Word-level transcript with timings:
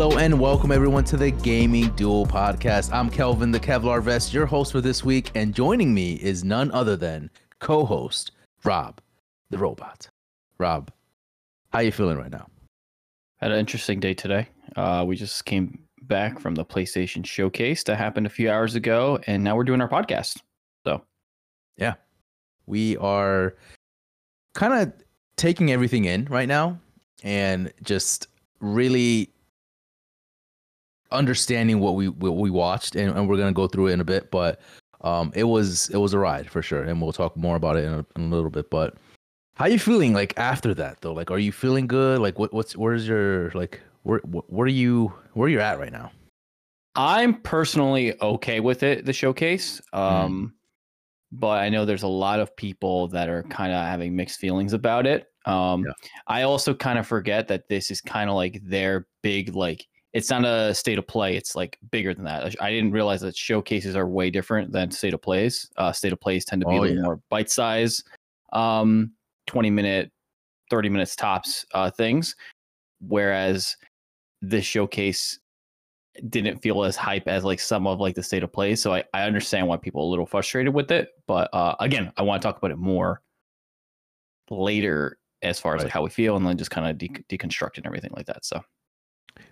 Hello 0.00 0.16
and 0.16 0.38
welcome 0.38 0.70
everyone 0.70 1.02
to 1.06 1.16
the 1.16 1.32
Gaming 1.32 1.88
Duo 1.96 2.24
podcast. 2.24 2.92
I'm 2.92 3.10
Kelvin, 3.10 3.50
the 3.50 3.58
Kevlar 3.58 4.00
Vest, 4.00 4.32
your 4.32 4.46
host 4.46 4.70
for 4.70 4.80
this 4.80 5.04
week, 5.04 5.32
and 5.34 5.52
joining 5.52 5.92
me 5.92 6.12
is 6.22 6.44
none 6.44 6.70
other 6.70 6.94
than 6.94 7.28
co-host 7.58 8.30
Rob, 8.62 9.00
the 9.50 9.58
robot. 9.58 10.08
Rob, 10.56 10.92
how 11.72 11.80
you 11.80 11.90
feeling 11.90 12.16
right 12.16 12.30
now? 12.30 12.46
Had 13.38 13.50
an 13.50 13.58
interesting 13.58 13.98
day 13.98 14.14
today. 14.14 14.46
Uh, 14.76 15.04
we 15.04 15.16
just 15.16 15.44
came 15.44 15.80
back 16.02 16.38
from 16.38 16.54
the 16.54 16.64
PlayStation 16.64 17.26
Showcase 17.26 17.82
that 17.82 17.96
happened 17.96 18.26
a 18.26 18.30
few 18.30 18.48
hours 18.48 18.76
ago, 18.76 19.18
and 19.26 19.42
now 19.42 19.56
we're 19.56 19.64
doing 19.64 19.80
our 19.80 19.88
podcast. 19.88 20.38
So, 20.86 21.02
yeah, 21.76 21.94
we 22.66 22.96
are 22.98 23.56
kind 24.54 24.74
of 24.74 24.92
taking 25.36 25.72
everything 25.72 26.04
in 26.04 26.26
right 26.26 26.46
now 26.46 26.78
and 27.24 27.72
just 27.82 28.28
really 28.60 29.32
understanding 31.10 31.80
what 31.80 31.94
we 31.94 32.08
what 32.08 32.36
we 32.36 32.50
watched, 32.50 32.96
and, 32.96 33.16
and 33.16 33.28
we're 33.28 33.36
gonna 33.36 33.52
go 33.52 33.66
through 33.66 33.88
it 33.88 33.92
in 33.92 34.00
a 34.00 34.04
bit. 34.04 34.30
But 34.30 34.60
um, 35.02 35.32
it 35.34 35.44
was 35.44 35.88
it 35.90 35.96
was 35.96 36.12
a 36.12 36.18
ride 36.18 36.50
for 36.50 36.62
sure, 36.62 36.82
and 36.82 37.00
we'll 37.00 37.12
talk 37.12 37.36
more 37.36 37.56
about 37.56 37.76
it 37.76 37.84
in 37.84 37.92
a, 37.92 38.06
in 38.16 38.32
a 38.32 38.34
little 38.34 38.50
bit. 38.50 38.70
But 38.70 38.96
how 39.54 39.64
are 39.64 39.70
you 39.70 39.78
feeling 39.78 40.12
like 40.12 40.34
after 40.36 40.74
that 40.74 41.00
though? 41.00 41.12
Like, 41.12 41.30
are 41.30 41.38
you 41.38 41.52
feeling 41.52 41.86
good? 41.86 42.20
Like, 42.20 42.38
what 42.38 42.52
what's 42.52 42.76
where's 42.76 43.06
your 43.06 43.50
like 43.50 43.80
where 44.02 44.20
where 44.20 44.64
are 44.64 44.68
you 44.68 45.12
where 45.34 45.48
you're 45.48 45.60
at 45.60 45.78
right 45.78 45.92
now? 45.92 46.10
I'm 46.94 47.34
personally 47.42 48.20
okay 48.20 48.60
with 48.60 48.82
it, 48.82 49.04
the 49.04 49.12
showcase. 49.12 49.80
Mm-hmm. 49.94 49.98
Um, 49.98 50.52
mm. 50.52 51.38
but 51.38 51.60
I 51.60 51.68
know 51.68 51.84
there's 51.84 52.02
a 52.02 52.08
lot 52.08 52.40
of 52.40 52.56
people 52.56 53.08
that 53.08 53.28
are 53.28 53.44
kind 53.44 53.72
of 53.72 53.84
having 53.84 54.16
mixed 54.16 54.40
feelings 54.40 54.72
about 54.72 55.06
it. 55.06 55.26
Um, 55.46 55.84
yeah. 55.84 55.92
I 56.26 56.42
also 56.42 56.74
kind 56.74 56.98
of 56.98 57.06
forget 57.06 57.48
that 57.48 57.68
this 57.68 57.90
is 57.90 58.00
kind 58.00 58.28
of 58.28 58.36
like 58.36 58.60
their 58.64 59.06
big 59.22 59.54
like 59.54 59.86
it's 60.12 60.30
not 60.30 60.44
a 60.44 60.74
state 60.74 60.98
of 60.98 61.06
play. 61.06 61.36
It's 61.36 61.54
like 61.54 61.78
bigger 61.90 62.14
than 62.14 62.24
that. 62.24 62.56
I 62.60 62.70
didn't 62.70 62.92
realize 62.92 63.20
that 63.20 63.36
showcases 63.36 63.94
are 63.94 64.06
way 64.06 64.30
different 64.30 64.72
than 64.72 64.90
state 64.90 65.14
of 65.14 65.20
plays. 65.20 65.68
Uh, 65.76 65.92
state 65.92 66.12
of 66.12 66.20
plays 66.20 66.44
tend 66.44 66.62
to 66.62 66.68
be 66.68 66.74
oh, 66.74 66.80
a 66.80 66.82
little 66.82 66.96
yeah. 66.96 67.02
more 67.02 67.20
bite 67.28 67.50
size, 67.50 68.02
um, 68.52 69.12
20 69.46 69.70
minute, 69.70 70.10
30 70.70 70.88
minutes 70.88 71.14
tops 71.14 71.66
uh, 71.74 71.90
things. 71.90 72.34
Whereas 73.00 73.76
this 74.40 74.64
showcase 74.64 75.38
didn't 76.28 76.58
feel 76.58 76.84
as 76.84 76.96
hype 76.96 77.28
as 77.28 77.44
like 77.44 77.60
some 77.60 77.86
of 77.86 78.00
like 78.00 78.14
the 78.14 78.22
state 78.22 78.42
of 78.42 78.52
play. 78.52 78.74
So 78.74 78.94
I, 78.94 79.04
I 79.12 79.22
understand 79.22 79.68
why 79.68 79.76
people 79.76 80.02
are 80.02 80.06
a 80.06 80.08
little 80.08 80.26
frustrated 80.26 80.74
with 80.74 80.90
it. 80.90 81.10
But 81.26 81.50
uh, 81.52 81.76
again, 81.80 82.12
I 82.16 82.22
want 82.22 82.40
to 82.40 82.48
talk 82.48 82.56
about 82.56 82.70
it 82.70 82.78
more 82.78 83.20
later 84.50 85.18
as 85.42 85.60
far 85.60 85.74
as 85.74 85.80
right. 85.80 85.84
like 85.84 85.92
how 85.92 86.02
we 86.02 86.10
feel 86.10 86.34
and 86.36 86.46
then 86.46 86.56
just 86.56 86.70
kind 86.70 86.88
of 86.88 86.98
de- 86.98 87.24
deconstruct 87.28 87.76
and 87.76 87.86
everything 87.86 88.10
like 88.16 88.26
that. 88.26 88.44
So 88.44 88.62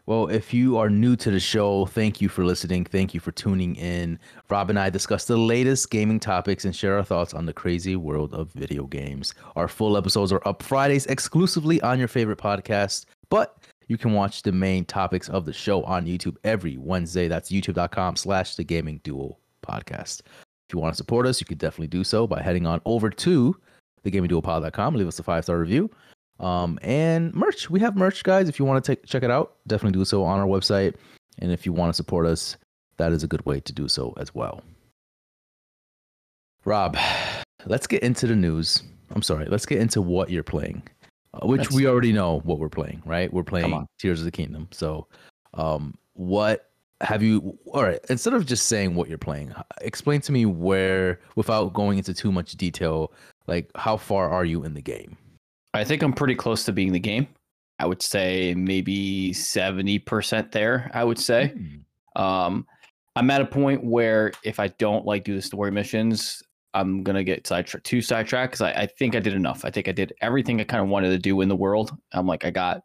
well, 0.07 0.29
if 0.29 0.55
you 0.55 0.77
are 0.79 0.89
new 0.89 1.17
to 1.17 1.31
the 1.31 1.41
show, 1.41 1.87
thank 1.87 2.21
you 2.21 2.29
for 2.29 2.45
listening. 2.45 2.85
Thank 2.85 3.15
you 3.15 3.21
for 3.21 3.33
tuning 3.33 3.77
in. 3.77 4.19
Rob 4.49 4.71
and 4.71 4.79
I 4.79 4.91
discuss 4.91 5.25
the 5.25 5.37
latest 5.37 5.91
gaming 5.91 6.21
topics 6.21 6.65
and 6.65 6.75
share 6.75 6.97
our 6.97 7.05
thoughts 7.05 7.35
on 7.35 7.47
the 7.47 7.53
crazy 7.53 7.97
world 7.97 8.35
of 8.35 8.53
video 8.53 8.85
games. 8.85 9.35
Our 9.57 9.69
full 9.69 9.97
episodes 9.97 10.33
are 10.33 10.47
up 10.47 10.63
Fridays 10.63 11.07
exclusively 11.07 11.81
on 11.83 11.99
your 11.99 12.09
favorite 12.09 12.39
podcast, 12.39 13.07
but 13.31 13.57
you 13.89 13.97
can 13.97 14.13
watch 14.13 14.43
the 14.43 14.53
main 14.53 14.85
topics 14.85 15.29
of 15.29 15.45
the 15.45 15.53
show 15.53 15.83
on 15.85 16.07
YouTube 16.07 16.37
every 16.45 16.77
Wednesday. 16.77 17.29
That's 17.29 17.51
youtube.com 17.51 18.17
slash 18.17 18.57
the 18.57 18.65
gaming 18.65 19.01
duo 19.05 19.37
podcast. 19.67 20.23
If 20.69 20.75
you 20.75 20.81
want 20.81 20.95
to 20.95 20.97
support 20.97 21.27
us, 21.27 21.41
you 21.41 21.47
could 21.47 21.59
definitely 21.59 21.89
do 21.89 22.03
so 22.03 22.27
by 22.27 22.43
heading 22.43 22.67
on 22.67 22.81
over 22.85 23.11
to 23.11 23.57
thegamingduopod.com. 24.05 24.95
Leave 24.95 25.09
us 25.09 25.19
a 25.19 25.23
five 25.23 25.45
star 25.45 25.59
review. 25.59 25.91
Um, 26.39 26.79
and 26.83 27.35
merch. 27.35 27.71
We 27.71 27.81
have 27.81 27.97
merch, 27.97 28.23
guys. 28.23 28.49
If 28.49 28.59
you 28.59 28.65
want 28.65 28.85
to 28.85 28.95
take 28.95 29.07
check 29.07 29.23
it 29.23 29.31
out, 29.31 29.57
definitely 29.67 29.99
do 29.99 30.05
so 30.05 30.25
on 30.25 30.39
our 30.39 30.47
website. 30.47 30.95
And 31.39 31.51
if 31.51 31.67
you 31.67 31.73
want 31.73 31.91
to 31.91 31.95
support 31.95 32.27
us, 32.27 32.57
that 32.99 33.13
is 33.13 33.23
a 33.23 33.27
good 33.27 33.45
way 33.47 33.61
to 33.61 33.73
do 33.73 33.89
so 33.89 34.15
as 34.19 34.35
well. 34.35 34.63
Rob, 36.65 36.97
let's 37.67 37.87
get 37.87 38.03
into 38.03 38.27
the 38.27 38.35
news. 38.35 38.83
I'm 39.15 39.23
sorry. 39.23 39.47
Let's 39.47 39.67
get 39.67 39.81
into 39.81 40.03
what 40.03 40.31
you're 40.31 40.43
playing, 40.43 40.83
uh, 41.35 41.47
which 41.47 41.63
That's... 41.63 41.75
we 41.75 41.87
already 41.87 42.13
know 42.13 42.41
what 42.41 42.59
we're 42.59 42.69
playing, 42.69 43.03
right? 43.07 43.33
We're 43.33 43.45
playing 43.45 43.87
Tears 43.99 44.21
of 44.21 44.25
the 44.25 44.33
Kingdom. 44.33 44.69
So, 44.73 45.07
um, 45.55 45.95
what 46.15 46.71
have 47.03 47.23
you? 47.23 47.57
All 47.67 47.85
right. 47.85 48.01
Instead 48.09 48.35
of 48.35 48.47
just 48.47 48.67
saying 48.67 48.95
what 48.95 49.09
you're 49.09 49.17
playing, 49.17 49.55
explain 49.81 50.21
to 50.23 50.33
me 50.33 50.45
where, 50.45 51.21
without 51.37 51.73
going 51.73 51.99
into 51.99 52.13
too 52.13 52.33
much 52.33 52.57
detail, 52.57 53.13
like 53.47 53.71
how 53.77 53.97
far 53.97 54.29
are 54.29 54.45
you 54.45 54.65
in 54.65 54.75
the 54.75 54.83
game? 54.83 55.17
I 55.77 55.85
think 55.85 56.03
I'm 56.03 56.13
pretty 56.13 56.35
close 56.35 56.65
to 56.65 56.73
being 56.73 56.93
the 56.93 57.01
game. 57.01 57.29
I 57.79 57.87
would 57.87 58.03
say 58.03 58.55
maybe 58.55 59.33
70% 59.33 60.51
there, 60.51 60.91
I 60.95 61.05
would 61.05 61.19
say. 61.19 61.53
Mm. 61.55 62.21
Um, 62.21 62.67
I'm 63.15 63.31
at 63.31 63.43
a 63.43 63.47
point 63.47 63.85
where 63.85 64.33
if 64.43 64.59
I 64.59 64.69
don't 64.69 65.05
like 65.05 65.25
do 65.25 65.35
the 65.35 65.43
story 65.43 65.71
missions, 65.71 66.43
I'm 66.75 67.03
gonna 67.03 67.25
get 67.25 67.47
sidetracked 67.47 67.87
too 67.87 68.03
sidetracked 68.03 68.53
because 68.53 68.61
I, 68.63 68.83
I, 68.83 68.87
think 68.87 69.15
I 69.15 69.21
did 69.21 69.35
enough. 69.35 69.65
I 69.65 69.71
think 69.71 69.89
I 69.89 69.93
did 69.93 70.13
everything 70.21 70.61
I 70.61 70.65
kind 70.65 70.83
of 70.83 70.89
wanted 70.89 71.11
to 71.11 71.19
do 71.19 71.41
in 71.41 71.49
the 71.49 71.57
world. 71.57 71.97
I'm 72.13 72.27
like, 72.27 72.45
I 72.45 72.51
got 72.51 72.79
a 72.79 72.83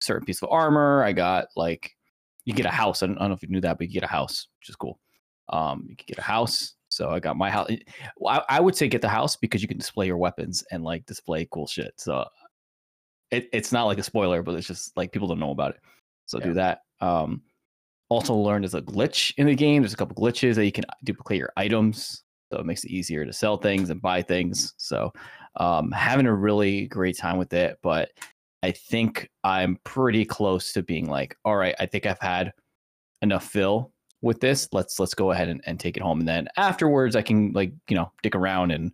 certain 0.00 0.24
piece 0.24 0.42
of 0.42 0.50
armor. 0.50 1.04
I 1.04 1.12
got 1.12 1.46
like, 1.56 1.96
you 2.44 2.54
get 2.54 2.66
a 2.66 2.70
house. 2.70 3.02
I 3.02 3.06
don't, 3.06 3.18
I 3.18 3.20
don't 3.20 3.30
know 3.30 3.34
if 3.34 3.42
you 3.42 3.48
knew 3.48 3.60
that, 3.60 3.78
but 3.78 3.86
you 3.86 3.92
get 3.92 4.02
a 4.02 4.08
house, 4.08 4.48
which 4.60 4.68
is 4.68 4.76
cool. 4.76 4.98
Um, 5.48 5.86
you 5.88 5.96
can 5.96 6.06
get 6.08 6.18
a 6.18 6.22
house. 6.22 6.74
So 7.00 7.08
I 7.08 7.18
got 7.18 7.38
my 7.38 7.48
house. 7.48 7.70
I, 8.28 8.42
I 8.50 8.60
would 8.60 8.76
say 8.76 8.86
get 8.86 9.00
the 9.00 9.08
house 9.08 9.34
because 9.34 9.62
you 9.62 9.68
can 9.68 9.78
display 9.78 10.04
your 10.04 10.18
weapons 10.18 10.62
and 10.70 10.84
like 10.84 11.06
display 11.06 11.48
cool 11.50 11.66
shit. 11.66 11.94
So 11.96 12.26
it, 13.30 13.48
it's 13.54 13.72
not 13.72 13.84
like 13.84 13.96
a 13.96 14.02
spoiler, 14.02 14.42
but 14.42 14.54
it's 14.54 14.66
just 14.66 14.94
like 14.98 15.10
people 15.10 15.26
don't 15.26 15.40
know 15.40 15.50
about 15.50 15.70
it. 15.70 15.80
So 16.26 16.36
yeah. 16.36 16.44
do 16.44 16.52
that. 16.52 16.80
Um, 17.00 17.40
also 18.10 18.34
learned 18.34 18.64
there's 18.64 18.74
a 18.74 18.82
glitch 18.82 19.32
in 19.38 19.46
the 19.46 19.54
game. 19.54 19.80
There's 19.80 19.94
a 19.94 19.96
couple 19.96 20.14
glitches 20.14 20.56
that 20.56 20.66
you 20.66 20.72
can 20.72 20.84
duplicate 21.02 21.38
your 21.38 21.54
items, 21.56 22.22
so 22.52 22.58
it 22.58 22.66
makes 22.66 22.84
it 22.84 22.90
easier 22.90 23.24
to 23.24 23.32
sell 23.32 23.56
things 23.56 23.88
and 23.88 24.02
buy 24.02 24.20
things. 24.20 24.74
So 24.76 25.10
um, 25.56 25.90
having 25.92 26.26
a 26.26 26.34
really 26.34 26.86
great 26.86 27.16
time 27.16 27.38
with 27.38 27.54
it, 27.54 27.78
but 27.82 28.10
I 28.62 28.72
think 28.72 29.30
I'm 29.42 29.78
pretty 29.84 30.26
close 30.26 30.74
to 30.74 30.82
being 30.82 31.08
like, 31.08 31.34
all 31.46 31.56
right, 31.56 31.74
I 31.80 31.86
think 31.86 32.04
I've 32.04 32.20
had 32.20 32.52
enough 33.22 33.46
fill 33.46 33.90
with 34.22 34.40
this. 34.40 34.68
Let's 34.72 34.98
let's 34.98 35.14
go 35.14 35.32
ahead 35.32 35.48
and, 35.48 35.60
and 35.66 35.78
take 35.78 35.96
it 35.96 36.02
home, 36.02 36.20
and 36.20 36.28
then 36.28 36.48
afterwards 36.56 37.16
I 37.16 37.22
can 37.22 37.52
like 37.52 37.72
you 37.88 37.96
know 37.96 38.10
dick 38.22 38.34
around 38.34 38.70
and 38.70 38.92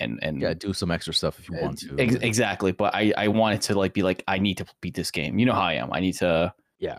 and 0.00 0.18
and 0.22 0.40
yeah, 0.40 0.54
do 0.54 0.72
some 0.72 0.90
extra 0.90 1.14
stuff 1.14 1.38
if 1.38 1.48
you 1.48 1.56
want 1.60 1.78
to. 1.78 1.96
Ex- 1.98 2.16
exactly, 2.16 2.72
but 2.72 2.94
I 2.94 3.12
I 3.16 3.28
wanted 3.28 3.62
to 3.62 3.74
like 3.74 3.94
be 3.94 4.02
like 4.02 4.22
I 4.28 4.38
need 4.38 4.58
to 4.58 4.66
beat 4.80 4.94
this 4.94 5.10
game. 5.10 5.38
You 5.38 5.46
know 5.46 5.54
how 5.54 5.62
I 5.62 5.74
am. 5.74 5.92
I 5.92 6.00
need 6.00 6.14
to 6.14 6.52
yeah 6.78 6.98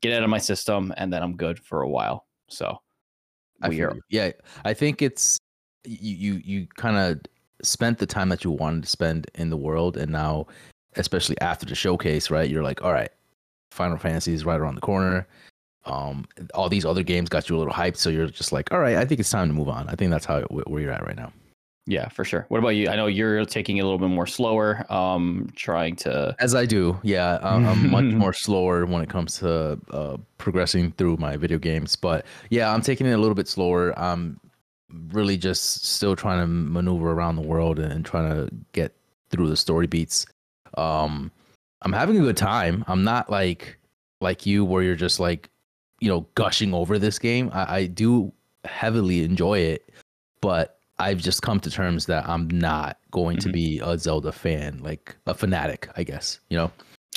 get 0.00 0.12
out 0.12 0.22
of 0.22 0.30
my 0.30 0.38
system, 0.38 0.92
and 0.96 1.12
then 1.12 1.22
I'm 1.22 1.36
good 1.36 1.58
for 1.58 1.82
a 1.82 1.88
while. 1.88 2.26
So 2.48 2.78
we 3.68 3.80
are 3.80 3.96
yeah. 4.10 4.32
I 4.64 4.74
think 4.74 5.02
it's 5.02 5.38
you 5.84 6.14
you 6.14 6.42
you 6.44 6.66
kind 6.76 6.96
of 6.96 7.20
spent 7.62 7.98
the 7.98 8.06
time 8.06 8.28
that 8.28 8.44
you 8.44 8.50
wanted 8.50 8.84
to 8.84 8.88
spend 8.88 9.30
in 9.34 9.50
the 9.50 9.56
world, 9.56 9.96
and 9.96 10.12
now 10.12 10.46
especially 10.96 11.38
after 11.40 11.66
the 11.66 11.74
showcase, 11.74 12.30
right? 12.30 12.48
You're 12.48 12.62
like, 12.62 12.82
all 12.82 12.92
right, 12.92 13.10
Final 13.70 13.96
Fantasy 13.96 14.32
is 14.32 14.44
right 14.44 14.60
around 14.60 14.76
the 14.76 14.80
corner. 14.80 15.26
Um, 15.86 16.26
all 16.54 16.68
these 16.68 16.84
other 16.84 17.02
games 17.02 17.28
got 17.28 17.48
you 17.48 17.56
a 17.56 17.58
little 17.58 17.72
hyped, 17.72 17.96
so 17.96 18.10
you're 18.10 18.26
just 18.26 18.52
like, 18.52 18.72
all 18.72 18.80
right, 18.80 18.96
I 18.96 19.04
think 19.04 19.20
it's 19.20 19.30
time 19.30 19.48
to 19.48 19.54
move 19.54 19.68
on. 19.68 19.88
I 19.88 19.94
think 19.94 20.10
that's 20.10 20.24
how 20.24 20.40
where 20.42 20.82
you're 20.82 20.92
at 20.92 21.06
right 21.06 21.16
now. 21.16 21.32
Yeah, 21.86 22.08
for 22.08 22.24
sure. 22.24 22.46
What 22.48 22.58
about 22.58 22.70
you? 22.70 22.88
I 22.88 22.96
know 22.96 23.06
you're 23.06 23.44
taking 23.44 23.76
it 23.76 23.80
a 23.80 23.84
little 23.84 23.98
bit 23.98 24.08
more 24.08 24.26
slower, 24.26 24.90
um, 24.90 25.50
trying 25.54 25.96
to. 25.96 26.34
As 26.38 26.54
I 26.54 26.64
do, 26.64 26.98
yeah, 27.02 27.38
I'm, 27.42 27.66
I'm 27.66 27.90
much 27.90 28.04
more 28.04 28.32
slower 28.32 28.86
when 28.86 29.02
it 29.02 29.10
comes 29.10 29.38
to 29.40 29.78
uh, 29.90 30.16
progressing 30.38 30.92
through 30.92 31.18
my 31.18 31.36
video 31.36 31.58
games. 31.58 31.94
But 31.94 32.24
yeah, 32.48 32.72
I'm 32.72 32.80
taking 32.80 33.06
it 33.06 33.12
a 33.12 33.18
little 33.18 33.34
bit 33.34 33.48
slower. 33.48 33.96
I'm 33.98 34.40
really 35.12 35.36
just 35.36 35.84
still 35.84 36.16
trying 36.16 36.40
to 36.40 36.46
maneuver 36.46 37.12
around 37.12 37.36
the 37.36 37.42
world 37.42 37.78
and, 37.78 37.92
and 37.92 38.04
trying 38.04 38.30
to 38.30 38.54
get 38.72 38.94
through 39.28 39.48
the 39.48 39.56
story 39.56 39.86
beats. 39.86 40.24
Um, 40.78 41.30
I'm 41.82 41.92
having 41.92 42.16
a 42.16 42.20
good 42.20 42.38
time. 42.38 42.82
I'm 42.88 43.04
not 43.04 43.28
like 43.28 43.78
like 44.22 44.46
you, 44.46 44.64
where 44.64 44.82
you're 44.82 44.96
just 44.96 45.20
like, 45.20 45.50
you 46.04 46.10
know, 46.10 46.26
gushing 46.34 46.74
over 46.74 46.98
this 46.98 47.18
game. 47.18 47.50
I, 47.54 47.76
I 47.76 47.86
do 47.86 48.30
heavily 48.66 49.22
enjoy 49.22 49.58
it, 49.60 49.88
but 50.42 50.78
I've 50.98 51.22
just 51.22 51.40
come 51.40 51.60
to 51.60 51.70
terms 51.70 52.04
that 52.06 52.28
I'm 52.28 52.46
not 52.48 52.98
going 53.10 53.38
mm-hmm. 53.38 53.48
to 53.48 53.52
be 53.52 53.80
a 53.82 53.96
Zelda 53.96 54.30
fan, 54.30 54.80
like 54.82 55.16
a 55.26 55.32
fanatic, 55.32 55.88
I 55.96 56.02
guess, 56.02 56.40
you 56.50 56.58
know? 56.58 56.70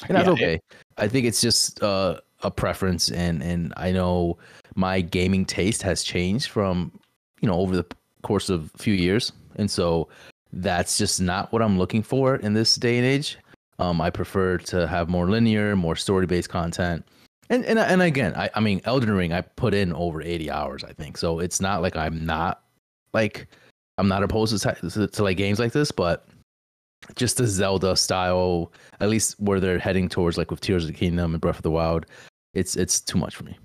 And 0.07 0.15
that's 0.15 0.27
yeah, 0.27 0.33
okay. 0.33 0.53
It, 0.53 0.63
I 0.97 1.09
think 1.09 1.25
it's 1.25 1.41
just 1.41 1.83
uh, 1.83 2.21
a 2.43 2.49
preference 2.49 3.11
and 3.11 3.43
and 3.43 3.73
I 3.75 3.91
know 3.91 4.37
my 4.75 5.01
gaming 5.01 5.43
taste 5.43 5.81
has 5.81 6.01
changed 6.01 6.47
from, 6.49 6.97
you 7.41 7.49
know, 7.49 7.59
over 7.59 7.75
the 7.75 7.85
course 8.21 8.49
of 8.49 8.71
a 8.73 8.77
few 8.77 8.93
years. 8.93 9.33
And 9.57 9.69
so 9.69 10.07
that's 10.53 10.97
just 10.97 11.19
not 11.19 11.51
what 11.51 11.61
I'm 11.61 11.77
looking 11.77 12.03
for 12.03 12.37
in 12.37 12.53
this 12.53 12.75
day 12.75 12.97
and 12.97 13.05
age. 13.05 13.37
Um, 13.79 13.99
I 13.99 14.11
prefer 14.11 14.57
to 14.59 14.87
have 14.87 15.09
more 15.09 15.29
linear, 15.29 15.75
more 15.75 15.97
story-based 15.97 16.49
content. 16.49 17.05
And 17.49 17.63
and 17.65 17.79
and 17.79 18.01
again, 18.01 18.33
I, 18.35 18.49
I 18.55 18.59
mean 18.59 18.81
Elden 18.85 19.11
Ring 19.11 19.31
I 19.33 19.41
put 19.41 19.73
in 19.73 19.93
over 19.93 20.21
80 20.21 20.51
hours, 20.51 20.83
I 20.83 20.91
think. 20.93 21.17
So 21.17 21.39
it's 21.39 21.61
not 21.61 21.81
like 21.81 21.95
I'm 21.95 22.25
not 22.25 22.63
like 23.13 23.47
I'm 23.97 24.07
not 24.07 24.23
opposed 24.23 24.59
to, 24.61 24.89
to, 24.89 25.07
to 25.07 25.23
like 25.23 25.37
games 25.37 25.59
like 25.59 25.71
this, 25.71 25.91
but 25.91 26.27
just 27.15 27.37
the 27.37 27.47
Zelda 27.47 27.95
style, 27.95 28.71
at 28.99 29.09
least 29.09 29.39
where 29.39 29.59
they're 29.59 29.79
heading 29.79 30.09
towards, 30.09 30.37
like 30.37 30.51
with 30.51 30.59
Tears 30.59 30.83
of 30.83 30.87
the 30.87 30.93
Kingdom 30.97 31.33
and 31.33 31.41
Breath 31.41 31.57
of 31.57 31.63
the 31.63 31.71
Wild, 31.71 32.05
it's 32.53 32.75
it's 32.75 32.99
too 32.99 33.17
much 33.17 33.35
for 33.35 33.43
me. 33.43 33.57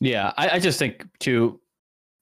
Yeah, 0.00 0.32
I, 0.36 0.50
I 0.50 0.58
just 0.58 0.78
think 0.78 1.06
too. 1.20 1.60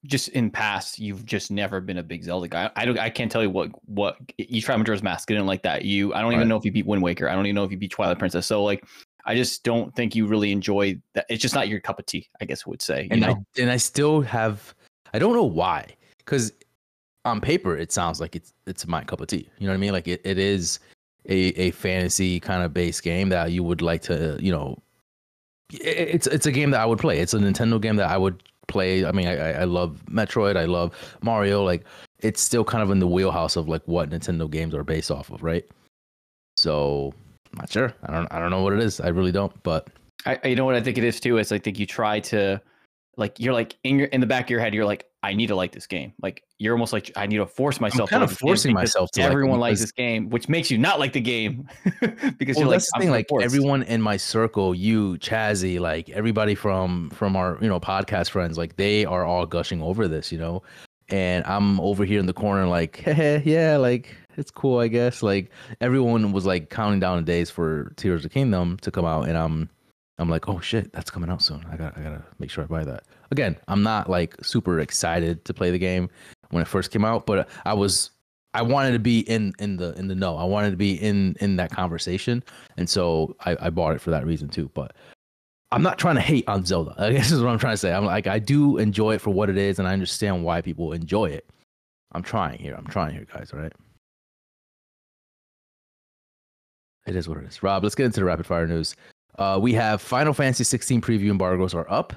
Just 0.04 0.28
in 0.28 0.50
past, 0.50 0.98
you've 1.00 1.26
just 1.26 1.50
never 1.50 1.80
been 1.80 1.98
a 1.98 2.02
big 2.02 2.22
Zelda 2.22 2.46
guy. 2.46 2.70
I 2.76 2.84
don't. 2.84 2.98
I 2.98 3.10
can't 3.10 3.30
tell 3.30 3.42
you 3.42 3.50
what 3.50 3.70
what 3.88 4.16
you 4.38 4.62
tried 4.62 4.76
Majora's 4.76 5.02
Mask. 5.02 5.26
didn't 5.28 5.46
like 5.46 5.62
that. 5.62 5.84
You. 5.84 6.14
I 6.14 6.20
don't 6.20 6.32
even 6.32 6.40
Right. 6.40 6.48
know 6.48 6.56
if 6.56 6.64
you 6.64 6.70
beat 6.72 6.86
Wind 6.86 7.02
Waker. 7.02 7.28
I 7.28 7.34
don't 7.34 7.44
even 7.46 7.56
know 7.56 7.64
if 7.64 7.70
you 7.72 7.76
beat 7.76 7.90
Twilight 7.90 8.18
Princess. 8.18 8.46
So 8.46 8.62
like, 8.62 8.84
I 9.26 9.34
just 9.34 9.64
don't 9.64 9.94
think 9.94 10.14
you 10.14 10.26
really 10.26 10.52
enjoy 10.52 10.98
that. 11.14 11.26
It's 11.28 11.42
just 11.42 11.54
not 11.54 11.68
your 11.68 11.80
cup 11.80 11.98
of 11.98 12.06
tea. 12.06 12.28
I 12.40 12.44
guess 12.44 12.62
I 12.66 12.70
would 12.70 12.80
say. 12.80 13.02
You 13.02 13.08
and 13.10 13.20
know. 13.20 13.44
I 13.58 13.60
and 13.60 13.70
I 13.70 13.76
still 13.76 14.20
have 14.22 14.74
I 15.12 15.18
don't 15.18 15.34
know 15.34 15.44
why 15.44 15.86
because 16.18 16.52
on 17.24 17.40
paper 17.40 17.76
it 17.76 17.90
sounds 17.92 18.20
like 18.20 18.36
it's 18.36 18.54
it's 18.66 18.86
my 18.86 19.02
cup 19.02 19.20
of 19.20 19.26
tea. 19.26 19.48
You 19.58 19.66
know 19.66 19.72
what 19.72 19.78
I 19.78 19.80
mean? 19.80 19.92
Like 19.92 20.08
it, 20.08 20.20
it 20.24 20.38
is 20.38 20.78
a 21.28 21.48
a 21.60 21.70
fantasy 21.72 22.38
kind 22.38 22.62
of 22.62 22.72
base 22.72 23.00
game 23.00 23.28
that 23.30 23.50
you 23.50 23.62
would 23.64 23.82
like 23.82 24.02
to 24.02 24.38
you 24.40 24.52
know. 24.52 24.78
It's 25.72 26.28
it's 26.28 26.46
a 26.46 26.52
game 26.52 26.70
that 26.70 26.80
I 26.80 26.86
would 26.86 27.00
play. 27.00 27.18
It's 27.18 27.34
a 27.34 27.38
Nintendo 27.38 27.80
game 27.80 27.96
that 27.96 28.08
I 28.08 28.16
would 28.16 28.44
play. 28.68 29.04
I 29.04 29.10
mean, 29.10 29.26
I 29.26 29.62
I 29.62 29.64
love 29.64 30.00
Metroid. 30.08 30.56
I 30.56 30.66
love 30.66 30.94
Mario. 31.22 31.64
Like 31.64 31.84
it's 32.20 32.40
still 32.40 32.64
kind 32.64 32.84
of 32.84 32.92
in 32.92 33.00
the 33.00 33.06
wheelhouse 33.08 33.56
of 33.56 33.68
like 33.68 33.82
what 33.86 34.10
Nintendo 34.10 34.48
games 34.48 34.74
are 34.74 34.84
based 34.84 35.10
off 35.10 35.30
of, 35.30 35.42
right? 35.42 35.64
So 36.56 37.12
not 37.56 37.70
sure. 37.70 37.92
I 38.04 38.12
don't 38.12 38.32
I 38.32 38.38
don't 38.38 38.50
know 38.50 38.62
what 38.62 38.72
it 38.72 38.80
is. 38.80 39.00
I 39.00 39.08
really 39.08 39.32
don't. 39.32 39.52
But 39.62 39.88
I, 40.24 40.38
you 40.44 40.56
know 40.56 40.64
what 40.64 40.74
I 40.74 40.80
think 40.80 40.98
it 40.98 41.04
is 41.04 41.20
too. 41.20 41.38
Is 41.38 41.52
I 41.52 41.58
think 41.58 41.78
you 41.78 41.86
try 41.86 42.20
to, 42.20 42.60
like, 43.16 43.38
you're 43.38 43.54
like 43.54 43.76
in 43.84 43.98
your 43.98 44.08
in 44.08 44.20
the 44.20 44.26
back 44.26 44.44
of 44.44 44.50
your 44.50 44.60
head, 44.60 44.74
you're 44.74 44.84
like, 44.84 45.06
I 45.26 45.34
need 45.34 45.48
to 45.48 45.56
like 45.56 45.72
this 45.72 45.88
game. 45.88 46.12
Like 46.22 46.44
you're 46.58 46.72
almost 46.72 46.92
like 46.92 47.10
I 47.16 47.26
need 47.26 47.38
to 47.38 47.46
force 47.46 47.80
myself. 47.80 48.12
I'm 48.12 48.20
kind 48.20 48.20
to 48.20 48.24
of 48.26 48.30
like 48.30 48.38
forcing 48.38 48.72
myself 48.72 49.10
to 49.12 49.22
like 49.22 49.30
Everyone 49.32 49.58
likes 49.58 49.80
this 49.80 49.90
game, 49.90 50.30
which 50.30 50.48
makes 50.48 50.70
you 50.70 50.78
not 50.78 51.00
like 51.00 51.12
the 51.12 51.20
game 51.20 51.68
because 52.38 52.56
well, 52.56 52.66
you're 52.66 52.68
like, 52.68 52.80
the 52.80 52.92
I'm 52.94 53.00
thing. 53.00 53.10
Like 53.10 53.26
forced. 53.28 53.44
everyone 53.44 53.82
in 53.82 54.00
my 54.00 54.16
circle, 54.16 54.72
you, 54.72 55.14
Chazzy, 55.18 55.80
like 55.80 56.08
everybody 56.10 56.54
from 56.54 57.10
from 57.10 57.34
our 57.34 57.58
you 57.60 57.68
know 57.68 57.80
podcast 57.80 58.30
friends, 58.30 58.56
like 58.56 58.76
they 58.76 59.04
are 59.04 59.24
all 59.24 59.46
gushing 59.46 59.82
over 59.82 60.06
this, 60.06 60.30
you 60.30 60.38
know, 60.38 60.62
and 61.08 61.44
I'm 61.46 61.80
over 61.80 62.04
here 62.04 62.20
in 62.20 62.26
the 62.26 62.32
corner, 62.32 62.66
like, 62.66 62.96
hey, 63.04 63.42
yeah, 63.44 63.76
like 63.76 64.14
it's 64.36 64.50
cool, 64.50 64.78
I 64.78 64.88
guess. 64.88 65.22
Like 65.22 65.50
everyone 65.80 66.32
was 66.32 66.46
like 66.46 66.70
counting 66.70 67.00
down 67.00 67.16
the 67.16 67.22
days 67.22 67.50
for 67.50 67.92
Tears 67.96 68.24
of 68.24 68.30
the 68.30 68.34
Kingdom 68.34 68.76
to 68.78 68.90
come 68.90 69.04
out, 69.04 69.28
and 69.28 69.36
I'm 69.36 69.70
I'm 70.18 70.30
like, 70.30 70.48
oh 70.48 70.60
shit, 70.60 70.92
that's 70.92 71.10
coming 71.10 71.30
out 71.30 71.42
soon. 71.42 71.64
I 71.70 71.76
got 71.76 71.96
I 71.96 72.02
gotta 72.02 72.24
make 72.38 72.50
sure 72.50 72.64
I 72.64 72.66
buy 72.66 72.84
that. 72.84 73.04
Again, 73.30 73.56
I'm 73.68 73.82
not 73.82 74.08
like 74.08 74.36
super 74.42 74.80
excited 74.80 75.44
to 75.44 75.54
play 75.54 75.70
the 75.70 75.78
game 75.78 76.08
when 76.50 76.62
it 76.62 76.68
first 76.68 76.90
came 76.90 77.04
out, 77.04 77.26
but 77.26 77.48
I 77.64 77.74
was 77.74 78.10
I 78.54 78.62
wanted 78.62 78.92
to 78.92 78.98
be 78.98 79.20
in 79.20 79.52
in 79.58 79.76
the 79.76 79.92
in 79.98 80.08
the 80.08 80.14
know. 80.14 80.36
I 80.36 80.44
wanted 80.44 80.70
to 80.70 80.76
be 80.76 80.94
in 80.94 81.36
in 81.40 81.56
that 81.56 81.70
conversation, 81.70 82.42
and 82.76 82.88
so 82.88 83.36
I, 83.44 83.56
I 83.60 83.70
bought 83.70 83.94
it 83.94 84.00
for 84.00 84.10
that 84.10 84.24
reason 84.24 84.48
too. 84.48 84.70
But 84.74 84.94
I'm 85.76 85.82
not 85.82 85.98
trying 85.98 86.14
to 86.14 86.22
hate 86.22 86.48
on 86.48 86.64
Zelda. 86.64 86.94
I 86.98 87.12
guess 87.12 87.30
is 87.30 87.42
what 87.42 87.50
I'm 87.50 87.58
trying 87.58 87.74
to 87.74 87.76
say. 87.76 87.92
I'm 87.92 88.06
like 88.06 88.26
I 88.26 88.38
do 88.38 88.78
enjoy 88.78 89.14
it 89.14 89.20
for 89.20 89.28
what 89.28 89.50
it 89.50 89.58
is, 89.58 89.78
and 89.78 89.86
I 89.86 89.92
understand 89.92 90.42
why 90.42 90.62
people 90.62 90.92
enjoy 90.92 91.26
it. 91.26 91.46
I'm 92.12 92.22
trying 92.22 92.58
here. 92.58 92.74
I'm 92.74 92.86
trying 92.86 93.12
here, 93.14 93.26
guys. 93.30 93.52
All 93.52 93.60
right. 93.60 93.72
It 97.06 97.14
is 97.14 97.28
what 97.28 97.36
it 97.36 97.44
is. 97.44 97.62
Rob, 97.62 97.82
let's 97.82 97.94
get 97.94 98.06
into 98.06 98.20
the 98.20 98.24
rapid 98.24 98.46
fire 98.46 98.66
news. 98.66 98.96
Uh, 99.38 99.58
we 99.60 99.74
have 99.74 100.00
Final 100.00 100.32
Fantasy 100.32 100.64
16 100.64 101.02
preview 101.02 101.30
embargoes 101.30 101.74
are 101.74 101.86
up, 101.90 102.14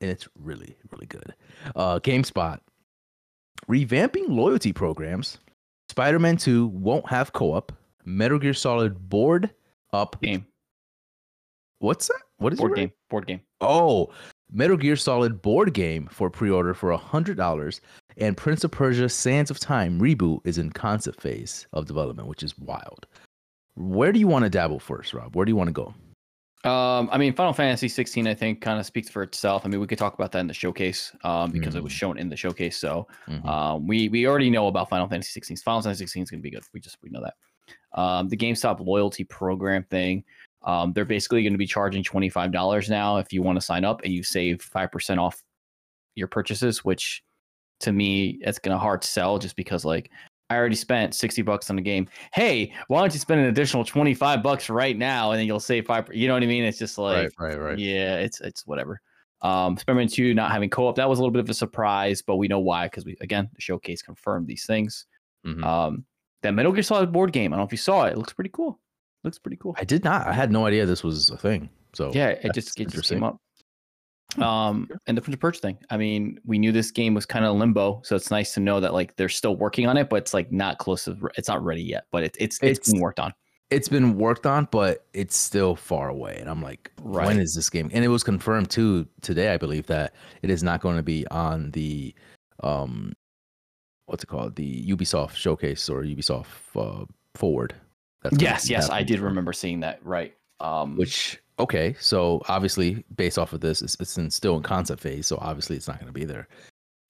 and 0.00 0.10
it's 0.10 0.26
really, 0.40 0.74
really 0.90 1.06
good. 1.06 1.34
Uh, 1.76 1.98
GameStop 1.98 2.60
revamping 3.68 4.28
loyalty 4.30 4.72
programs. 4.72 5.36
Spider 5.90 6.18
Man 6.18 6.38
2 6.38 6.68
won't 6.68 7.08
have 7.10 7.34
co 7.34 7.52
op. 7.52 7.72
Metal 8.06 8.38
Gear 8.38 8.54
Solid 8.54 9.10
board 9.10 9.50
up. 9.92 10.18
game, 10.22 10.46
What's 11.80 12.08
that? 12.08 12.22
What 12.38 12.52
is 12.52 12.58
board 12.58 12.76
game, 12.76 12.92
board 13.08 13.26
game. 13.26 13.40
Oh, 13.60 14.10
Metal 14.52 14.76
Gear 14.76 14.96
Solid 14.96 15.40
board 15.42 15.72
game 15.72 16.06
for 16.10 16.30
pre 16.30 16.50
order 16.50 16.74
for 16.74 16.96
$100. 16.96 17.80
And 18.18 18.36
Prince 18.36 18.64
of 18.64 18.70
Persia 18.70 19.08
Sands 19.08 19.50
of 19.50 19.58
Time 19.58 20.00
reboot 20.00 20.40
is 20.44 20.58
in 20.58 20.70
concept 20.70 21.20
phase 21.20 21.66
of 21.72 21.86
development, 21.86 22.28
which 22.28 22.42
is 22.42 22.58
wild. 22.58 23.06
Where 23.74 24.12
do 24.12 24.18
you 24.18 24.26
want 24.26 24.44
to 24.44 24.50
dabble 24.50 24.78
first, 24.80 25.12
Rob? 25.12 25.36
Where 25.36 25.44
do 25.44 25.50
you 25.50 25.56
want 25.56 25.68
to 25.68 25.72
go? 25.72 25.94
Um, 26.68 27.08
I 27.12 27.18
mean, 27.18 27.32
Final 27.34 27.52
Fantasy 27.52 27.88
16, 27.88 28.26
I 28.26 28.34
think, 28.34 28.60
kind 28.60 28.80
of 28.80 28.86
speaks 28.86 29.08
for 29.08 29.22
itself. 29.22 29.64
I 29.64 29.68
mean, 29.68 29.80
we 29.80 29.86
could 29.86 29.98
talk 29.98 30.14
about 30.14 30.32
that 30.32 30.40
in 30.40 30.46
the 30.46 30.54
showcase, 30.54 31.12
um, 31.22 31.52
because 31.52 31.74
it 31.76 31.82
was 31.82 31.92
Mm. 31.92 31.96
shown 31.96 32.18
in 32.18 32.28
the 32.28 32.36
showcase. 32.36 32.76
So, 32.76 33.06
Mhm. 33.28 33.44
um, 33.46 33.86
we 33.86 34.08
we 34.08 34.26
already 34.26 34.50
know 34.50 34.66
about 34.66 34.88
Final 34.88 35.06
Fantasy 35.06 35.30
16. 35.32 35.58
Final 35.58 35.82
Fantasy 35.82 36.04
16 36.04 36.22
is 36.24 36.30
going 36.30 36.40
to 36.40 36.42
be 36.42 36.50
good. 36.50 36.64
We 36.72 36.80
just 36.80 36.96
we 37.02 37.10
know 37.10 37.22
that. 37.22 37.34
Um, 37.92 38.28
the 38.28 38.36
GameStop 38.36 38.80
loyalty 38.84 39.24
program 39.24 39.84
thing, 39.84 40.24
um, 40.62 40.92
they're 40.92 41.04
basically 41.04 41.42
going 41.42 41.52
to 41.52 41.58
be 41.58 41.66
charging 41.66 42.02
twenty 42.02 42.28
five 42.28 42.52
dollars 42.52 42.88
now 42.88 43.18
if 43.18 43.32
you 43.32 43.42
want 43.42 43.56
to 43.56 43.64
sign 43.64 43.84
up 43.84 44.02
and 44.04 44.12
you 44.12 44.22
save 44.22 44.62
five 44.62 44.90
percent 44.90 45.20
off 45.20 45.42
your 46.14 46.28
purchases. 46.28 46.84
Which, 46.84 47.22
to 47.80 47.92
me, 47.92 48.38
it's 48.42 48.58
going 48.58 48.74
to 48.74 48.78
hard 48.78 49.04
sell 49.04 49.38
just 49.38 49.56
because 49.56 49.84
like 49.84 50.10
I 50.50 50.56
already 50.56 50.76
spent 50.76 51.14
sixty 51.14 51.42
bucks 51.42 51.70
on 51.70 51.76
the 51.76 51.82
game. 51.82 52.08
Hey, 52.32 52.72
why 52.88 53.00
don't 53.00 53.12
you 53.12 53.20
spend 53.20 53.40
an 53.40 53.46
additional 53.46 53.84
twenty 53.84 54.14
five 54.14 54.42
bucks 54.42 54.68
right 54.68 54.96
now 54.96 55.32
and 55.32 55.38
then 55.38 55.46
you'll 55.46 55.60
save 55.60 55.86
five? 55.86 56.08
You 56.12 56.28
know 56.28 56.34
what 56.34 56.42
I 56.42 56.46
mean? 56.46 56.64
It's 56.64 56.78
just 56.78 56.98
like 56.98 57.32
right, 57.38 57.56
right. 57.56 57.60
right. 57.60 57.78
yeah, 57.78 58.16
it's 58.16 58.40
it's 58.40 58.66
whatever. 58.66 59.00
Um, 59.42 59.76
Spider-Man 59.76 60.08
2 60.08 60.32
not 60.32 60.50
having 60.50 60.70
co-op, 60.70 60.96
that 60.96 61.08
was 61.08 61.18
a 61.18 61.22
little 61.22 61.32
bit 61.32 61.40
of 61.40 61.50
a 61.50 61.54
surprise, 61.54 62.22
but 62.22 62.36
we 62.36 62.48
know 62.48 62.58
why 62.58 62.86
because 62.86 63.04
we 63.04 63.16
again 63.20 63.48
the 63.54 63.60
showcase 63.60 64.02
confirmed 64.02 64.46
these 64.46 64.64
things. 64.64 65.06
Mhm. 65.46 65.62
Um, 65.62 66.04
that 66.42 66.52
Metal 66.52 66.72
Gear 66.72 66.82
Solid 66.82 67.12
board 67.12 67.32
game, 67.32 67.52
I 67.52 67.56
don't 67.56 67.60
know 67.60 67.66
if 67.66 67.72
you 67.72 67.78
saw 67.78 68.06
it. 68.06 68.12
It 68.12 68.18
looks 68.18 68.32
pretty 68.32 68.50
cool. 68.52 68.80
Looks 69.26 69.38
pretty 69.38 69.56
cool. 69.58 69.74
I 69.76 69.84
did 69.84 70.04
not. 70.04 70.26
I 70.26 70.32
had 70.32 70.50
no 70.50 70.64
idea 70.64 70.86
this 70.86 71.02
was 71.04 71.28
a 71.30 71.36
thing. 71.36 71.68
So 71.92 72.12
yeah, 72.14 72.28
it 72.28 72.54
just 72.54 72.80
it 72.80 72.84
just 72.84 73.10
interesting. 73.10 73.16
came 73.18 73.24
up. 73.24 73.40
Um, 74.38 74.88
and 75.06 75.16
the 75.16 75.22
Prince 75.22 75.34
of 75.34 75.40
Persia 75.40 75.60
thing. 75.60 75.78
I 75.90 75.96
mean, 75.96 76.38
we 76.44 76.58
knew 76.58 76.70
this 76.72 76.90
game 76.90 77.12
was 77.14 77.26
kind 77.26 77.44
of 77.44 77.56
limbo, 77.56 78.00
so 78.04 78.16
it's 78.16 78.30
nice 78.30 78.54
to 78.54 78.60
know 78.60 78.80
that 78.80 78.92
like 78.92 79.16
they're 79.16 79.28
still 79.28 79.56
working 79.56 79.86
on 79.86 79.96
it, 79.96 80.08
but 80.08 80.16
it's 80.16 80.32
like 80.32 80.52
not 80.52 80.78
close 80.78 81.04
to. 81.04 81.16
It's 81.36 81.48
not 81.48 81.64
ready 81.64 81.82
yet, 81.82 82.04
but 82.12 82.22
it, 82.24 82.36
it's 82.38 82.58
it's 82.62 82.78
it's 82.78 82.92
been 82.92 83.00
worked 83.00 83.18
on. 83.18 83.32
it's 83.70 83.88
been 83.88 84.16
worked 84.16 84.46
on, 84.46 84.68
but 84.70 85.06
it's 85.12 85.36
still 85.36 85.74
far 85.74 86.08
away. 86.08 86.36
And 86.38 86.48
I'm 86.48 86.62
like, 86.62 86.92
Right. 87.02 87.26
when 87.26 87.40
is 87.40 87.54
this 87.54 87.68
game? 87.68 87.90
And 87.92 88.04
it 88.04 88.08
was 88.08 88.22
confirmed 88.22 88.70
too 88.70 89.06
today, 89.22 89.52
I 89.52 89.56
believe, 89.56 89.86
that 89.88 90.14
it 90.42 90.50
is 90.50 90.62
not 90.62 90.80
going 90.80 90.96
to 90.98 91.02
be 91.02 91.26
on 91.32 91.72
the 91.72 92.14
um 92.62 93.12
what's 94.06 94.22
it 94.22 94.28
called? 94.28 94.54
The 94.54 94.86
Ubisoft 94.86 95.34
showcase 95.34 95.88
or 95.88 96.02
Ubisoft 96.02 96.46
uh, 96.76 97.06
forward. 97.34 97.74
That's 98.22 98.40
Yes, 98.40 98.70
yes, 98.70 98.90
I 98.90 99.02
did 99.02 99.20
remember 99.20 99.52
seeing 99.52 99.80
that. 99.80 100.04
Right. 100.04 100.34
Um, 100.60 100.96
Which 100.96 101.38
okay, 101.58 101.94
so 102.00 102.42
obviously 102.48 103.04
based 103.16 103.38
off 103.38 103.52
of 103.52 103.60
this, 103.60 103.82
it's, 103.82 103.96
it's 104.00 104.16
in, 104.18 104.30
still 104.30 104.56
in 104.56 104.62
concept 104.62 105.02
phase, 105.02 105.26
so 105.26 105.38
obviously 105.40 105.76
it's 105.76 105.88
not 105.88 105.98
going 105.98 106.06
to 106.06 106.18
be 106.18 106.24
there. 106.24 106.48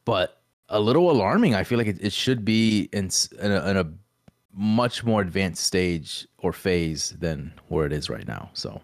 But 0.04 0.42
a 0.68 0.80
little 0.80 1.10
alarming. 1.10 1.54
I 1.54 1.64
feel 1.64 1.78
like 1.78 1.86
it, 1.86 1.98
it 2.00 2.12
should 2.12 2.44
be 2.44 2.88
in, 2.92 3.10
in, 3.40 3.52
a, 3.52 3.70
in 3.70 3.76
a 3.76 3.92
much 4.52 5.04
more 5.04 5.20
advanced 5.20 5.64
stage 5.64 6.26
or 6.38 6.52
phase 6.52 7.10
than 7.20 7.52
where 7.68 7.86
it 7.86 7.92
is 7.92 8.10
right 8.10 8.26
now. 8.26 8.50
So, 8.54 8.80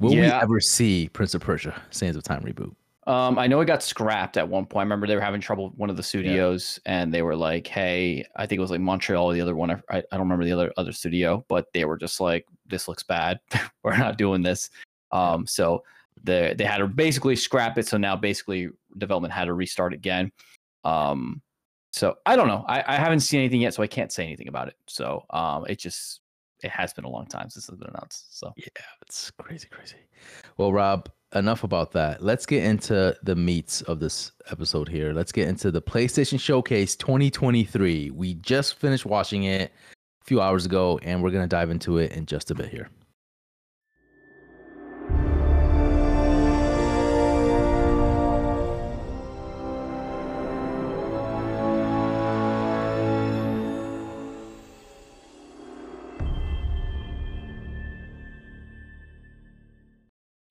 will 0.00 0.10
we 0.10 0.20
ever 0.20 0.60
see 0.60 1.08
Prince 1.12 1.34
of 1.34 1.40
Persia: 1.40 1.80
Sands 1.90 2.16
of 2.16 2.22
Time 2.22 2.42
reboot? 2.42 2.74
Um, 3.08 3.38
I 3.38 3.46
know 3.46 3.58
it 3.62 3.64
got 3.64 3.82
scrapped 3.82 4.36
at 4.36 4.46
one 4.46 4.66
point. 4.66 4.82
I 4.82 4.84
remember 4.84 5.06
they 5.06 5.14
were 5.14 5.22
having 5.22 5.40
trouble 5.40 5.70
with 5.70 5.78
one 5.78 5.88
of 5.88 5.96
the 5.96 6.02
studios, 6.02 6.78
and 6.84 7.12
they 7.12 7.22
were 7.22 7.34
like, 7.34 7.66
"Hey, 7.66 8.26
I 8.36 8.44
think 8.44 8.58
it 8.58 8.60
was 8.60 8.70
like 8.70 8.80
Montreal 8.80 9.30
the 9.30 9.40
other 9.40 9.56
one. 9.56 9.70
I, 9.70 9.80
I 9.90 9.96
I 9.96 10.02
don't 10.12 10.20
remember 10.20 10.44
the 10.44 10.52
other 10.52 10.70
other 10.76 10.92
studio, 10.92 11.42
but 11.48 11.72
they 11.72 11.86
were 11.86 11.96
just 11.96 12.20
like, 12.20 12.46
this 12.66 12.86
looks 12.86 13.02
bad. 13.02 13.40
we're 13.82 13.96
not 13.96 14.18
doing 14.18 14.42
this." 14.42 14.68
Um, 15.10 15.46
so 15.46 15.84
they 16.22 16.54
they 16.58 16.64
had 16.64 16.78
to 16.78 16.86
basically 16.86 17.34
scrap 17.34 17.78
it. 17.78 17.86
So 17.86 17.96
now 17.96 18.14
basically 18.14 18.68
development 18.98 19.32
had 19.32 19.46
to 19.46 19.54
restart 19.54 19.94
again. 19.94 20.30
Um, 20.84 21.40
so 21.92 22.16
I 22.26 22.36
don't 22.36 22.48
know. 22.48 22.66
I, 22.68 22.84
I 22.86 22.96
haven't 22.96 23.20
seen 23.20 23.40
anything 23.40 23.62
yet, 23.62 23.72
so 23.72 23.82
I 23.82 23.86
can't 23.86 24.12
say 24.12 24.22
anything 24.24 24.48
about 24.48 24.68
it. 24.68 24.76
So 24.86 25.24
um, 25.30 25.64
it 25.66 25.78
just 25.78 26.20
it 26.62 26.70
has 26.70 26.92
been 26.92 27.04
a 27.04 27.10
long 27.10 27.24
time 27.24 27.48
since 27.48 27.70
it's 27.70 27.78
been 27.78 27.88
announced. 27.88 28.38
So 28.38 28.52
Yeah, 28.58 28.66
it's 29.00 29.30
crazy, 29.30 29.68
crazy. 29.70 29.96
Well, 30.58 30.74
Rob, 30.74 31.08
enough 31.34 31.64
about 31.64 31.92
that. 31.92 32.22
Let's 32.22 32.46
get 32.46 32.64
into 32.64 33.16
the 33.22 33.36
meats 33.36 33.82
of 33.82 34.00
this 34.00 34.32
episode 34.50 34.88
here. 34.88 35.12
Let's 35.12 35.32
get 35.32 35.48
into 35.48 35.70
the 35.70 35.82
PlayStation 35.82 36.40
Showcase 36.40 36.96
2023. 36.96 38.10
We 38.10 38.34
just 38.34 38.74
finished 38.74 39.06
watching 39.06 39.44
it 39.44 39.72
a 40.22 40.24
few 40.24 40.40
hours 40.40 40.66
ago, 40.66 40.98
and 41.02 41.22
we're 41.22 41.30
going 41.30 41.44
to 41.44 41.48
dive 41.48 41.70
into 41.70 41.98
it 41.98 42.12
in 42.12 42.26
just 42.26 42.50
a 42.50 42.54
bit 42.54 42.70
here. 42.70 42.88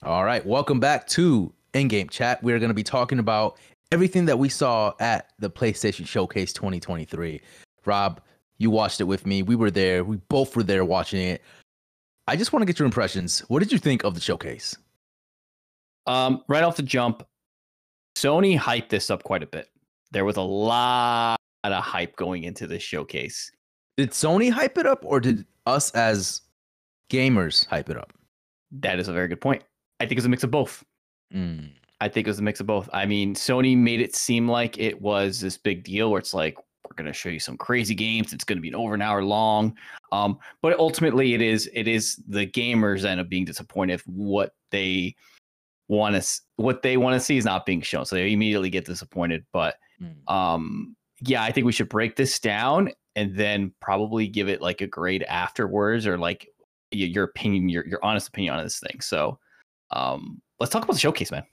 All 0.07 0.23
right, 0.23 0.45
welcome 0.45 0.79
back 0.79 1.05
to 1.07 1.53
In-Game 1.73 2.07
Chat. 2.07 2.41
We're 2.41 2.59
going 2.59 2.69
to 2.69 2.73
be 2.73 2.81
talking 2.81 3.19
about 3.19 3.57
everything 3.91 4.25
that 4.27 4.39
we 4.39 4.47
saw 4.47 4.93
at 5.01 5.33
the 5.37 5.49
PlayStation 5.49 6.07
Showcase 6.07 6.53
2023. 6.53 7.41
Rob, 7.85 8.21
you 8.57 8.69
watched 8.69 9.01
it 9.01 9.03
with 9.03 9.25
me. 9.25 9.43
We 9.43 9.57
were 9.57 9.69
there. 9.69 10.05
We 10.05 10.15
both 10.29 10.55
were 10.55 10.63
there 10.63 10.85
watching 10.85 11.19
it. 11.19 11.41
I 12.25 12.37
just 12.37 12.53
want 12.53 12.61
to 12.61 12.65
get 12.65 12.79
your 12.79 12.85
impressions. 12.85 13.39
What 13.49 13.59
did 13.59 13.69
you 13.69 13.79
think 13.79 14.05
of 14.05 14.15
the 14.15 14.21
showcase? 14.21 14.77
Um, 16.05 16.41
right 16.47 16.63
off 16.63 16.77
the 16.77 16.83
jump, 16.83 17.27
Sony 18.17 18.57
hyped 18.57 18.87
this 18.87 19.11
up 19.11 19.23
quite 19.23 19.43
a 19.43 19.47
bit. 19.47 19.67
There 20.11 20.23
was 20.23 20.37
a 20.37 20.41
lot 20.41 21.37
of 21.65 21.83
hype 21.83 22.15
going 22.15 22.45
into 22.45 22.65
this 22.65 22.81
showcase. 22.81 23.51
Did 23.97 24.11
Sony 24.11 24.51
hype 24.51 24.77
it 24.77 24.85
up, 24.85 25.03
or 25.03 25.19
did 25.19 25.45
us 25.65 25.91
as 25.91 26.43
gamers 27.11 27.67
hype 27.67 27.89
it 27.89 27.97
up? 27.97 28.13
That 28.71 29.01
is 29.01 29.09
a 29.09 29.13
very 29.13 29.27
good 29.27 29.41
point. 29.41 29.63
I 29.99 30.05
think 30.05 30.17
it's 30.17 30.25
a 30.25 30.29
mix 30.29 30.43
of 30.43 30.51
both. 30.51 30.83
Mm. 31.33 31.71
I 31.99 32.07
think 32.09 32.27
it 32.27 32.29
was 32.29 32.39
a 32.39 32.43
mix 32.43 32.59
of 32.59 32.67
both. 32.67 32.89
I 32.93 33.05
mean, 33.05 33.33
Sony 33.33 33.75
made 33.75 34.01
it 34.01 34.15
seem 34.15 34.47
like 34.47 34.77
it 34.77 35.01
was 35.01 35.41
this 35.41 35.57
big 35.57 35.83
deal 35.83 36.11
where 36.11 36.19
it's 36.19 36.33
like, 36.33 36.57
we're 36.57 36.95
going 36.95 37.07
to 37.07 37.13
show 37.13 37.29
you 37.29 37.39
some 37.39 37.57
crazy 37.57 37.95
games. 37.95 38.31
It's 38.31 38.43
going 38.43 38.57
to 38.57 38.61
be 38.61 38.69
an 38.69 38.75
over 38.75 38.93
an 38.93 39.01
hour 39.01 39.23
long. 39.23 39.75
Um, 40.11 40.37
but 40.61 40.77
ultimately, 40.79 41.33
it 41.33 41.41
is 41.41 41.69
it 41.73 41.87
is 41.87 42.21
the 42.27 42.47
gamers 42.47 43.03
end 43.03 43.19
up 43.19 43.27
being 43.27 43.43
disappointed 43.43 43.95
if 43.95 44.07
what 44.07 44.53
they 44.71 45.15
want 45.89 46.15
to 46.21 46.41
what 46.55 46.83
they 46.83 46.95
want 46.95 47.13
to 47.15 47.19
see 47.19 47.35
is 47.35 47.43
not 47.43 47.65
being 47.65 47.81
shown. 47.81 48.05
So 48.05 48.15
they 48.15 48.31
immediately 48.31 48.69
get 48.69 48.85
disappointed. 48.85 49.45
But 49.51 49.75
Mm. 50.01 50.31
um, 50.31 50.95
yeah, 51.21 51.43
I 51.43 51.51
think 51.51 51.65
we 51.65 51.71
should 51.71 51.89
break 51.89 52.15
this 52.15 52.39
down 52.39 52.91
and 53.15 53.35
then 53.35 53.73
probably 53.81 54.27
give 54.27 54.47
it 54.47 54.61
like 54.61 54.81
a 54.81 54.87
grade 54.87 55.23
afterwards 55.23 56.05
or 56.05 56.17
like 56.17 56.47
your 56.91 57.23
opinion, 57.23 57.67
your 57.67 57.85
your 57.87 57.99
honest 58.05 58.27
opinion 58.27 58.53
on 58.53 58.63
this 58.63 58.79
thing. 58.79 59.01
So 59.01 59.39
um, 59.91 60.41
let's 60.59 60.71
talk 60.71 60.83
about 60.83 60.93
the 60.93 60.99
showcase, 60.99 61.31
man. 61.31 61.43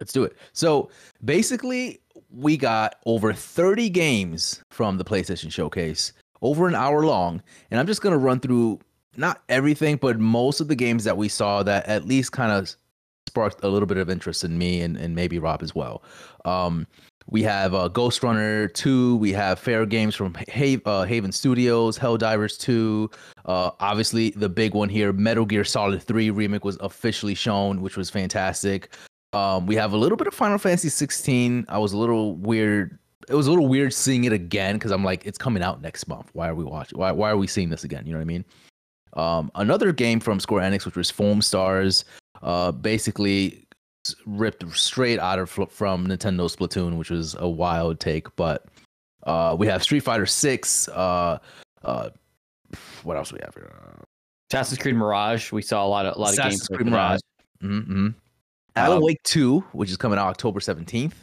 Let's 0.00 0.12
do 0.12 0.24
it. 0.24 0.36
So 0.52 0.90
basically, 1.24 2.00
we 2.30 2.56
got 2.56 2.96
over 3.06 3.32
30 3.32 3.88
games 3.90 4.62
from 4.70 4.98
the 4.98 5.04
PlayStation 5.04 5.50
Showcase, 5.50 6.12
over 6.42 6.68
an 6.68 6.74
hour 6.74 7.04
long. 7.04 7.42
And 7.70 7.80
I'm 7.80 7.86
just 7.86 8.02
going 8.02 8.12
to 8.12 8.18
run 8.18 8.40
through 8.40 8.80
not 9.16 9.42
everything, 9.48 9.96
but 9.96 10.18
most 10.18 10.60
of 10.60 10.68
the 10.68 10.74
games 10.74 11.04
that 11.04 11.16
we 11.16 11.28
saw 11.28 11.62
that 11.62 11.86
at 11.86 12.06
least 12.06 12.32
kind 12.32 12.52
of 12.52 12.74
sparked 13.26 13.62
a 13.64 13.68
little 13.68 13.86
bit 13.86 13.96
of 13.96 14.10
interest 14.10 14.44
in 14.44 14.58
me 14.58 14.82
and, 14.82 14.96
and 14.96 15.14
maybe 15.14 15.38
Rob 15.38 15.62
as 15.62 15.74
well. 15.74 16.02
Um, 16.44 16.86
we 17.28 17.42
have 17.42 17.74
uh, 17.74 17.88
Ghostrunner 17.88 18.72
2. 18.74 19.16
We 19.16 19.32
have 19.32 19.58
fair 19.58 19.84
games 19.84 20.14
from 20.14 20.34
ha- 20.34 20.76
uh, 20.84 21.04
Haven 21.04 21.32
Studios, 21.32 21.98
Helldivers 21.98 22.58
2. 22.58 23.10
Uh, 23.44 23.70
obviously, 23.80 24.30
the 24.30 24.48
big 24.48 24.74
one 24.74 24.88
here, 24.88 25.12
Metal 25.12 25.44
Gear 25.44 25.64
Solid 25.64 26.02
3 26.02 26.30
remake 26.30 26.64
was 26.64 26.76
officially 26.80 27.34
shown, 27.34 27.80
which 27.80 27.96
was 27.96 28.10
fantastic. 28.10 28.94
Um, 29.32 29.66
we 29.66 29.74
have 29.74 29.92
a 29.92 29.96
little 29.96 30.16
bit 30.16 30.28
of 30.28 30.34
Final 30.34 30.58
Fantasy 30.58 30.88
16. 30.88 31.66
I 31.68 31.78
was 31.78 31.92
a 31.92 31.98
little 31.98 32.36
weird. 32.36 32.98
It 33.28 33.34
was 33.34 33.48
a 33.48 33.50
little 33.50 33.66
weird 33.66 33.92
seeing 33.92 34.24
it 34.24 34.32
again 34.32 34.76
because 34.76 34.92
I'm 34.92 35.02
like, 35.02 35.26
it's 35.26 35.36
coming 35.36 35.62
out 35.62 35.82
next 35.82 36.06
month. 36.06 36.30
Why 36.32 36.48
are 36.48 36.54
we 36.54 36.62
watching? 36.62 36.96
Why, 36.96 37.10
why 37.10 37.30
are 37.30 37.36
we 37.36 37.48
seeing 37.48 37.70
this 37.70 37.82
again? 37.82 38.06
You 38.06 38.12
know 38.12 38.18
what 38.18 38.22
I 38.22 38.26
mean? 38.26 38.44
Um, 39.14 39.50
another 39.56 39.92
game 39.92 40.20
from 40.20 40.38
Square 40.38 40.70
Enix, 40.70 40.84
which 40.86 40.94
was 40.94 41.10
Foamstars, 41.10 42.04
uh, 42.42 42.70
basically 42.70 43.65
ripped 44.26 44.64
straight 44.76 45.18
out 45.18 45.38
of 45.38 45.50
from 45.50 46.06
Nintendo 46.06 46.50
Splatoon, 46.54 46.96
which 46.98 47.10
was 47.10 47.34
a 47.38 47.48
wild 47.48 48.00
take. 48.00 48.34
But 48.36 48.66
uh, 49.24 49.56
we 49.58 49.66
have 49.66 49.82
Street 49.82 50.00
Fighter 50.00 50.26
Six. 50.26 50.88
Uh, 50.88 51.38
uh, 51.84 52.10
what 53.02 53.16
else 53.16 53.32
we 53.32 53.38
have 53.44 53.54
here? 53.54 53.72
Uh, 53.72 54.02
Assassin's 54.50 54.78
Creed 54.78 54.96
Mirage. 54.96 55.52
We 55.52 55.62
saw 55.62 55.84
a 55.84 55.88
lot 55.88 56.06
of 56.06 56.16
a 56.16 56.20
lot 56.20 56.30
of 56.30 56.36
games. 56.36 56.54
Assassin's 56.54 56.76
Creed 56.76 56.86
Mirage. 56.88 57.20
Mm-hmm. 57.62 57.92
Um, 57.92 58.14
Alan 58.76 59.02
Wake 59.02 59.22
2, 59.24 59.60
which 59.72 59.90
is 59.90 59.96
coming 59.96 60.18
out 60.18 60.28
October 60.28 60.60
17th. 60.60 61.14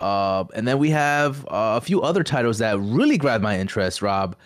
Uh, 0.00 0.44
and 0.54 0.66
then 0.66 0.78
we 0.78 0.90
have 0.90 1.44
uh, 1.46 1.76
a 1.76 1.80
few 1.80 2.02
other 2.02 2.22
titles 2.22 2.58
that 2.58 2.78
really 2.78 3.18
grabbed 3.18 3.42
my 3.42 3.58
interest, 3.58 4.00
Rob. 4.00 4.36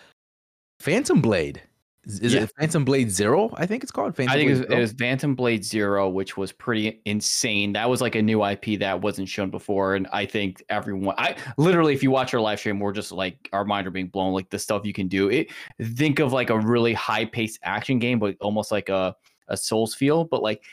Phantom 0.79 1.21
Blade. 1.21 1.61
Is, 2.05 2.33
Yeah. 2.33 2.43
it 2.43 2.51
Phantom 2.57 2.85
Blade 2.85 3.11
Zero? 3.11 3.49
I 3.57 3.65
think 3.65 3.83
it's 3.83 3.91
called 3.91 4.15
Phantom 4.15 4.33
I 4.33 4.37
think 4.37 4.47
it 4.47 4.51
was, 4.51 4.59
Blade 4.59 4.65
it 4.67 4.71
Zero? 4.71 4.81
was 4.81 4.91
Phantom 4.93 5.35
Blade 5.35 5.65
Zero, 5.65 6.09
which 6.09 6.37
was 6.37 6.51
pretty 6.51 7.01
insane. 7.05 7.73
That 7.73 7.89
was 7.89 7.99
like 8.01 8.15
a 8.15 8.21
new 8.21 8.43
IP 8.43 8.79
that 8.79 9.01
wasn't 9.01 9.27
shown 9.27 9.49
before, 9.49 9.95
and 9.95 10.07
I 10.13 10.25
think 10.25 10.63
everyone, 10.69 11.15
I 11.17 11.35
literally, 11.57 11.93
if 11.93 12.01
you 12.01 12.09
watch 12.11 12.33
our 12.33 12.39
live 12.39 12.59
stream, 12.59 12.79
we're 12.79 12.93
just 12.93 13.11
like 13.11 13.49
our 13.53 13.65
mind 13.65 13.85
are 13.87 13.91
being 13.91 14.07
blown. 14.07 14.33
Like 14.33 14.49
the 14.49 14.59
stuff 14.59 14.85
you 14.85 14.93
can 14.93 15.07
do. 15.07 15.29
It 15.29 15.51
think 15.81 16.19
of 16.19 16.31
like 16.33 16.49
a 16.49 16.57
really 16.59 16.93
high 16.93 17.25
paced 17.25 17.59
action 17.63 17.99
game, 17.99 18.17
but 18.19 18.35
almost 18.41 18.71
like 18.71 18.89
a 18.89 19.15
a 19.49 19.57
Souls 19.57 19.93
feel, 19.93 20.23
but 20.23 20.41
like 20.41 20.63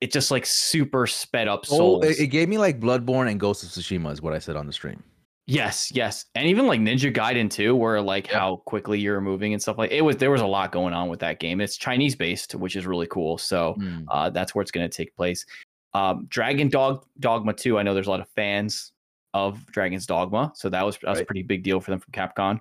it 0.00 0.10
just 0.12 0.30
like 0.30 0.46
super 0.46 1.06
sped 1.06 1.46
up 1.46 1.60
Oh, 1.70 1.76
Souls. 1.76 2.04
it, 2.06 2.20
it 2.20 2.26
gave 2.28 2.48
me 2.48 2.56
like 2.56 2.80
Bloodborne 2.80 3.30
and 3.30 3.38
Ghost 3.38 3.62
of 3.64 3.68
Tsushima, 3.68 4.10
is 4.12 4.22
what 4.22 4.32
I 4.32 4.38
said 4.38 4.56
on 4.56 4.66
the 4.66 4.72
stream. 4.72 5.02
Yes, 5.50 5.90
yes, 5.92 6.26
and 6.36 6.46
even 6.46 6.66
like 6.68 6.78
Ninja 6.80 7.12
Gaiden 7.12 7.50
too, 7.50 7.74
where 7.74 8.00
like 8.00 8.28
Yep. 8.28 8.36
how 8.36 8.56
quickly 8.66 9.00
you're 9.00 9.20
moving 9.20 9.52
and 9.52 9.60
stuff 9.60 9.78
like 9.78 9.90
it 9.90 10.02
was. 10.02 10.16
There 10.16 10.30
was 10.30 10.40
a 10.42 10.46
lot 10.46 10.70
going 10.70 10.94
on 10.94 11.08
with 11.08 11.18
that 11.20 11.40
game. 11.40 11.60
It's 11.60 11.76
Chinese 11.76 12.14
based, 12.14 12.54
which 12.54 12.76
is 12.76 12.86
really 12.86 13.08
cool. 13.08 13.36
So 13.36 13.74
Hmm. 13.78 14.02
uh, 14.08 14.30
that's 14.30 14.54
where 14.54 14.62
it's 14.62 14.70
going 14.70 14.88
to 14.88 14.96
take 14.96 15.14
place. 15.16 15.44
Um, 15.92 16.26
Dragon 16.28 16.68
Dog 16.68 17.04
Dogma 17.18 17.52
2. 17.52 17.78
I 17.78 17.82
know 17.82 17.94
there's 17.94 18.06
a 18.06 18.10
lot 18.10 18.20
of 18.20 18.28
fans 18.36 18.92
of 19.34 19.66
Dragon's 19.72 20.06
Dogma, 20.06 20.52
so 20.54 20.68
that 20.68 20.86
was 20.86 20.98
that 21.02 21.10
was 21.10 21.20
a 21.20 21.24
pretty 21.24 21.42
big 21.42 21.64
deal 21.64 21.80
for 21.80 21.90
them 21.90 21.98
from 21.98 22.12
Capcom. 22.12 22.60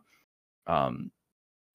Um, 0.65 1.11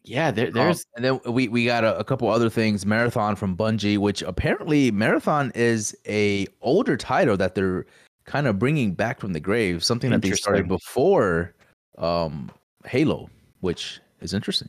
yeah, 0.03 0.31
there, 0.33 0.49
Um, 0.49 0.53
there's 0.53 0.85
and 0.97 1.05
then 1.05 1.21
we 1.33 1.47
we 1.49 1.65
got 1.65 1.85
a, 1.85 1.97
a 1.97 2.03
couple 2.05 2.29
other 2.29 2.51
things. 2.51 2.85
Marathon 2.85 3.37
from 3.37 3.57
Bungie, 3.57 3.99
which 3.99 4.23
apparently 4.23 4.91
Marathon 4.91 5.53
is 5.55 5.97
a 6.09 6.47
older 6.61 6.97
title 6.97 7.37
that 7.37 7.55
they're 7.55 7.87
kind 8.25 8.47
of 8.47 8.59
bringing 8.59 8.93
back 8.95 9.21
from 9.21 9.33
the 9.33 9.41
grave. 9.41 9.85
Something 9.85 10.11
that 10.11 10.23
they 10.23 10.33
started 10.33 10.69
before 10.69 11.55
um, 11.99 12.51
Halo, 12.87 13.31
which 13.61 14.01
is 14.21 14.35
interesting. 14.35 14.69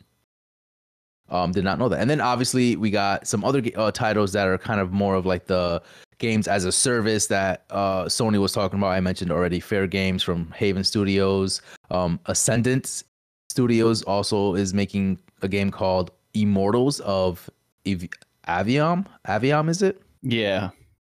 Um, 1.29 1.51
did 1.51 1.63
not 1.63 1.79
know 1.79 1.89
that. 1.89 1.99
And 1.99 2.09
then 2.09 2.21
obviously 2.21 2.75
we 2.75 2.91
got 2.91 3.25
some 3.27 3.43
other 3.43 3.63
uh, 3.75 3.89
titles 3.91 4.31
that 4.33 4.47
are 4.47 4.59
kind 4.59 4.79
of 4.79 4.91
more 4.91 5.15
of 5.15 5.25
like 5.25 5.47
the 5.47 5.81
games 6.19 6.47
as 6.47 6.65
a 6.65 6.71
service 6.71 7.25
that 7.27 7.65
uh, 7.71 8.05
Sony 8.05 8.39
was 8.39 8.51
talking 8.51 8.77
about. 8.77 8.89
I 8.89 8.99
mentioned 8.99 9.31
already. 9.31 9.59
Fair 9.59 9.87
Games 9.87 10.21
from 10.21 10.51
Haven 10.51 10.83
Studios, 10.83 11.61
um, 11.89 12.19
Ascendant 12.27 13.03
Studios 13.49 14.03
also 14.03 14.53
is 14.53 14.73
making 14.73 15.17
a 15.41 15.47
game 15.47 15.71
called 15.71 16.11
Immortals 16.35 16.99
of 16.99 17.49
Ev- 17.87 18.07
Aveum. 18.47 19.05
Aveum 19.27 19.67
is 19.69 19.81
it? 19.81 20.01
yeah, 20.21 20.69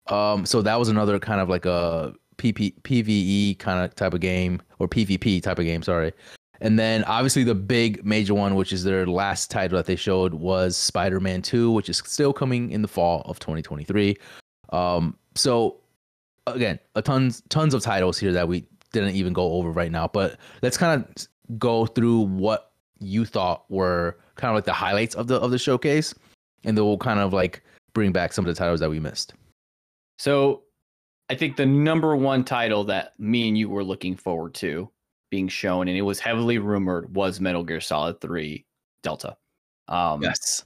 Um, 0.07 0.45
so 0.45 0.61
that 0.61 0.79
was 0.79 0.87
another 0.87 1.19
kind 1.19 1.41
of 1.41 1.49
like 1.49 1.65
a 1.65 2.13
PP, 2.37 2.79
PVE 2.81 3.59
kind 3.59 3.83
of 3.83 3.95
type 3.95 4.13
of 4.13 4.19
game 4.19 4.61
or 4.79 4.87
PvP 4.87 5.41
type 5.41 5.59
of 5.59 5.65
game. 5.65 5.81
Sorry. 5.81 6.13
And 6.59 6.79
then 6.79 7.03
obviously 7.03 7.43
the 7.43 7.55
big 7.55 8.03
major 8.03 8.33
one, 8.33 8.55
which 8.55 8.73
is 8.73 8.83
their 8.83 9.05
last 9.05 9.51
title 9.51 9.77
that 9.77 9.85
they 9.85 9.95
showed, 9.95 10.33
was 10.33 10.75
Spider-Man 10.75 11.43
2, 11.43 11.71
which 11.71 11.89
is 11.89 12.01
still 12.05 12.33
coming 12.33 12.71
in 12.71 12.81
the 12.81 12.87
fall 12.87 13.21
of 13.25 13.39
2023. 13.39 14.17
Um, 14.69 15.15
so 15.35 15.77
again, 16.47 16.79
a 16.95 17.01
tons 17.01 17.43
tons 17.49 17.73
of 17.73 17.83
titles 17.83 18.17
here 18.17 18.31
that 18.33 18.47
we 18.47 18.65
didn't 18.91 19.15
even 19.15 19.33
go 19.33 19.53
over 19.53 19.71
right 19.71 19.91
now. 19.91 20.07
But 20.07 20.37
let's 20.61 20.77
kind 20.77 21.03
of 21.03 21.59
go 21.59 21.85
through 21.85 22.21
what 22.21 22.71
you 22.99 23.25
thought 23.25 23.69
were 23.69 24.17
kind 24.35 24.49
of 24.49 24.55
like 24.55 24.65
the 24.65 24.73
highlights 24.73 25.15
of 25.15 25.27
the 25.27 25.35
of 25.35 25.51
the 25.51 25.59
showcase, 25.59 26.13
and 26.63 26.77
then 26.77 26.85
we'll 26.85 26.97
kind 26.97 27.19
of 27.19 27.33
like 27.33 27.63
bring 27.93 28.11
back 28.11 28.33
some 28.33 28.45
of 28.45 28.53
the 28.53 28.57
titles 28.57 28.79
that 28.79 28.89
we 28.89 28.99
missed. 28.99 29.33
So 30.17 30.63
I 31.29 31.35
think 31.35 31.57
the 31.57 31.65
number 31.65 32.15
one 32.15 32.43
title 32.43 32.83
that 32.85 33.19
me 33.19 33.47
and 33.47 33.57
you 33.57 33.69
were 33.69 33.83
looking 33.83 34.15
forward 34.15 34.53
to 34.55 34.89
being 35.29 35.47
shown, 35.47 35.87
and 35.89 35.97
it 35.97 36.01
was 36.03 36.19
heavily 36.19 36.57
rumored, 36.57 37.13
was 37.13 37.39
Metal 37.41 37.63
Gear 37.63 37.81
Solid 37.81 38.21
3 38.21 38.65
Delta. 39.03 39.35
Um, 39.89 40.21
Yes. 40.23 40.63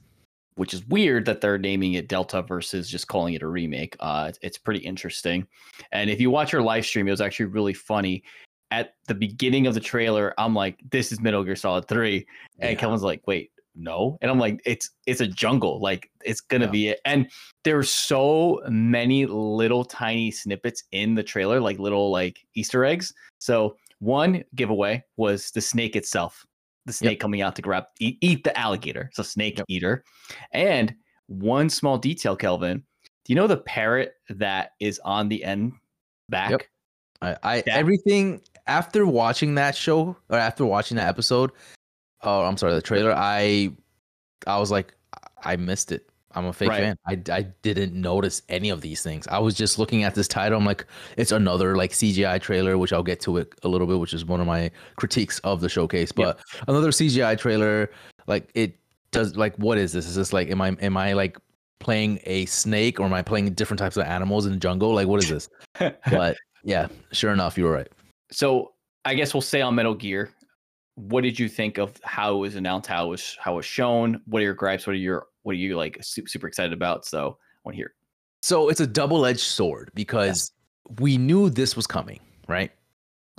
which 0.56 0.74
is 0.74 0.86
weird 0.86 1.24
that 1.24 1.40
they're 1.40 1.58
naming 1.58 1.94
it 1.94 2.08
Delta 2.08 2.42
versus 2.42 2.88
just 2.88 3.08
calling 3.08 3.34
it 3.34 3.42
a 3.42 3.46
remake. 3.46 3.96
Uh, 4.00 4.26
it's, 4.28 4.38
it's 4.42 4.58
pretty 4.58 4.80
interesting. 4.80 5.46
And 5.92 6.10
if 6.10 6.20
you 6.20 6.30
watch 6.30 6.52
your 6.52 6.62
live 6.62 6.84
stream, 6.86 7.08
it 7.08 7.10
was 7.12 7.20
actually 7.22 7.46
really 7.46 7.72
funny. 7.74 8.22
At 8.70 8.94
the 9.08 9.14
beginning 9.14 9.66
of 9.66 9.74
the 9.74 9.80
trailer, 9.80 10.32
I'm 10.38 10.54
like, 10.54 10.78
"This 10.90 11.10
is 11.12 11.20
Metal 11.20 11.42
Gear 11.44 11.56
Solid 11.56 11.88
3. 11.88 12.26
and 12.60 12.70
Yeah. 12.70 12.74
Kelvin's 12.76 13.02
like, 13.02 13.26
"Wait, 13.26 13.50
no," 13.74 14.18
and 14.20 14.30
I'm 14.30 14.38
like, 14.38 14.60
"It's 14.64 14.90
it's 15.06 15.20
a 15.20 15.26
jungle. 15.26 15.80
Like 15.80 16.10
it's 16.24 16.40
gonna 16.40 16.66
Yeah. 16.66 16.70
be 16.70 16.88
it." 16.88 17.00
And 17.04 17.30
there's 17.64 17.90
so 17.90 18.60
many 18.68 19.26
little 19.26 19.84
tiny 19.84 20.30
snippets 20.30 20.84
in 20.92 21.14
the 21.14 21.22
trailer, 21.22 21.60
like 21.60 21.78
little 21.78 22.10
like 22.10 22.40
Easter 22.54 22.84
eggs. 22.84 23.12
So 23.38 23.76
one 24.00 24.44
giveaway 24.54 25.02
was 25.16 25.50
the 25.52 25.60
snake 25.60 25.94
itself, 25.96 26.44
the 26.86 26.92
snake 26.92 27.20
coming 27.20 27.40
out 27.40 27.54
to 27.56 27.62
grab 27.62 27.84
eat, 28.00 28.18
eat 28.20 28.44
the 28.44 28.56
alligator. 28.58 29.10
So 29.14 29.22
snake 29.22 29.58
Yep. 29.58 29.66
eater. 29.68 30.04
And 30.52 30.94
one 31.28 31.68
small 31.70 31.98
detail, 31.98 32.34
Kelvin. 32.36 32.78
Do 33.24 33.32
you 33.32 33.36
know 33.36 33.46
the 33.46 33.58
parrot 33.58 34.14
that 34.28 34.72
is 34.80 34.98
on 35.04 35.28
the 35.28 35.44
end 35.44 35.72
back? 36.28 36.68
I, 37.22 37.36
I 37.44 37.56
That- 37.60 37.68
everything 37.68 38.40
after 38.66 39.06
watching 39.06 39.54
that 39.54 39.76
show 39.76 40.16
or 40.28 40.38
after 40.38 40.66
watching 40.66 40.96
that 40.96 41.06
episode, 41.08 41.52
oh, 42.22 42.42
I'm 42.42 42.56
sorry, 42.56 42.74
the 42.74 42.82
trailer. 42.82 43.12
I 43.16 43.72
I 44.46 44.58
was 44.58 44.70
like, 44.70 44.94
I 45.44 45.56
missed 45.56 45.92
it. 45.92 46.08
I'm 46.34 46.46
a 46.46 46.52
fake 46.52 46.70
Right. 46.70 46.80
fan. 46.80 46.96
I, 47.06 47.36
I 47.36 47.42
didn't 47.62 47.92
notice 47.92 48.42
any 48.48 48.70
of 48.70 48.80
these 48.80 49.02
things. 49.02 49.26
I 49.28 49.38
was 49.38 49.54
just 49.54 49.78
looking 49.78 50.02
at 50.04 50.14
this 50.14 50.26
title. 50.26 50.58
I'm 50.58 50.64
like, 50.64 50.86
it's 51.16 51.30
another 51.30 51.76
like 51.76 51.92
CGI 51.92 52.40
trailer, 52.40 52.78
which 52.78 52.92
I'll 52.92 53.02
get 53.02 53.20
to 53.22 53.36
it 53.36 53.52
a 53.64 53.68
little 53.68 53.86
bit, 53.86 53.98
which 53.98 54.14
is 54.14 54.24
one 54.24 54.40
of 54.40 54.46
my 54.46 54.70
critiques 54.96 55.38
of 55.40 55.60
the 55.60 55.68
showcase. 55.68 56.10
But 56.10 56.40
another 56.68 56.88
CGI 56.90 57.38
trailer, 57.38 57.90
like 58.26 58.50
it 58.54 58.74
does 59.10 59.36
like 59.36 59.54
what 59.56 59.76
is 59.78 59.92
this? 59.92 60.06
Is 60.06 60.14
this 60.14 60.32
like 60.32 60.50
am 60.50 60.60
I 60.62 60.68
am 60.80 60.96
I 60.96 61.12
like 61.12 61.36
playing 61.80 62.20
a 62.24 62.46
snake 62.46 62.98
or 63.00 63.04
am 63.04 63.12
I 63.12 63.22
playing 63.22 63.52
different 63.52 63.78
types 63.78 63.96
of 63.96 64.06
animals 64.06 64.46
in 64.46 64.52
the 64.52 64.58
jungle? 64.58 64.94
Like, 64.94 65.08
what 65.08 65.22
is 65.22 65.28
this? 65.28 65.50
but 66.10 66.36
yeah, 66.64 66.88
sure 67.10 67.32
enough, 67.32 67.58
you 67.58 67.64
were 67.64 67.72
right. 67.72 67.88
So 68.30 68.72
I 69.04 69.14
guess 69.14 69.34
we'll 69.34 69.40
stay 69.42 69.60
on 69.60 69.74
Metal 69.74 69.94
Gear. 69.94 70.30
What 70.94 71.22
did 71.22 71.38
you 71.38 71.48
think 71.48 71.78
of 71.78 71.92
how 72.02 72.34
it 72.36 72.38
was 72.38 72.56
announced, 72.56 72.88
how 72.88 73.06
it 73.06 73.10
was 73.10 73.36
how 73.40 73.54
it 73.54 73.56
was 73.56 73.66
shown? 73.66 74.20
What 74.26 74.40
are 74.40 74.44
your 74.44 74.54
gripes? 74.54 74.86
What 74.86 74.94
are 74.94 74.98
your 74.98 75.26
what 75.42 75.52
are 75.52 75.58
you 75.58 75.76
like 75.76 75.98
super, 76.02 76.28
super 76.28 76.46
excited 76.46 76.72
about? 76.72 77.04
So 77.04 77.38
I 77.38 77.60
want 77.64 77.74
to 77.74 77.76
hear. 77.76 77.94
So 78.42 78.68
it's 78.68 78.80
a 78.80 78.86
double-edged 78.86 79.40
sword 79.40 79.90
because 79.94 80.52
yeah. 80.88 80.96
we 80.98 81.16
knew 81.16 81.48
this 81.48 81.76
was 81.76 81.86
coming, 81.86 82.18
right? 82.48 82.72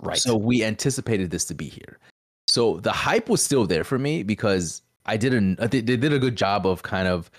Right. 0.01 0.17
So 0.17 0.35
we 0.35 0.63
anticipated 0.63 1.29
this 1.29 1.45
to 1.45 1.53
be 1.53 1.67
here. 1.67 1.99
So 2.47 2.77
the 2.77 2.91
hype 2.91 3.29
was 3.29 3.43
still 3.43 3.67
there 3.67 3.83
for 3.83 3.99
me 3.99 4.23
because 4.23 4.81
I 5.05 5.17
didn't. 5.17 5.57
They 5.57 5.81
did 5.81 6.13
a 6.13 6.19
good 6.19 6.35
job 6.35 6.65
of 6.65 6.83
kind 6.83 7.07
of 7.07 7.29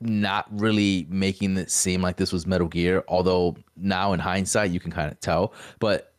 not 0.00 0.46
really 0.50 1.06
making 1.10 1.56
it 1.58 1.70
seem 1.70 2.00
like 2.00 2.16
this 2.16 2.32
was 2.32 2.46
Metal 2.46 2.68
Gear. 2.68 3.04
Although 3.08 3.56
now 3.76 4.12
in 4.12 4.20
hindsight, 4.20 4.70
you 4.70 4.80
can 4.80 4.90
kind 4.90 5.10
of 5.10 5.20
tell. 5.20 5.52
But 5.78 6.09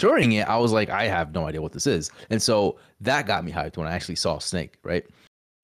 during 0.00 0.32
it, 0.32 0.48
I 0.48 0.56
was 0.56 0.72
like, 0.72 0.88
I 0.90 1.06
have 1.06 1.32
no 1.34 1.46
idea 1.46 1.62
what 1.62 1.72
this 1.72 1.86
is, 1.86 2.10
and 2.30 2.42
so 2.42 2.78
that 3.00 3.26
got 3.26 3.44
me 3.44 3.52
hyped 3.52 3.76
when 3.76 3.86
I 3.86 3.92
actually 3.92 4.16
saw 4.16 4.38
Snake. 4.38 4.78
Right, 4.82 5.06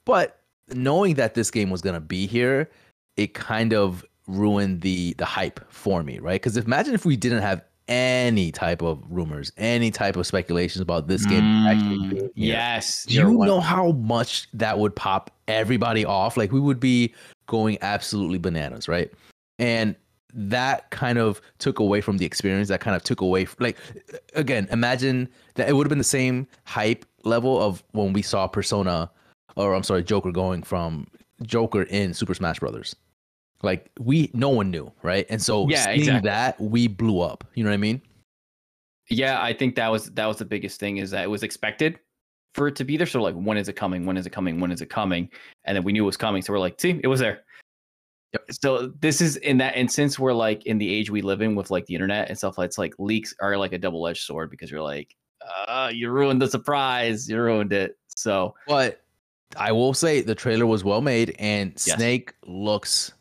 but 0.05 0.40
knowing 0.75 1.14
that 1.14 1.35
this 1.35 1.50
game 1.50 1.71
was 1.71 1.81
gonna 1.81 2.00
be 2.00 2.26
here, 2.26 2.71
it 3.16 3.35
kind 3.35 3.73
of 3.73 4.05
ruined 4.28 4.83
the 4.83 5.14
the 5.14 5.25
hype 5.25 5.61
for 5.73 6.02
me. 6.02 6.19
Right, 6.19 6.40
because 6.40 6.57
imagine 6.57 6.95
if 6.95 7.05
we 7.05 7.16
didn't 7.16 7.43
have 7.43 7.62
any 7.88 8.52
type 8.52 8.83
of 8.83 9.02
rumors, 9.09 9.52
any 9.57 9.90
type 9.90 10.16
of 10.16 10.26
speculations 10.26 10.81
about 10.81 11.07
this 11.07 11.25
game 11.25 11.43
mm, 11.43 11.71
actually 11.71 12.31
Yes. 12.35 13.05
Do 13.05 13.14
you 13.14 13.38
know 13.38 13.61
how 13.61 13.93
much 13.93 14.49
that 14.52 14.78
would 14.78 14.95
pop 14.95 15.31
everybody 15.49 16.05
off? 16.05 16.37
Like 16.37 16.52
we 16.52 16.61
would 16.61 16.81
be 16.81 17.14
going 17.47 17.78
absolutely 17.83 18.38
bananas, 18.38 18.88
right? 18.88 19.11
And 19.59 19.95
that 20.37 20.90
kind 20.90 21.19
of 21.19 21.40
took 21.59 21.78
away 21.78 22.00
from 22.00 22.19
the 22.19 22.26
experience. 22.26 22.69
That 22.69 22.81
kind 22.81 22.95
of 22.95 23.02
took 23.02 23.21
away, 23.23 23.47
like, 23.59 23.78
again, 24.35 24.69
imagine 24.71 25.28
that 25.55 25.69
it 25.69 25.73
would 25.73 25.87
have 25.87 25.88
been 25.88 25.99
the 25.99 26.05
same 26.05 26.47
hype 26.64 27.05
level 27.25 27.61
of 27.61 27.83
when 27.93 28.12
we 28.12 28.23
saw 28.23 28.47
Persona, 28.47 29.11
or 29.57 29.75
I'm 29.75 29.83
sorry, 29.83 30.05
Joker 30.05 30.31
going 30.31 30.62
from 30.62 31.07
Joker 31.43 31.83
in 31.85 32.14
Super 32.14 32.35
Smash 32.35 32.61
Brothers. 32.61 32.95
Like 33.62 33.90
we, 33.99 34.31
no 34.35 34.50
one 34.50 34.71
knew, 34.71 34.93
right? 35.02 35.26
And 35.31 35.40
so 35.40 35.66
yeah, 35.69 35.85
seeing 35.85 36.00
exactly. 36.00 36.28
that, 36.28 36.61
we 36.61 36.87
blew 36.88 37.21
up. 37.21 37.43
You 37.55 37.64
know 37.64 37.71
what 37.71 37.75
I 37.75 37.78
mean? 37.78 38.02
Yeah, 39.09 39.43
I 39.43 39.55
think 39.55 39.76
that 39.76 39.88
was 39.88 40.11
that 40.12 40.26
was 40.26 40.37
the 40.37 40.45
biggest 40.45 40.78
thing 40.78 40.99
is 40.99 41.11
that 41.12 41.25
it 41.25 41.28
was 41.28 41.43
expected 41.43 41.99
for 42.55 42.69
it 42.69 42.76
to 42.76 42.85
be 42.85 42.97
there. 42.97 43.07
So 43.07 43.23
like, 43.23 43.35
when 43.35 43.57
is 43.57 43.69
it 43.69 43.75
coming? 43.75 44.05
When 44.05 44.16
is 44.16 44.26
it 44.26 44.31
coming? 44.31 44.61
When 44.61 44.73
is 44.73 44.83
it 44.83 44.90
coming? 44.90 45.31
And 45.64 45.76
then 45.76 45.85
we 45.85 45.93
knew 45.93 46.02
it 46.02 46.07
was 46.07 46.16
coming. 46.16 46.43
So 46.43 46.52
we're 46.52 46.59
like, 46.59 46.81
see, 46.81 47.00
it 47.02 47.07
was 47.07 47.21
there. 47.21 47.43
Yep. 48.37 48.59
So 48.62 48.87
this 49.00 49.21
is 49.21 49.37
in 49.37 49.59
that 49.59 49.76
instance 49.76 50.19
where 50.19 50.35
like 50.35 50.66
in 50.66 50.78
the 50.78 50.93
age 50.93 51.11
we 51.11 51.23
live 51.23 51.43
in 51.43 51.55
with 51.55 51.71
like 51.71 51.87
the 51.87 51.95
internet 51.95 52.28
and 52.28 52.37
stuff 52.37 52.59
it's 52.59 52.78
like 52.78 52.95
leaks 52.99 53.35
are 53.40 53.57
like 53.57 53.73
a 53.73 53.78
double 53.78 54.07
edged 54.07 54.25
sword 54.25 54.50
because 54.50 54.71
you're 54.71 54.83
like, 54.83 55.14
uh, 55.69 55.90
you 55.93 56.11
ruined 56.11 56.43
the 56.43 56.49
surprise, 56.49 57.28
you 57.28 57.40
ruined 57.40 57.73
it. 57.73 57.97
So, 58.09 58.55
but 58.66 59.02
I 59.57 59.73
will 59.73 59.95
say 59.95 60.21
the 60.21 60.35
trailer 60.35 60.66
was 60.66 60.85
well 60.85 61.00
made 61.00 61.35
and 61.38 61.71
yes. 61.87 61.97
Snake 61.97 62.35
looks 62.45 63.12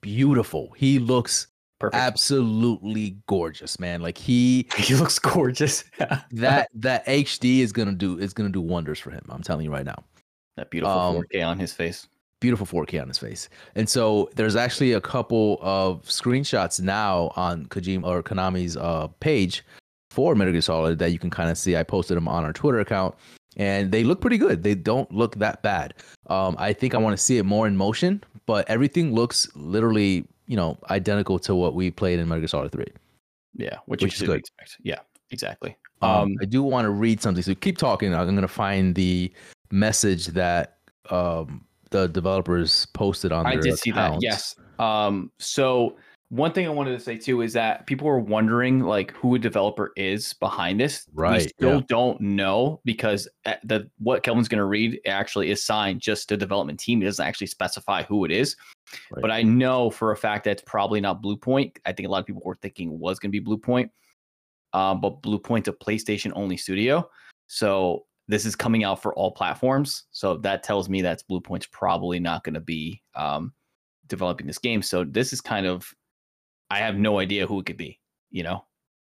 beautiful. 0.00 0.72
He 0.76 0.98
looks 0.98 1.48
Perfect. 1.78 2.02
absolutely 2.02 3.16
gorgeous, 3.26 3.78
man. 3.78 4.02
Like 4.02 4.18
he 4.18 4.68
he 4.76 4.94
looks 4.94 5.18
gorgeous. 5.18 5.84
that 6.32 6.68
that 6.74 7.06
HD 7.06 7.60
is 7.60 7.72
gonna 7.72 7.92
do 7.92 8.18
is 8.18 8.32
gonna 8.32 8.50
do 8.50 8.60
wonders 8.60 8.98
for 8.98 9.10
him. 9.10 9.24
I'm 9.28 9.42
telling 9.42 9.64
you 9.64 9.72
right 9.72 9.86
now. 9.86 10.04
That 10.56 10.70
beautiful 10.70 10.98
um, 10.98 11.16
4K 11.16 11.46
on 11.46 11.58
his 11.58 11.72
face. 11.72 12.06
Beautiful 12.40 12.66
4K 12.66 13.02
on 13.02 13.08
his 13.08 13.18
face. 13.18 13.48
And 13.74 13.88
so 13.88 14.30
there's 14.34 14.56
actually 14.56 14.92
a 14.92 15.00
couple 15.00 15.58
of 15.60 16.02
screenshots 16.04 16.80
now 16.80 17.32
on 17.36 17.66
Kojima 17.66 18.04
or 18.04 18.22
Konami's 18.22 18.76
uh, 18.76 19.08
page 19.20 19.64
for 20.10 20.34
Metal 20.34 20.52
Gear 20.52 20.62
Solid 20.62 20.98
that 20.98 21.12
you 21.12 21.18
can 21.18 21.30
kind 21.30 21.50
of 21.50 21.58
see. 21.58 21.76
I 21.76 21.82
posted 21.82 22.16
them 22.16 22.28
on 22.28 22.44
our 22.44 22.52
Twitter 22.52 22.80
account, 22.80 23.14
and 23.56 23.92
they 23.92 24.04
look 24.04 24.20
pretty 24.20 24.38
good. 24.38 24.62
They 24.62 24.74
don't 24.74 25.10
look 25.12 25.36
that 25.36 25.62
bad. 25.62 25.94
Um, 26.28 26.56
I 26.58 26.72
think 26.72 26.94
I 26.94 26.98
want 26.98 27.16
to 27.16 27.22
see 27.22 27.38
it 27.38 27.44
more 27.44 27.66
in 27.66 27.76
motion, 27.76 28.22
but 28.46 28.68
everything 28.68 29.14
looks 29.14 29.48
literally, 29.54 30.26
you 30.46 30.56
know, 30.56 30.78
identical 30.90 31.38
to 31.40 31.54
what 31.54 31.74
we 31.74 31.90
played 31.90 32.18
in 32.18 32.28
Metal 32.28 32.40
Gear 32.40 32.48
Solid 32.48 32.72
3. 32.72 32.86
Yeah, 33.56 33.78
which, 33.86 34.02
which 34.02 34.14
is 34.14 34.22
good. 34.22 34.38
Expect. 34.38 34.78
Yeah, 34.82 35.00
exactly. 35.30 35.76
Um, 36.02 36.10
um, 36.10 36.36
I 36.40 36.46
do 36.46 36.62
want 36.62 36.86
to 36.86 36.90
read 36.90 37.20
something. 37.20 37.42
So 37.42 37.54
keep 37.54 37.76
talking. 37.76 38.14
I'm 38.14 38.26
going 38.28 38.40
to 38.40 38.48
find 38.48 38.94
the 38.94 39.32
message 39.70 40.28
that 40.28 40.78
um, 41.10 41.64
the 41.90 42.08
developers 42.08 42.86
posted 42.86 43.32
on. 43.32 43.46
I 43.46 43.56
did 43.56 43.66
accounts. 43.66 43.82
see 43.82 43.90
that. 43.92 44.18
Yes. 44.20 44.54
Um, 44.78 45.30
so 45.38 45.96
one 46.30 46.52
thing 46.52 46.64
I 46.64 46.70
wanted 46.70 46.92
to 46.92 47.00
say 47.00 47.16
too 47.18 47.42
is 47.42 47.52
that 47.54 47.86
people 47.86 48.06
are 48.08 48.20
wondering 48.20 48.80
like 48.80 49.10
who 49.12 49.34
a 49.34 49.38
developer 49.38 49.92
is 49.96 50.32
behind 50.34 50.78
this. 50.78 51.06
Right. 51.12 51.42
We 51.42 51.48
still 51.48 51.74
yeah. 51.76 51.86
don't 51.88 52.20
know 52.20 52.80
because 52.84 53.28
uh, 53.46 53.54
the 53.64 53.90
what 53.98 54.22
Kelvin's 54.22 54.48
going 54.48 54.60
to 54.60 54.64
read 54.64 55.00
actually 55.06 55.50
is 55.50 55.64
signed 55.64 56.00
just 56.00 56.28
to 56.28 56.36
development 56.36 56.78
team. 56.78 57.02
It 57.02 57.06
doesn't 57.06 57.26
actually 57.26 57.48
specify 57.48 58.04
who 58.04 58.24
it 58.24 58.30
is. 58.30 58.56
Right. 59.10 59.22
But 59.22 59.32
I 59.32 59.42
know 59.42 59.90
for 59.90 60.12
a 60.12 60.16
fact 60.16 60.44
that 60.44 60.52
it's 60.52 60.62
probably 60.64 61.00
not 61.00 61.20
Bluepoint. 61.20 61.78
I 61.84 61.92
think 61.92 62.06
a 62.08 62.10
lot 62.10 62.20
of 62.20 62.26
people 62.26 62.42
were 62.44 62.56
thinking 62.62 62.92
it 62.92 62.98
was 62.98 63.18
going 63.18 63.32
to 63.32 63.40
be 63.40 63.44
Bluepoint. 63.44 63.90
Um, 64.72 65.00
but 65.00 65.22
Blue 65.22 65.40
Bluepoint's 65.40 65.66
a 65.66 65.72
PlayStation 65.72 66.30
only 66.36 66.56
studio. 66.56 67.10
So 67.48 68.06
this 68.30 68.44
is 68.46 68.54
coming 68.54 68.84
out 68.84 69.02
for 69.02 69.14
all 69.14 69.32
platforms. 69.32 70.04
So 70.12 70.36
that 70.38 70.62
tells 70.62 70.88
me 70.88 71.02
that 71.02 71.22
Bluepoint's 71.28 71.66
probably 71.66 72.20
not 72.20 72.44
going 72.44 72.54
to 72.54 72.60
be 72.60 73.02
um, 73.16 73.52
developing 74.06 74.46
this 74.46 74.58
game. 74.58 74.82
So 74.82 75.04
this 75.04 75.32
is 75.32 75.40
kind 75.40 75.66
of 75.66 75.92
I 76.70 76.78
have 76.78 76.96
no 76.96 77.18
idea 77.18 77.46
who 77.46 77.58
it 77.60 77.66
could 77.66 77.76
be. 77.76 77.98
You 78.30 78.44
know. 78.44 78.64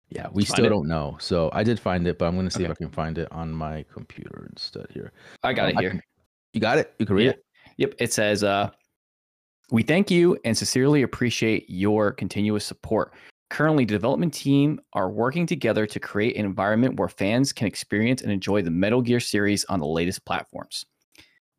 Yeah, 0.10 0.28
we 0.32 0.46
still 0.46 0.70
don't 0.70 0.88
know. 0.88 1.18
So 1.20 1.50
I 1.54 1.64
did 1.64 1.80
find 1.80 2.06
it, 2.08 2.20
but 2.20 2.26
I'm 2.26 2.36
going 2.36 2.48
to 2.48 2.52
see 2.52 2.64
okay. 2.64 2.72
if 2.72 2.72
I 2.72 2.76
can 2.76 2.90
find 2.90 3.18
it 3.18 3.32
on 3.32 3.52
my 3.52 3.84
computer 3.92 4.48
instead 4.52 4.86
here. 4.92 5.12
I 5.44 5.54
got 5.54 5.70
um, 5.70 5.70
it 5.70 5.80
here. 5.80 5.90
Can, 5.92 6.02
you 6.54 6.62
got 6.62 6.78
it? 6.78 6.94
You 7.00 7.06
can 7.08 7.16
read 7.16 7.26
yeah. 7.26 7.32
it? 7.32 7.46
Yep. 7.78 7.96
It 7.98 8.14
says, 8.14 8.44
uh, 8.44 8.70
we 9.72 9.82
thank 9.82 10.12
you 10.12 10.38
and 10.46 10.56
sincerely 10.56 11.02
appreciate 11.02 11.66
your 11.68 12.12
continuous 12.12 12.64
support. 12.64 13.14
Currently, 13.54 13.86
the 13.86 13.94
development 13.94 14.34
team 14.34 14.82
are 14.94 15.12
working 15.12 15.46
together 15.46 15.86
to 15.86 16.00
create 16.00 16.36
an 16.38 16.44
environment 16.44 17.00
where 17.00 17.08
fans 17.08 17.54
can 17.54 17.68
experience 17.68 18.24
and 18.24 18.32
enjoy 18.32 18.64
the 18.64 18.72
Metal 18.72 19.00
Gear 19.00 19.20
series 19.20 19.64
on 19.66 19.80
the 19.80 19.86
latest 19.86 20.26
platforms. 20.26 20.88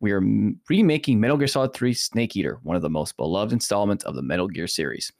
We 0.01 0.11
are 0.11 0.21
remaking 0.69 1.21
Metal 1.21 1.37
Gear 1.37 1.47
Solid 1.47 1.73
3 1.73 1.95
Snake 1.95 2.35
Eater, 2.35 2.59
one 2.65 2.75
of 2.75 2.83
the 2.83 2.91
most 2.91 3.17
beloved 3.17 3.53
installments 3.53 4.03
of 4.03 4.17
the 4.17 4.23
Metal 4.23 4.49
Gear 4.49 4.67
series 4.67 5.13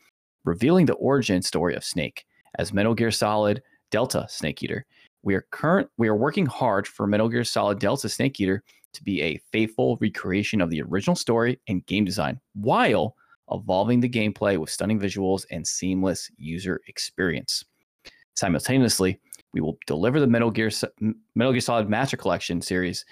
revealing 0.45 0.85
the 0.85 0.95
origin 0.95 1.43
story 1.43 1.77
of 1.77 1.85
Snake 1.85 2.25
as 2.59 2.73
Metal 2.73 2.93
Gear 2.93 3.13
Solid 3.13 3.63
Delta 3.93 4.27
Snake 4.29 4.61
Eater. 4.61 4.85
We 5.23 5.37
are 5.37 5.47
current 5.53 5.89
we 5.97 6.09
are 6.09 6.17
working 6.17 6.45
hard 6.45 6.89
for 6.89 7.07
Metal 7.07 7.29
Gear 7.29 7.45
Solid 7.45 7.79
Delta 7.79 8.09
Snake 8.09 8.41
Eater 8.41 8.65
to 8.95 9.05
be 9.05 9.23
a 9.23 9.41
faithful 9.53 9.97
recreation 10.01 10.61
of 10.61 10.71
the 10.71 10.83
original 10.83 11.15
story 11.15 11.61
and 11.69 11.87
game 11.87 12.05
design 12.05 12.41
while 12.55 13.15
evolving 13.51 14.01
the 14.01 14.09
gameplay 14.09 14.59
with 14.59 14.71
stunning 14.71 15.01
visuals 15.01 15.45
and 15.51 15.67
seamless 15.67 16.31
user 16.37 16.81
experience. 16.89 17.65
Simultaneously, 18.37 19.21
we 19.53 19.61
will 19.61 19.79
deliver 19.87 20.19
the 20.19 20.27
Metal 20.27 20.51
Gear 20.51 20.71
Metal 21.35 21.53
Gear 21.53 21.61
Solid 21.61 21.89
Master 21.89 22.17
Collection 22.17 22.61
series, 22.61 23.05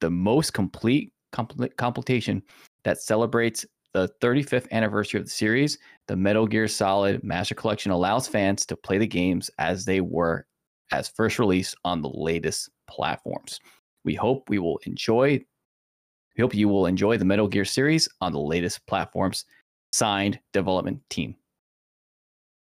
the 0.00 0.10
most 0.10 0.52
complete 0.52 1.12
completion 1.76 2.42
that 2.84 3.00
celebrates 3.00 3.64
the 3.92 4.08
35th 4.20 4.70
anniversary 4.70 5.20
of 5.20 5.26
the 5.26 5.30
series, 5.30 5.78
the 6.08 6.16
Metal 6.16 6.46
Gear 6.46 6.66
Solid 6.66 7.22
Master 7.22 7.54
Collection 7.54 7.92
allows 7.92 8.26
fans 8.26 8.64
to 8.66 8.76
play 8.76 8.98
the 8.98 9.06
games 9.06 9.50
as 9.58 9.84
they 9.84 10.00
were 10.00 10.46
as 10.92 11.08
first 11.08 11.38
release 11.38 11.74
on 11.84 12.00
the 12.00 12.10
latest 12.10 12.70
platforms. 12.88 13.60
We 14.04 14.14
hope 14.14 14.48
we 14.48 14.58
will 14.58 14.78
enjoy 14.86 15.40
we 16.36 16.40
hope 16.40 16.54
you 16.54 16.68
will 16.68 16.86
enjoy 16.86 17.18
the 17.18 17.26
Metal 17.26 17.46
Gear 17.46 17.66
series 17.66 18.08
on 18.22 18.32
the 18.32 18.40
latest 18.40 18.86
platforms. 18.86 19.44
Signed 19.92 20.38
development 20.52 21.00
team. 21.10 21.36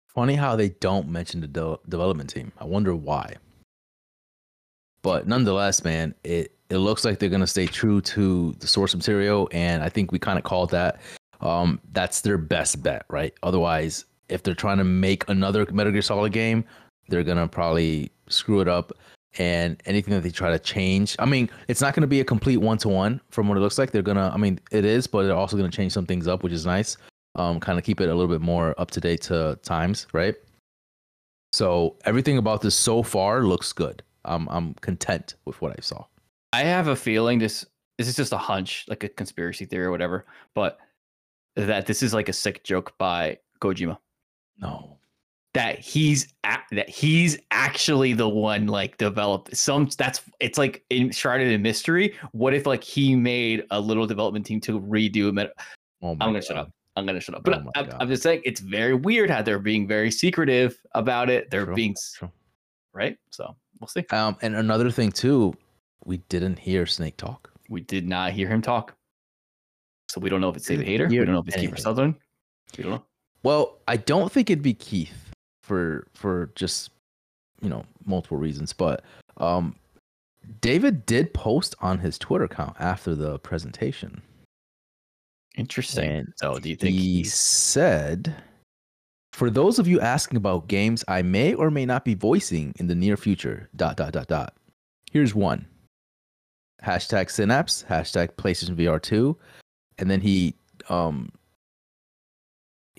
Funny 0.08 0.34
how 0.34 0.56
they 0.56 0.70
don't 0.70 1.08
mention 1.08 1.40
the 1.40 1.46
de- 1.46 1.78
development 1.88 2.30
team. 2.30 2.52
I 2.58 2.64
wonder 2.64 2.94
why. 2.94 3.34
But 5.02 5.26
nonetheless, 5.28 5.84
man, 5.84 6.14
it 6.24 6.52
it 6.68 6.78
looks 6.78 7.04
like 7.04 7.18
they're 7.18 7.28
gonna 7.28 7.46
stay 7.46 7.66
true 7.66 8.00
to 8.02 8.52
the 8.58 8.66
source 8.66 8.94
material, 8.94 9.48
and 9.52 9.82
I 9.82 9.88
think 9.88 10.10
we 10.10 10.18
kind 10.18 10.38
of 10.38 10.44
called 10.44 10.70
that. 10.70 11.00
Um, 11.40 11.80
that's 11.92 12.22
their 12.22 12.38
best 12.38 12.82
bet, 12.82 13.04
right? 13.08 13.32
Otherwise, 13.42 14.04
if 14.28 14.42
they're 14.42 14.54
trying 14.54 14.78
to 14.78 14.84
make 14.84 15.28
another 15.28 15.66
Metal 15.70 15.92
Gear 15.92 16.02
Solid 16.02 16.32
game, 16.32 16.64
they're 17.08 17.22
gonna 17.22 17.46
probably 17.46 18.10
screw 18.28 18.60
it 18.60 18.68
up. 18.68 18.92
And 19.38 19.80
anything 19.84 20.14
that 20.14 20.22
they 20.22 20.30
try 20.30 20.50
to 20.50 20.58
change, 20.58 21.14
I 21.18 21.26
mean, 21.26 21.50
it's 21.68 21.80
not 21.80 21.94
gonna 21.94 22.06
be 22.06 22.20
a 22.20 22.24
complete 22.24 22.56
one 22.58 22.78
to 22.78 22.88
one 22.88 23.20
from 23.30 23.48
what 23.48 23.58
it 23.58 23.60
looks 23.60 23.78
like. 23.78 23.90
They're 23.90 24.02
gonna, 24.02 24.30
I 24.32 24.36
mean, 24.36 24.58
it 24.70 24.84
is, 24.84 25.06
but 25.06 25.24
they're 25.24 25.36
also 25.36 25.56
gonna 25.56 25.68
change 25.68 25.92
some 25.92 26.06
things 26.06 26.26
up, 26.26 26.42
which 26.42 26.52
is 26.52 26.64
nice. 26.64 26.96
Um, 27.34 27.60
kind 27.60 27.78
of 27.78 27.84
keep 27.84 28.00
it 28.00 28.08
a 28.08 28.14
little 28.14 28.32
bit 28.32 28.40
more 28.40 28.74
up 28.78 28.90
to 28.92 29.00
date 29.00 29.20
to 29.22 29.58
times, 29.62 30.06
right? 30.14 30.34
So 31.52 31.96
everything 32.04 32.38
about 32.38 32.62
this 32.62 32.74
so 32.74 33.02
far 33.02 33.42
looks 33.42 33.72
good. 33.72 34.02
I'm 34.24 34.48
I'm 34.48 34.74
content 34.74 35.34
with 35.44 35.60
what 35.62 35.72
I 35.72 35.80
saw. 35.80 36.04
I 36.52 36.62
have 36.62 36.88
a 36.88 36.96
feeling 36.96 37.38
this 37.38 37.64
this 37.98 38.08
is 38.08 38.16
just 38.16 38.32
a 38.32 38.38
hunch, 38.38 38.84
like 38.88 39.04
a 39.04 39.08
conspiracy 39.08 39.64
theory 39.64 39.86
or 39.86 39.90
whatever. 39.90 40.26
But 40.54 40.78
that 41.56 41.86
this 41.86 42.02
is 42.02 42.12
like 42.12 42.28
a 42.28 42.32
sick 42.32 42.64
joke 42.64 42.96
by 42.98 43.38
Kojima? 43.60 43.98
No. 44.58 44.95
That 45.56 45.78
he's 45.78 46.32
that 46.44 46.88
he's 46.88 47.38
actually 47.50 48.12
the 48.12 48.28
one 48.28 48.66
like 48.66 48.96
developed 48.98 49.56
some 49.56 49.88
that's 49.96 50.20
it's 50.38 50.58
like 50.58 50.84
enshrouded 50.90 51.48
in 51.48 51.62
mystery. 51.62 52.14
What 52.32 52.52
if 52.54 52.66
like 52.66 52.84
he 52.84 53.16
made 53.16 53.64
a 53.70 53.80
little 53.80 54.06
development 54.06 54.44
team 54.46 54.60
to 54.62 54.78
redo 54.80 55.32
Met- 55.32 55.52
Oh 56.02 56.10
I'm 56.12 56.18
gonna 56.18 56.34
God. 56.34 56.44
shut 56.44 56.56
up. 56.58 56.70
I'm 56.96 57.06
gonna 57.06 57.20
shut 57.20 57.34
up. 57.34 57.42
But 57.44 57.54
Oh 57.54 57.70
I'm, 57.74 57.88
I'm 58.00 58.08
just 58.08 58.22
saying 58.22 58.42
it's 58.44 58.60
very 58.60 58.94
weird 58.94 59.30
how 59.30 59.40
they're 59.42 59.58
being 59.58 59.88
very 59.88 60.10
secretive 60.10 60.78
about 60.92 61.30
it. 61.30 61.50
They're 61.50 61.64
True, 61.64 61.74
being 61.74 61.96
true. 62.18 62.30
right. 62.92 63.16
So 63.30 63.56
we'll 63.80 63.88
see. 63.88 64.04
Um, 64.10 64.36
and 64.42 64.54
another 64.56 64.90
thing 64.90 65.10
too, 65.10 65.54
we 66.04 66.18
didn't 66.28 66.58
hear 66.58 66.84
Snake 66.86 67.16
talk. 67.16 67.50
We 67.70 67.80
did 67.80 68.06
not 68.06 68.32
hear 68.32 68.48
him 68.48 68.60
talk, 68.62 68.94
so 70.08 70.20
we 70.20 70.28
don't 70.30 70.40
know 70.40 70.50
if 70.50 70.56
it's 70.56 70.66
David 70.66 70.84
Didn't 70.84 70.90
Hayter. 70.92 71.08
We 71.08 71.16
don't 71.16 71.32
know 71.34 71.40
if 71.40 71.48
it's 71.48 71.56
anything. 71.56 71.76
Sutherland. 71.76 72.14
We 72.76 72.84
don't 72.84 72.92
know. 72.92 73.04
Well, 73.42 73.78
I 73.88 73.96
don't 73.96 74.30
think 74.30 74.50
it'd 74.50 74.62
be 74.62 74.74
Keith 74.74 75.25
for 75.66 76.06
for 76.14 76.50
just 76.54 76.90
you 77.60 77.68
know 77.68 77.84
multiple 78.04 78.36
reasons, 78.36 78.72
but 78.72 79.02
um, 79.38 79.74
David 80.60 81.04
did 81.06 81.34
post 81.34 81.74
on 81.80 81.98
his 81.98 82.18
Twitter 82.18 82.44
account 82.44 82.76
after 82.78 83.14
the 83.14 83.38
presentation, 83.40 84.22
Interesting. 85.56 86.08
and 86.08 86.32
so 86.36 86.58
do 86.58 86.68
you 86.68 86.76
think 86.76 86.96
he 86.96 87.24
said, 87.24 88.34
"For 89.32 89.50
those 89.50 89.78
of 89.80 89.88
you 89.88 90.00
asking 90.00 90.36
about 90.36 90.68
games 90.68 91.04
I 91.08 91.22
may 91.22 91.52
or 91.52 91.70
may 91.70 91.84
not 91.84 92.04
be 92.04 92.14
voicing 92.14 92.72
in 92.78 92.86
the 92.86 92.94
near 92.94 93.16
future, 93.16 93.68
dot 93.74 93.96
dot 93.96 94.12
dot 94.12 94.28
dot. 94.28 94.54
Here's 95.10 95.34
one. 95.34 95.66
Hashtag 96.84 97.30
Synapse. 97.30 97.84
Hashtag 97.88 98.30
PlayStation 98.36 98.76
VR 98.76 99.02
two, 99.02 99.36
and 99.98 100.08
then 100.08 100.20
he 100.20 100.54
um 100.88 101.32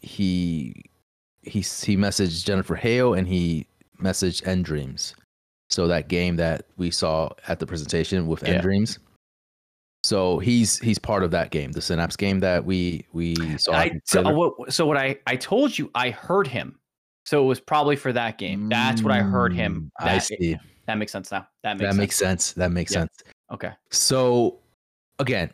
he 0.02 0.84
he 1.48 1.60
he 1.60 1.96
messaged 1.98 2.46
Jennifer 2.46 2.76
Hale 2.76 3.14
and 3.14 3.28
he 3.28 3.68
messaged 4.02 4.44
nDreams. 4.44 5.14
So 5.70 5.88
that 5.88 6.08
game 6.08 6.36
that 6.38 6.66
we 6.78 6.92
saw 6.92 7.30
at 7.48 7.60
the 7.60 7.66
presentation 7.68 8.28
with 8.28 8.42
Yeah. 8.44 8.62
nDreams. 8.62 9.00
So 10.04 10.40
he's 10.40 10.80
he's 10.80 11.00
part 11.00 11.24
of 11.24 11.32
that 11.32 11.50
game, 11.52 11.72
the 11.72 11.82
Synapse 11.82 12.16
game 12.16 12.40
that 12.40 12.64
we 12.64 13.06
we 13.12 13.58
saw. 13.58 13.74
I, 13.74 14.00
so, 14.06 14.32
what, 14.32 14.72
so 14.74 14.86
what 14.86 14.96
I 14.98 15.18
I 15.28 15.36
told 15.36 15.78
you 15.78 15.90
I 15.96 16.12
heard 16.12 16.48
him. 16.48 16.80
So 17.26 17.44
it 17.44 17.48
was 17.48 17.60
probably 17.60 17.98
for 17.98 18.14
that 18.14 18.38
game. 18.38 18.70
That's 18.70 19.02
what 19.04 19.12
I 19.12 19.22
heard 19.22 19.52
him. 19.54 19.92
Mm, 20.00 20.06
I 20.06 20.14
That, 20.14 20.24
see. 20.24 20.58
that 20.86 20.98
makes 20.98 21.12
sense 21.12 21.30
now. 21.30 21.46
That 21.64 21.74
makes 21.78 21.82
that 21.82 21.88
sense. 21.90 21.98
makes 21.98 22.16
sense. 22.16 22.52
That 22.54 22.72
makes 22.72 22.94
Yeah. 22.94 23.00
sense. 23.00 23.12
Okay. 23.52 23.72
So 23.92 24.60
again, 25.20 25.52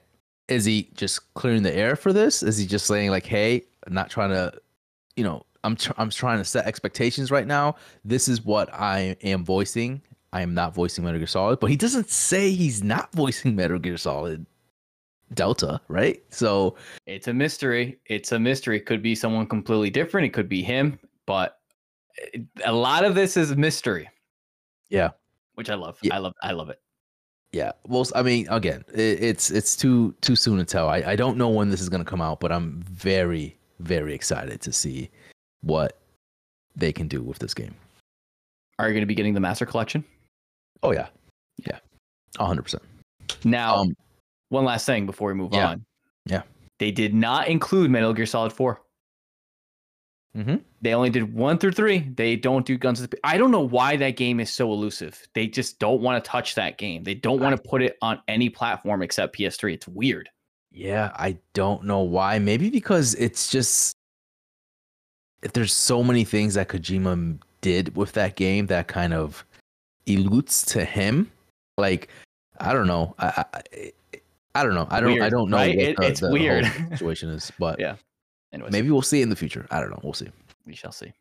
is 0.50 0.66
he 0.66 0.92
just 0.96 1.34
clearing 1.34 1.64
the 1.64 1.74
air 1.76 1.96
for 1.96 2.14
this? 2.14 2.44
Is 2.44 2.58
he 2.60 2.68
just 2.68 2.86
saying 2.86 3.10
like, 3.10 3.26
"Hey, 3.26 3.64
I'm 3.88 3.94
not 3.94 4.12
trying 4.12 4.30
to, 4.32 4.54
you 5.16 5.24
know, 5.24 5.44
I'm 5.64 5.76
tr- 5.76 5.94
I'm 5.98 6.10
trying 6.10 6.40
to 6.40 6.46
set 6.46 6.66
expectations 6.66 7.32
right 7.32 7.48
now. 7.48 7.76
This 8.04 8.28
is 8.28 8.44
what 8.44 8.74
I 8.74 9.16
am 9.24 9.46
voicing. 9.46 10.02
I 10.32 10.42
am 10.42 10.54
not 10.54 10.74
voicing 10.74 11.04
Metal 11.04 11.20
Gear 11.20 11.28
Solid." 11.28 11.60
But 11.60 11.70
he 11.70 11.76
doesn't 11.76 12.10
say 12.10 12.52
he's 12.52 12.84
not 12.84 13.12
voicing 13.14 13.56
Metal 13.56 13.80
Gear 13.80 13.98
Solid 13.98 14.46
Delta, 15.34 15.82
right? 15.88 16.22
So 16.30 16.76
It's 17.06 17.28
a 17.28 17.34
mystery. 17.34 18.00
It's 18.06 18.32
a 18.32 18.40
mystery. 18.40 18.78
It 18.78 18.86
could 18.86 19.02
be 19.02 19.16
someone 19.16 19.48
completely 19.48 19.90
different. 19.90 20.26
It 20.28 20.34
could 20.34 20.50
be 20.50 20.62
him, 20.62 21.00
but 21.26 21.60
eh, 22.34 22.40
a 22.66 22.74
lot 22.74 23.04
of 23.06 23.16
this 23.16 23.38
is 23.38 23.56
mystery. 23.56 24.10
Yeah. 24.90 25.12
Which 25.56 25.70
I 25.70 25.76
love. 25.76 25.98
Yeah. 26.02 26.16
I 26.16 26.18
love 26.20 26.34
I 26.44 26.52
love 26.52 26.70
it. 26.70 26.80
yeah, 27.52 27.72
well, 27.88 28.06
I 28.16 28.24
mean, 28.24 28.48
again, 28.50 28.84
it, 28.94 29.22
it's 29.24 29.52
it's 29.52 29.76
too 29.76 30.16
too 30.22 30.36
soon 30.36 30.58
to 30.58 30.66
tell. 30.66 30.90
I 30.90 30.98
I 30.98 31.16
don't 31.16 31.38
know 31.38 31.50
when 31.50 31.70
this 31.70 31.82
is 31.82 31.90
gonna 31.90 32.04
come 32.06 32.22
out, 32.22 32.40
but 32.40 32.52
I'm 32.52 32.82
very 32.84 33.58
very 33.80 34.14
excited 34.16 34.62
to 34.62 34.72
see 34.72 35.10
what 35.64 35.98
they 36.76 36.94
can 36.94 37.08
do 37.08 37.22
with 37.24 37.40
this 37.40 37.54
game. 37.54 37.74
Are 38.78 38.88
you 38.88 38.94
going 38.94 39.02
to 39.02 39.08
be 39.08 39.16
getting 39.16 39.34
the 39.34 39.40
master 39.40 39.66
collection? 39.66 40.04
Oh 40.84 40.92
yeah, 40.92 41.08
yeah, 41.66 41.80
hundred 42.38 42.64
percent. 42.64 42.84
Now, 43.44 43.78
Um, 43.78 43.96
one 44.50 44.66
last 44.66 44.86
thing 44.86 45.06
before 45.06 45.30
we 45.30 45.34
move 45.34 45.54
yeah. 45.54 45.70
on. 45.70 45.86
Yeah. 46.26 46.44
They 46.80 46.92
did 46.92 47.14
not 47.14 47.48
include 47.48 47.90
Metal 47.92 48.14
Gear 48.14 48.26
Solid 48.26 48.54
4. 48.54 48.82
Mm-hmm. 50.38 50.56
They 50.82 50.94
only 50.94 51.10
did 51.10 51.34
one 51.34 51.58
through 51.60 51.74
three. 51.74 52.00
They 52.16 52.36
don't 52.36 52.66
do 52.66 52.78
guns. 52.78 53.00
With, 53.00 53.14
I 53.24 53.38
don't 53.38 53.52
know 53.52 53.62
why 53.62 53.96
that 53.98 54.16
game 54.18 54.40
is 54.40 54.52
so 54.52 54.72
elusive. 54.72 55.22
They 55.36 55.48
just 55.48 55.80
don't 55.80 56.02
want 56.02 56.24
to 56.24 56.30
touch 56.30 56.56
that 56.56 56.78
game. 56.78 57.04
They 57.04 57.14
don't 57.14 57.40
want 57.40 57.56
to 57.56 57.70
put 57.70 57.84
it 57.84 57.98
on 58.02 58.20
any 58.28 58.50
platform 58.50 59.04
except 59.04 59.38
PS3. 59.38 59.76
It's 59.76 59.88
weird. 59.88 60.30
Yeah, 60.72 61.12
I 61.16 61.38
don't 61.54 61.84
know 61.84 62.00
why. 62.00 62.40
Maybe 62.40 62.72
because 62.72 63.14
it's 63.16 63.50
just 63.50 63.96
there's 65.54 65.74
so 65.74 66.04
many 66.04 66.24
things 66.24 66.54
that 66.54 66.70
Kojima 66.70 67.40
did 67.62 67.96
with 67.96 68.14
that 68.14 68.36
game 68.36 68.68
that 68.68 68.88
kind 68.88 69.14
of 69.14 69.46
eludes 70.06 70.64
to 70.68 70.86
him. 70.86 71.32
Like 71.78 72.10
I 72.60 72.74
don't 72.74 72.88
know. 72.88 73.16
I 73.20 73.46
I, 73.54 73.62
I 74.56 74.64
don't 74.64 74.76
know. 74.76 74.88
I 74.92 75.00
don't. 75.00 75.22
I 75.22 75.30
don't 75.30 75.50
know. 75.50 75.58
right? 75.58 75.76
It- 75.78 75.98
the- 75.98 76.08
it's 76.08 76.20
the 76.20 76.32
weird. 76.32 76.66
situation 76.92 77.30
is, 77.30 77.52
but 77.60 77.80
Yeah. 77.80 77.96
Anyways, 78.54 78.72
maybe 78.72 78.92
we'll 78.92 79.02
see 79.02 79.22
in 79.24 79.30
the 79.30 79.36
future. 79.36 79.66
I 79.72 79.80
don't 79.80 79.90
know. 79.90 80.00
We'll 80.04 80.14
see. 80.14 80.30
we 80.68 80.76
shall 80.76 80.92
see. 80.92 81.12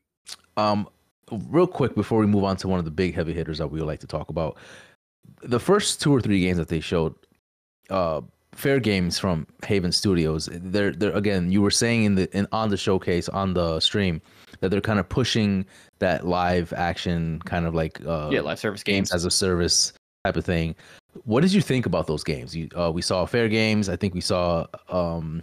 Um, 0.59 0.87
real 1.49 1.67
quick 1.67 1.95
before 1.95 2.19
we 2.19 2.27
move 2.27 2.45
on 2.45 2.59
to 2.59 2.69
one 2.69 2.79
of 2.79 2.85
the 2.85 2.91
big 2.91 3.15
heavy 3.15 3.33
hitters 3.33 3.57
that 3.57 3.69
we 3.69 3.79
would 3.81 3.87
like 3.87 4.01
to 4.01 4.07
talk 4.07 4.29
about, 4.29 4.59
the 5.43 5.59
first 5.59 6.03
two 6.03 6.15
or 6.15 6.21
three 6.21 6.41
games 6.41 6.59
that 6.59 6.69
they 6.69 6.81
showed, 6.81 7.15
uh, 7.89 8.21
fair 8.55 8.81
games 8.81 9.19
from 9.19 9.47
Haven 9.65 9.93
Studios. 9.93 10.49
They're 10.53 10.93
they're 10.93 11.12
again. 11.12 11.51
You 11.51 11.62
were 11.62 11.71
saying 11.71 12.05
in 12.05 12.15
the 12.15 12.37
in 12.37 12.47
on 12.53 12.69
the 12.71 12.77
showcase 12.77 13.29
on 13.29 13.55
the 13.55 13.81
stream 13.81 14.21
that 14.61 14.71
they're 14.71 14.81
kind 14.81 14.99
of 15.01 15.09
pushing 15.09 15.65
that 15.99 16.27
live 16.27 16.73
action 16.73 17.41
kind 17.45 17.67
of 17.67 17.75
like 17.75 18.01
uh, 18.07 18.29
yeah, 18.33 18.41
live 18.41 18.59
service 18.59 18.83
games 18.83 19.11
games. 19.11 19.12
as 19.15 19.25
a 19.25 19.31
service 19.31 19.93
type 20.25 20.37
of 20.37 20.45
thing. 20.45 20.75
What 21.25 21.41
did 21.43 21.53
you 21.53 21.61
think 21.61 21.87
about 21.87 22.07
those 22.07 22.25
games? 22.25 22.55
You 22.57 22.69
uh, 22.77 22.91
we 22.93 23.03
saw 23.03 23.27
fair 23.27 23.49
games. 23.49 23.88
I 23.88 23.97
think 23.97 24.15
we 24.15 24.21
saw 24.21 24.67
um, 24.88 25.43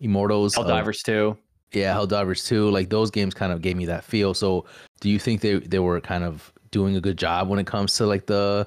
Immortals. 0.00 0.56
of- 0.56 0.66
Helldivers 0.66 1.02
2. 1.02 1.36
yeah, 1.72 1.94
Helldivers 1.94 2.46
2, 2.46 2.70
like 2.70 2.88
those 2.90 3.10
games 3.10 3.34
kind 3.34 3.52
of 3.52 3.60
gave 3.62 3.76
me 3.76 3.86
that 3.86 4.04
feel. 4.04 4.34
So, 4.34 4.64
do 5.00 5.10
you 5.10 5.18
think 5.18 5.40
they 5.40 5.56
they 5.58 5.78
were 5.80 6.00
kind 6.00 6.24
of 6.24 6.52
doing 6.70 6.96
a 6.96 7.00
good 7.00 7.16
job 7.18 7.48
when 7.48 7.58
it 7.58 7.66
comes 7.66 7.94
to 7.94 8.06
like 8.06 8.26
the 8.26 8.66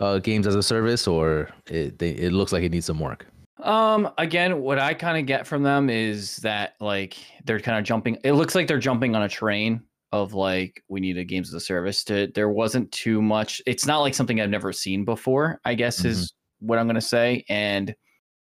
uh, 0.00 0.18
games 0.18 0.46
as 0.46 0.56
a 0.56 0.62
service, 0.62 1.06
or 1.06 1.50
it 1.66 1.98
they, 1.98 2.10
it 2.10 2.32
looks 2.32 2.52
like 2.52 2.64
it 2.64 2.72
needs 2.72 2.86
some 2.86 2.98
work? 2.98 3.26
Um, 3.62 4.10
again, 4.18 4.60
what 4.60 4.78
I 4.78 4.94
kind 4.94 5.18
of 5.18 5.26
get 5.26 5.46
from 5.46 5.62
them 5.62 5.90
is 5.90 6.36
that 6.38 6.74
like 6.80 7.16
they're 7.44 7.60
kind 7.60 7.78
of 7.78 7.84
jumping. 7.84 8.18
It 8.24 8.32
looks 8.32 8.54
like 8.54 8.66
they're 8.66 8.78
jumping 8.78 9.14
on 9.14 9.22
a 9.22 9.28
train 9.28 9.82
of 10.12 10.34
like 10.34 10.82
we 10.88 10.98
need 10.98 11.18
a 11.18 11.24
games 11.24 11.48
as 11.48 11.54
a 11.54 11.60
service. 11.60 12.02
To 12.04 12.26
there 12.34 12.48
wasn't 12.48 12.90
too 12.90 13.22
much. 13.22 13.62
It's 13.66 13.86
not 13.86 13.98
like 13.98 14.14
something 14.14 14.40
I've 14.40 14.50
never 14.50 14.72
seen 14.72 15.04
before. 15.04 15.60
I 15.64 15.74
guess 15.74 16.04
is 16.04 16.32
what 16.60 16.78
I'm 16.78 16.86
gonna 16.86 17.00
say. 17.00 17.44
And 17.48 17.94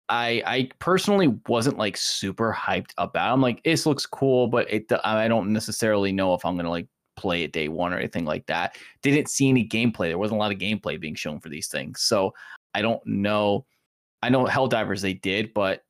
I 0.09 0.41
I 0.45 0.69
personally 0.79 1.35
wasn't 1.47 1.77
like 1.77 1.97
super 1.97 2.55
hyped 2.57 2.91
about. 2.97 3.31
I'm 3.31 3.41
like 3.41 3.63
this 3.63 3.85
looks 3.85 4.05
cool, 4.05 4.47
but 4.47 4.71
it 4.71 4.91
I 5.03 5.27
don't 5.27 5.53
necessarily 5.53 6.11
know 6.11 6.33
if 6.33 6.43
I'm 6.43 6.55
gonna 6.55 6.69
like 6.69 6.87
play 7.15 7.43
it 7.43 7.53
day 7.53 7.67
one 7.67 7.93
or 7.93 7.97
anything 7.97 8.25
like 8.25 8.45
that. 8.47 8.77
Didn't 9.01 9.29
see 9.29 9.49
any 9.49 9.67
gameplay. 9.67 10.09
There 10.09 10.17
wasn't 10.17 10.37
a 10.37 10.39
lot 10.39 10.51
of 10.51 10.57
gameplay 10.59 10.99
being 10.99 11.15
shown 11.15 11.39
for 11.39 11.49
these 11.49 11.67
things, 11.67 12.01
so 12.01 12.33
I 12.73 12.81
don't 12.81 13.05
know. 13.05 13.65
I 14.21 14.29
know 14.29 14.45
Helldivers 14.45 15.01
they 15.01 15.13
did, 15.13 15.53
but 15.53 15.81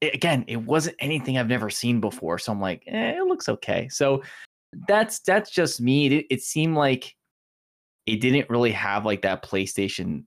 it, 0.00 0.14
again, 0.14 0.44
it 0.48 0.56
wasn't 0.56 0.96
anything 0.98 1.38
I've 1.38 1.48
never 1.48 1.70
seen 1.70 2.00
before. 2.00 2.38
So 2.38 2.52
I'm 2.52 2.60
like, 2.60 2.82
eh, 2.86 3.16
it 3.16 3.24
looks 3.24 3.48
okay. 3.48 3.88
So 3.88 4.22
that's 4.86 5.20
that's 5.20 5.50
just 5.50 5.80
me. 5.80 6.06
It, 6.06 6.26
it 6.30 6.42
seemed 6.42 6.76
like 6.76 7.14
it 8.06 8.20
didn't 8.20 8.48
really 8.48 8.72
have 8.72 9.04
like 9.04 9.22
that 9.22 9.42
PlayStation 9.42 10.24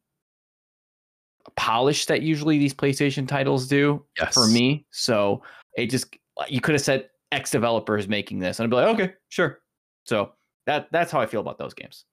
polish 1.56 2.06
that 2.06 2.21
usually 2.21 2.58
these 2.58 2.74
PlayStation 2.74 3.28
titles 3.28 3.67
do 3.67 4.06
Yes. 4.19 4.34
for 4.34 4.47
me. 4.47 4.86
So 4.91 5.43
it 5.76 5.88
just 5.88 6.15
you 6.47 6.62
could 6.62 6.76
have 6.76 6.82
said 6.82 7.10
X 7.32 7.52
developers 7.52 8.08
making 8.08 8.39
this, 8.39 8.60
and 8.60 8.65
I'd 8.65 8.69
be 8.69 8.76
like, 8.76 8.93
okay, 8.95 9.13
sure. 9.30 9.60
So 10.04 10.32
that 10.66 10.92
that's 10.92 11.12
how 11.12 11.20
I 11.20 11.26
feel 11.26 11.42
about 11.42 11.58
those 11.58 11.74
games. 11.74 12.06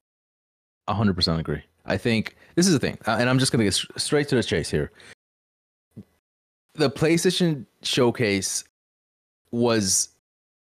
Hundred 0.89 1.15
percent 1.15 1.41
agree. 1.41 1.63
I 1.85 1.97
think 1.97 2.37
this 2.55 2.67
is 2.67 2.73
the 2.73 2.79
thing, 2.79 2.99
uh, 3.07 3.17
and 3.19 3.29
I'm 3.29 3.39
just 3.39 3.53
gonna 3.53 3.65
get 3.65 3.75
straight 3.97 4.29
to 4.29 4.37
the 4.37 4.43
chase 4.43 4.71
here. 4.71 4.91
The 6.75 6.91
PlayStation 6.91 7.67
showcase 7.83 8.65
was 9.51 10.11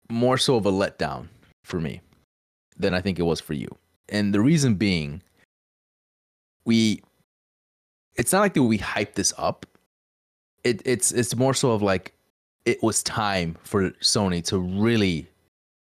more 0.10 0.38
so 0.38 0.56
of 0.56 0.66
a 0.66 0.72
letdown 0.72 1.28
for 1.64 1.80
me 1.80 2.02
than 2.78 2.94
I 2.94 3.02
think 3.02 3.20
it 3.20 3.24
was 3.24 3.42
for 3.42 3.54
you, 3.54 3.68
and 4.10 4.34
the 4.34 4.42
reason 4.42 4.76
being, 4.76 5.22
we. 6.66 7.02
It's 8.16 8.32
not 8.32 8.40
like 8.40 8.54
that 8.54 8.64
we 8.64 8.78
hyped 8.78 9.16
this 9.16 9.34
up. 9.38 9.66
It, 10.64 10.82
it's 10.86 11.12
it's 11.12 11.36
more 11.36 11.54
so 11.54 11.72
of 11.72 11.82
like 11.82 12.14
it 12.66 12.82
was 12.82 13.04
time 13.04 13.58
for 13.64 13.92
Sony 14.02 14.44
to 14.46 14.58
really 14.58 15.28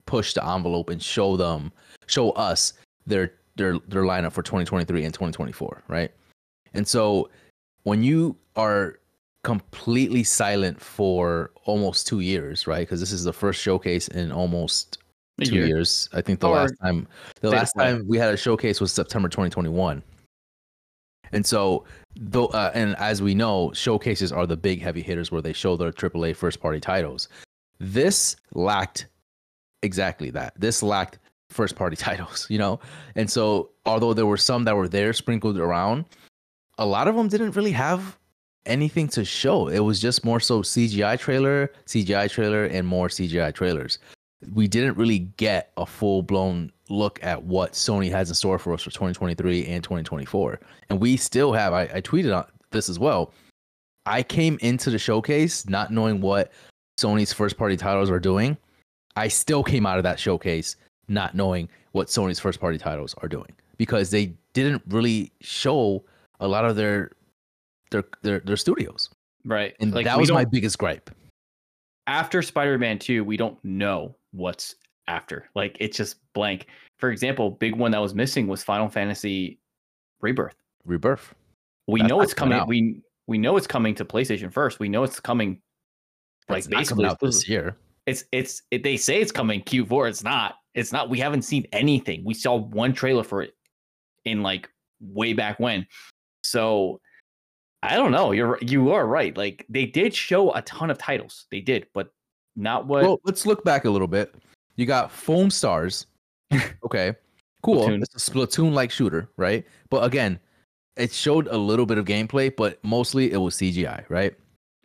push 0.09 0.33
the 0.33 0.43
envelope 0.43 0.89
and 0.89 1.01
show 1.01 1.37
them, 1.37 1.71
show 2.07 2.31
us 2.31 2.73
their 3.05 3.33
their 3.55 3.77
their 3.87 4.03
lineup 4.03 4.31
for 4.31 4.41
2023 4.41 5.05
and 5.05 5.13
2024, 5.13 5.83
right? 5.87 6.11
And 6.73 6.87
so 6.87 7.29
when 7.83 8.01
you 8.01 8.35
are 8.55 8.99
completely 9.43 10.23
silent 10.23 10.81
for 10.81 11.51
almost 11.65 12.07
two 12.07 12.21
years, 12.21 12.65
right? 12.65 12.81
Because 12.81 12.99
this 12.99 13.11
is 13.11 13.23
the 13.23 13.31
first 13.31 13.61
showcase 13.61 14.07
in 14.07 14.31
almost 14.31 14.97
A 15.39 15.45
two 15.45 15.55
year. 15.55 15.67
years. 15.67 16.09
I 16.11 16.21
think 16.21 16.39
the 16.39 16.49
Or 16.49 16.55
last 16.55 16.73
time 16.83 17.07
the 17.41 17.51
last 17.51 17.73
time 17.73 18.05
we 18.07 18.17
had 18.17 18.33
a 18.33 18.37
showcase 18.37 18.81
was 18.81 18.91
September 18.91 19.29
2021. 19.29 20.01
And 21.31 21.45
so, 21.45 21.85
though, 22.15 22.47
uh, 22.47 22.71
and 22.73 22.95
as 22.97 23.21
we 23.21 23.35
know, 23.35 23.71
showcases 23.73 24.31
are 24.31 24.47
the 24.47 24.57
big 24.57 24.81
heavy 24.81 25.03
hitters 25.03 25.31
where 25.31 25.43
they 25.43 25.53
show 25.53 25.77
their 25.77 25.91
AAA 25.91 26.35
first 26.35 26.59
party 26.59 26.79
titles. 26.79 27.29
This 27.77 28.35
lacked 28.53 29.05
exactly 29.83 30.29
that. 30.31 30.53
This 30.57 30.83
lacked 30.83 31.19
first 31.49 31.75
party 31.75 31.95
titles, 32.07 32.47
you 32.49 32.57
know? 32.57 32.79
And 33.15 33.29
so, 33.29 33.71
although 33.85 34.13
there 34.13 34.25
were 34.25 34.37
some 34.37 34.63
that 34.65 34.75
were 34.75 34.87
there 34.87 35.13
sprinkled 35.13 35.57
around, 35.57 36.05
a 36.77 36.85
lot 36.85 37.07
of 37.07 37.15
them 37.15 37.27
didn't 37.27 37.55
really 37.55 37.71
have 37.71 38.17
anything 38.65 39.07
to 39.09 39.25
show. 39.25 39.67
It 39.67 39.79
was 39.79 39.99
just 39.99 40.23
more 40.23 40.39
so 40.39 40.61
CGI 40.61 41.19
trailer, 41.19 41.71
CGI 41.85 42.29
trailer, 42.29 42.65
and 42.65 42.87
more 42.87 43.07
CGI 43.07 43.53
trailers. 43.53 43.99
We 44.53 44.67
didn't 44.67 44.95
really 44.95 45.19
get 45.19 45.71
a 45.75 45.85
full 45.85 46.21
blown 46.21 46.71
look 46.89 47.19
at 47.21 47.43
what 47.43 47.73
Sony 47.73 48.09
has 48.11 48.29
in 48.29 48.35
store 48.35 48.57
for 48.57 48.73
us 48.73 48.83
for 48.83 48.89
2023 48.91 49.65
and 49.67 49.83
2024. 49.83 50.59
And 50.89 50.99
we 50.99 51.17
still 51.17 51.51
have, 51.51 51.73
I, 51.73 51.83
I 51.93 52.01
tweeted 52.01 52.35
on 52.35 52.45
this 52.71 52.89
as 52.89 52.97
well. 52.97 53.33
I 54.05 54.23
came 54.23 54.57
into 54.61 54.89
the 54.89 54.97
showcase 54.97 55.67
not 55.67 55.91
knowing 55.91 56.21
what 56.21 56.51
Sony's 56.99 57.33
first 57.33 57.57
party 57.57 57.77
titles 57.77 58.09
are 58.09 58.19
doing. 58.19 58.57
I 59.19 59.27
still 59.27 59.63
came 59.63 59.85
out 59.85 59.97
of 59.97 60.03
that 60.03 60.17
showcase 60.17 60.77
not 61.09 61.35
knowing 61.35 61.67
what 61.91 62.07
Sony's 62.07 62.39
first 62.39 62.59
party 62.59 62.77
titles 62.77 63.13
are 63.15 63.27
doing 63.27 63.51
because 63.77 64.11
they 64.11 64.33
didn't 64.53 64.81
really 64.87 65.33
show 65.41 66.05
a 66.39 66.47
lot 66.47 66.63
of 66.63 66.75
their 66.77 67.11
their 67.91 68.05
their, 68.21 68.39
their 68.39 68.57
studios. 68.57 69.09
Right. 69.43 69.75
And 69.81 69.93
Like, 69.93 70.05
that 70.05 70.17
was 70.17 70.31
my 70.31 70.45
biggest 70.45 70.77
gripe. 70.77 71.09
after 72.07 72.41
Spider-Man 72.41 72.97
2, 72.99 73.23
we 73.23 73.35
don't 73.37 73.57
know 73.63 74.15
what's 74.31 74.75
after. 75.07 75.49
Like 75.53 75.75
it's 75.79 75.97
just 75.97 76.15
blank. 76.33 76.67
For 76.97 77.11
example, 77.11 77.51
big 77.51 77.75
one 77.75 77.91
that 77.91 78.01
was 78.01 78.15
missing 78.15 78.47
was 78.47 78.63
Final 78.63 78.87
Fantasy 78.87 79.59
Rebirth. 80.21 80.55
Rebirth. 80.85 81.35
We 81.87 81.99
That's 81.99 82.09
know 82.09 82.21
it's 82.21 82.33
coming 82.33 82.57
out. 82.57 82.67
We 82.67 83.01
we 83.27 83.37
know 83.37 83.57
it's 83.57 83.67
coming 83.67 83.95
to 83.95 84.05
PlayStation 84.05 84.51
first. 84.53 84.79
We 84.79 84.87
know 84.87 85.03
it's 85.03 85.19
coming. 85.19 85.61
Like 86.47 86.59
It's 86.59 86.67
basically, 86.67 87.03
coming 87.03 87.11
out 87.11 87.19
this 87.19 87.47
year. 87.49 87.75
It's 88.09 88.23
it's 88.31 88.63
it, 88.71 88.83
they 88.83 88.97
say 88.97 89.21
it's 89.21 89.31
coming 89.31 89.61
Q4. 89.61 90.09
It's 90.09 90.23
not. 90.23 90.55
It's 90.73 90.91
not. 90.91 91.09
We 91.09 91.19
haven't 91.19 91.43
seen 91.43 91.67
anything. 91.71 92.23
We 92.25 92.33
saw 92.33 92.55
one 92.55 92.91
trailer 92.93 93.23
for 93.23 93.43
it 93.43 93.53
in 94.25 94.41
like 94.41 94.67
way 94.99 95.33
back 95.33 95.59
when. 95.59 95.85
So 96.43 96.99
I 97.83 97.95
don't 97.95 98.11
know. 98.11 98.31
You're 98.31 98.57
you 98.61 98.91
are 98.91 99.05
right. 99.05 99.37
Like 99.37 99.63
they 99.69 99.85
did 99.85 100.15
show 100.15 100.51
a 100.53 100.63
ton 100.63 100.89
of 100.89 100.97
titles. 100.97 101.45
They 101.51 101.61
did, 101.61 101.85
but 101.93 102.11
not 102.55 102.87
what. 102.87 103.03
Well, 103.03 103.19
let's 103.25 103.45
look 103.45 103.63
back 103.63 103.85
a 103.85 103.89
little 103.91 104.07
bit. 104.07 104.33
You 104.75 104.87
got 104.87 105.11
Foamstars. 105.11 106.07
okay, 106.83 107.13
cool. 107.61 107.87
Splatoon. 107.87 108.01
It's 108.01 108.27
a 108.27 108.31
Splatoon 108.31 108.73
like 108.73 108.89
shooter, 108.89 109.29
right? 109.37 109.65
But 109.91 110.03
again, 110.03 110.39
it 110.97 111.13
showed 111.13 111.47
a 111.47 111.57
little 111.57 111.85
bit 111.85 111.99
of 111.99 112.05
gameplay, 112.05 112.53
but 112.55 112.83
mostly 112.83 113.31
it 113.31 113.37
was 113.37 113.55
CGI, 113.55 114.03
right? 114.09 114.33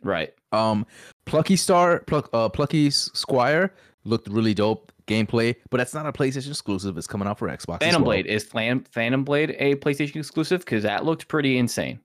Right. 0.05 0.33
Um, 0.51 0.85
Plucky 1.25 1.55
Star, 1.57 1.99
Pluck, 2.07 2.29
uh, 2.33 2.47
Plucky 2.49 2.89
Squire 2.89 3.73
looked 4.05 4.29
really 4.29 4.53
dope 4.53 4.91
gameplay, 5.07 5.55
but 5.69 5.77
that's 5.77 5.93
not 5.93 6.05
a 6.05 6.11
PlayStation 6.11 6.49
exclusive. 6.49 6.97
It's 6.97 7.07
coming 7.07 7.27
out 7.27 7.37
for 7.37 7.47
Xbox. 7.49 7.81
Phantom 7.81 8.01
well. 8.01 8.11
Blade 8.11 8.25
is 8.27 8.43
Phantom 8.43 8.83
Phantom 8.91 9.23
Blade 9.23 9.55
a 9.59 9.75
PlayStation 9.75 10.17
exclusive? 10.17 10.61
Because 10.61 10.83
that 10.83 11.03
looked 11.03 11.27
pretty 11.27 11.57
insane. 11.57 11.99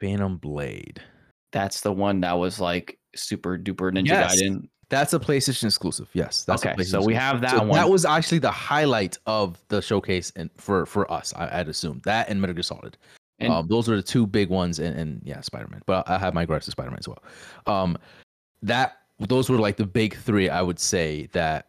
Phantom 0.00 0.36
Blade. 0.36 1.02
That's 1.52 1.80
the 1.80 1.92
one 1.92 2.20
that 2.20 2.34
was 2.34 2.60
like 2.60 2.98
super 3.16 3.58
duper 3.58 3.90
Ninja 3.92 4.08
Yes. 4.08 4.40
Gaiden. 4.40 4.68
That's 4.90 5.12
a 5.12 5.18
PlayStation 5.18 5.64
exclusive. 5.64 6.08
Yes. 6.14 6.44
That's 6.44 6.64
a 6.64 6.72
okay, 6.72 6.82
so 6.84 7.02
we 7.02 7.14
have 7.14 7.42
that 7.42 7.50
So 7.50 7.58
one. 7.58 7.72
That 7.72 7.90
was 7.90 8.06
actually 8.06 8.38
the 8.38 8.50
highlight 8.50 9.18
of 9.26 9.60
the 9.68 9.82
showcase, 9.82 10.32
and 10.36 10.50
for 10.56 10.86
for 10.86 11.10
us, 11.12 11.34
I, 11.36 11.60
I'd 11.60 11.68
assume 11.68 12.00
that 12.04 12.28
and 12.30 12.40
Metal 12.40 12.54
Gear 12.54 12.62
Solid. 12.62 12.96
And- 13.40 13.52
um, 13.52 13.68
those 13.68 13.88
are 13.88 13.96
the 13.96 14.02
two 14.02 14.26
big 14.26 14.48
ones, 14.48 14.78
and, 14.78 14.98
and 14.98 15.20
yeah, 15.24 15.40
Spider 15.40 15.68
Man. 15.68 15.82
But 15.86 16.08
I 16.08 16.18
have 16.18 16.34
my 16.34 16.44
gripes 16.44 16.66
with 16.66 16.72
Spider 16.72 16.90
Man 16.90 16.98
as 16.98 17.08
well. 17.08 17.22
Um, 17.66 17.96
that 18.62 18.98
those 19.20 19.48
were 19.48 19.58
like 19.58 19.76
the 19.76 19.86
big 19.86 20.16
three, 20.16 20.48
I 20.48 20.62
would 20.62 20.78
say 20.78 21.28
that 21.32 21.66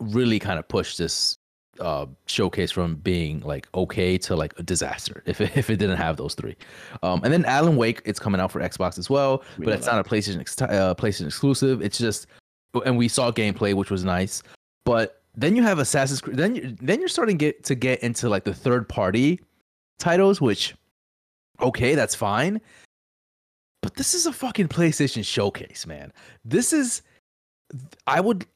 really 0.00 0.38
kind 0.38 0.58
of 0.58 0.66
pushed 0.68 0.98
this 0.98 1.36
uh 1.80 2.04
showcase 2.26 2.70
from 2.70 2.96
being 2.96 3.40
like 3.40 3.66
okay 3.74 4.18
to 4.18 4.36
like 4.36 4.52
a 4.58 4.62
disaster 4.62 5.22
if 5.26 5.40
it, 5.40 5.50
if 5.56 5.70
it 5.70 5.76
didn't 5.78 5.96
have 5.96 6.16
those 6.18 6.34
three. 6.34 6.54
Um, 7.02 7.20
and 7.24 7.32
then 7.32 7.44
Alan 7.46 7.76
Wake, 7.76 8.02
it's 8.04 8.18
coming 8.20 8.40
out 8.40 8.52
for 8.52 8.60
Xbox 8.60 8.98
as 8.98 9.08
well, 9.08 9.42
We 9.58 9.64
but 9.64 9.74
it's 9.74 9.86
that. 9.86 9.96
not 9.96 10.06
a 10.06 10.08
PlayStation 10.08 10.40
ex- 10.40 10.60
uh, 10.60 10.94
PlayStation 10.94 11.26
exclusive. 11.26 11.80
It's 11.82 11.98
just, 11.98 12.26
and 12.84 12.96
we 12.98 13.08
saw 13.08 13.30
gameplay, 13.32 13.74
which 13.74 13.90
was 13.90 14.04
nice. 14.04 14.42
But 14.84 15.22
then 15.34 15.56
you 15.56 15.62
have 15.62 15.78
Assassin's 15.78 16.20
Creed. 16.20 16.36
Then 16.36 16.54
you 16.54 16.76
then 16.80 17.00
you're 17.00 17.08
starting 17.08 17.38
get 17.38 17.64
to 17.64 17.74
get 17.74 18.00
into 18.02 18.28
like 18.28 18.44
the 18.44 18.54
third 18.54 18.86
party 18.88 19.40
titles, 19.98 20.40
which 20.42 20.74
okay, 21.60 21.94
that's 21.94 22.14
fine. 22.14 22.60
But 23.82 23.96
this 23.96 24.14
is 24.14 24.26
a 24.26 24.32
fucking 24.32 24.68
PlayStation 24.68 25.24
showcase, 25.24 25.86
man. 25.86 26.12
This 26.44 26.72
is 26.72 27.02
I 28.06 28.20
would 28.20 28.46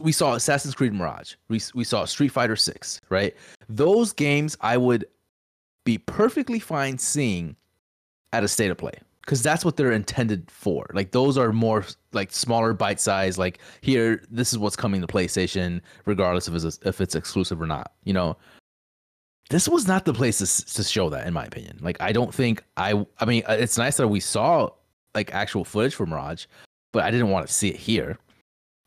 we 0.00 0.12
saw 0.12 0.34
Assassin's 0.34 0.74
Creed 0.74 0.92
Mirage. 0.92 1.34
We 1.48 1.60
we 1.74 1.84
saw 1.84 2.04
Street 2.04 2.28
Fighter 2.28 2.56
6, 2.56 3.00
right? 3.08 3.34
Those 3.68 4.12
games 4.12 4.56
I 4.60 4.76
would 4.76 5.04
be 5.84 5.98
perfectly 5.98 6.58
fine 6.58 6.98
seeing 6.98 7.56
at 8.32 8.44
a 8.44 8.48
state 8.48 8.70
of 8.70 8.76
play 8.76 8.94
because 9.22 9.42
that's 9.42 9.64
what 9.64 9.76
they're 9.76 9.92
intended 9.92 10.50
for. 10.50 10.90
Like 10.94 11.10
those 11.10 11.36
are 11.36 11.52
more 11.52 11.84
like 12.12 12.32
smaller 12.32 12.72
bite 12.72 13.00
size. 13.00 13.36
Like 13.36 13.58
here, 13.80 14.22
this 14.30 14.52
is 14.52 14.58
what's 14.58 14.76
coming 14.76 15.00
to 15.00 15.06
PlayStation, 15.06 15.80
regardless 16.06 16.48
of 16.48 16.54
it's, 16.54 16.78
if 16.84 17.00
it's 17.00 17.14
exclusive 17.14 17.60
or 17.60 17.66
not. 17.66 17.92
You 18.04 18.14
know, 18.14 18.36
this 19.50 19.68
was 19.68 19.86
not 19.86 20.04
the 20.04 20.12
place 20.12 20.38
to, 20.38 20.74
to 20.74 20.84
show 20.84 21.08
that, 21.10 21.26
in 21.26 21.32
my 21.32 21.44
opinion. 21.44 21.78
Like 21.80 22.00
I 22.00 22.12
don't 22.12 22.34
think 22.34 22.62
I. 22.76 23.04
I 23.18 23.24
mean, 23.24 23.42
uh, 23.48 23.56
it's 23.58 23.78
nice 23.78 23.96
that 23.96 24.08
we 24.08 24.20
saw 24.20 24.70
like 25.14 25.32
actual 25.34 25.64
footage 25.64 25.94
from 25.94 26.10
Mirage, 26.10 26.46
but 26.92 27.04
I 27.04 27.10
didn't 27.10 27.30
want 27.30 27.46
to 27.46 27.52
see 27.52 27.68
it 27.68 27.76
here. 27.76 28.18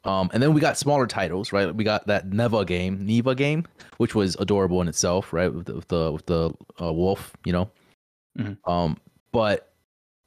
Um, 0.04 0.30
and 0.34 0.42
then 0.42 0.54
we 0.54 0.62
got 0.62 0.78
smaller 0.78 1.06
titles, 1.06 1.52
right? 1.52 1.74
We 1.76 1.84
got 1.84 2.08
that 2.08 2.32
Neva 2.32 2.66
game, 2.66 3.06
Neva 3.06 3.36
game, 3.36 3.66
which 3.98 4.16
was 4.16 4.36
adorable 4.40 4.82
in 4.82 4.88
itself, 4.88 5.32
right? 5.34 5.54
With 5.54 5.66
the 5.68 5.76
with 5.76 5.88
the, 5.88 6.12
with 6.12 6.26
the 6.26 6.52
uh, 6.82 6.94
wolf, 6.94 7.36
you 7.46 7.54
know. 7.54 7.70
Mhm. 8.38 8.58
Um, 8.66 8.98
but 9.32 9.74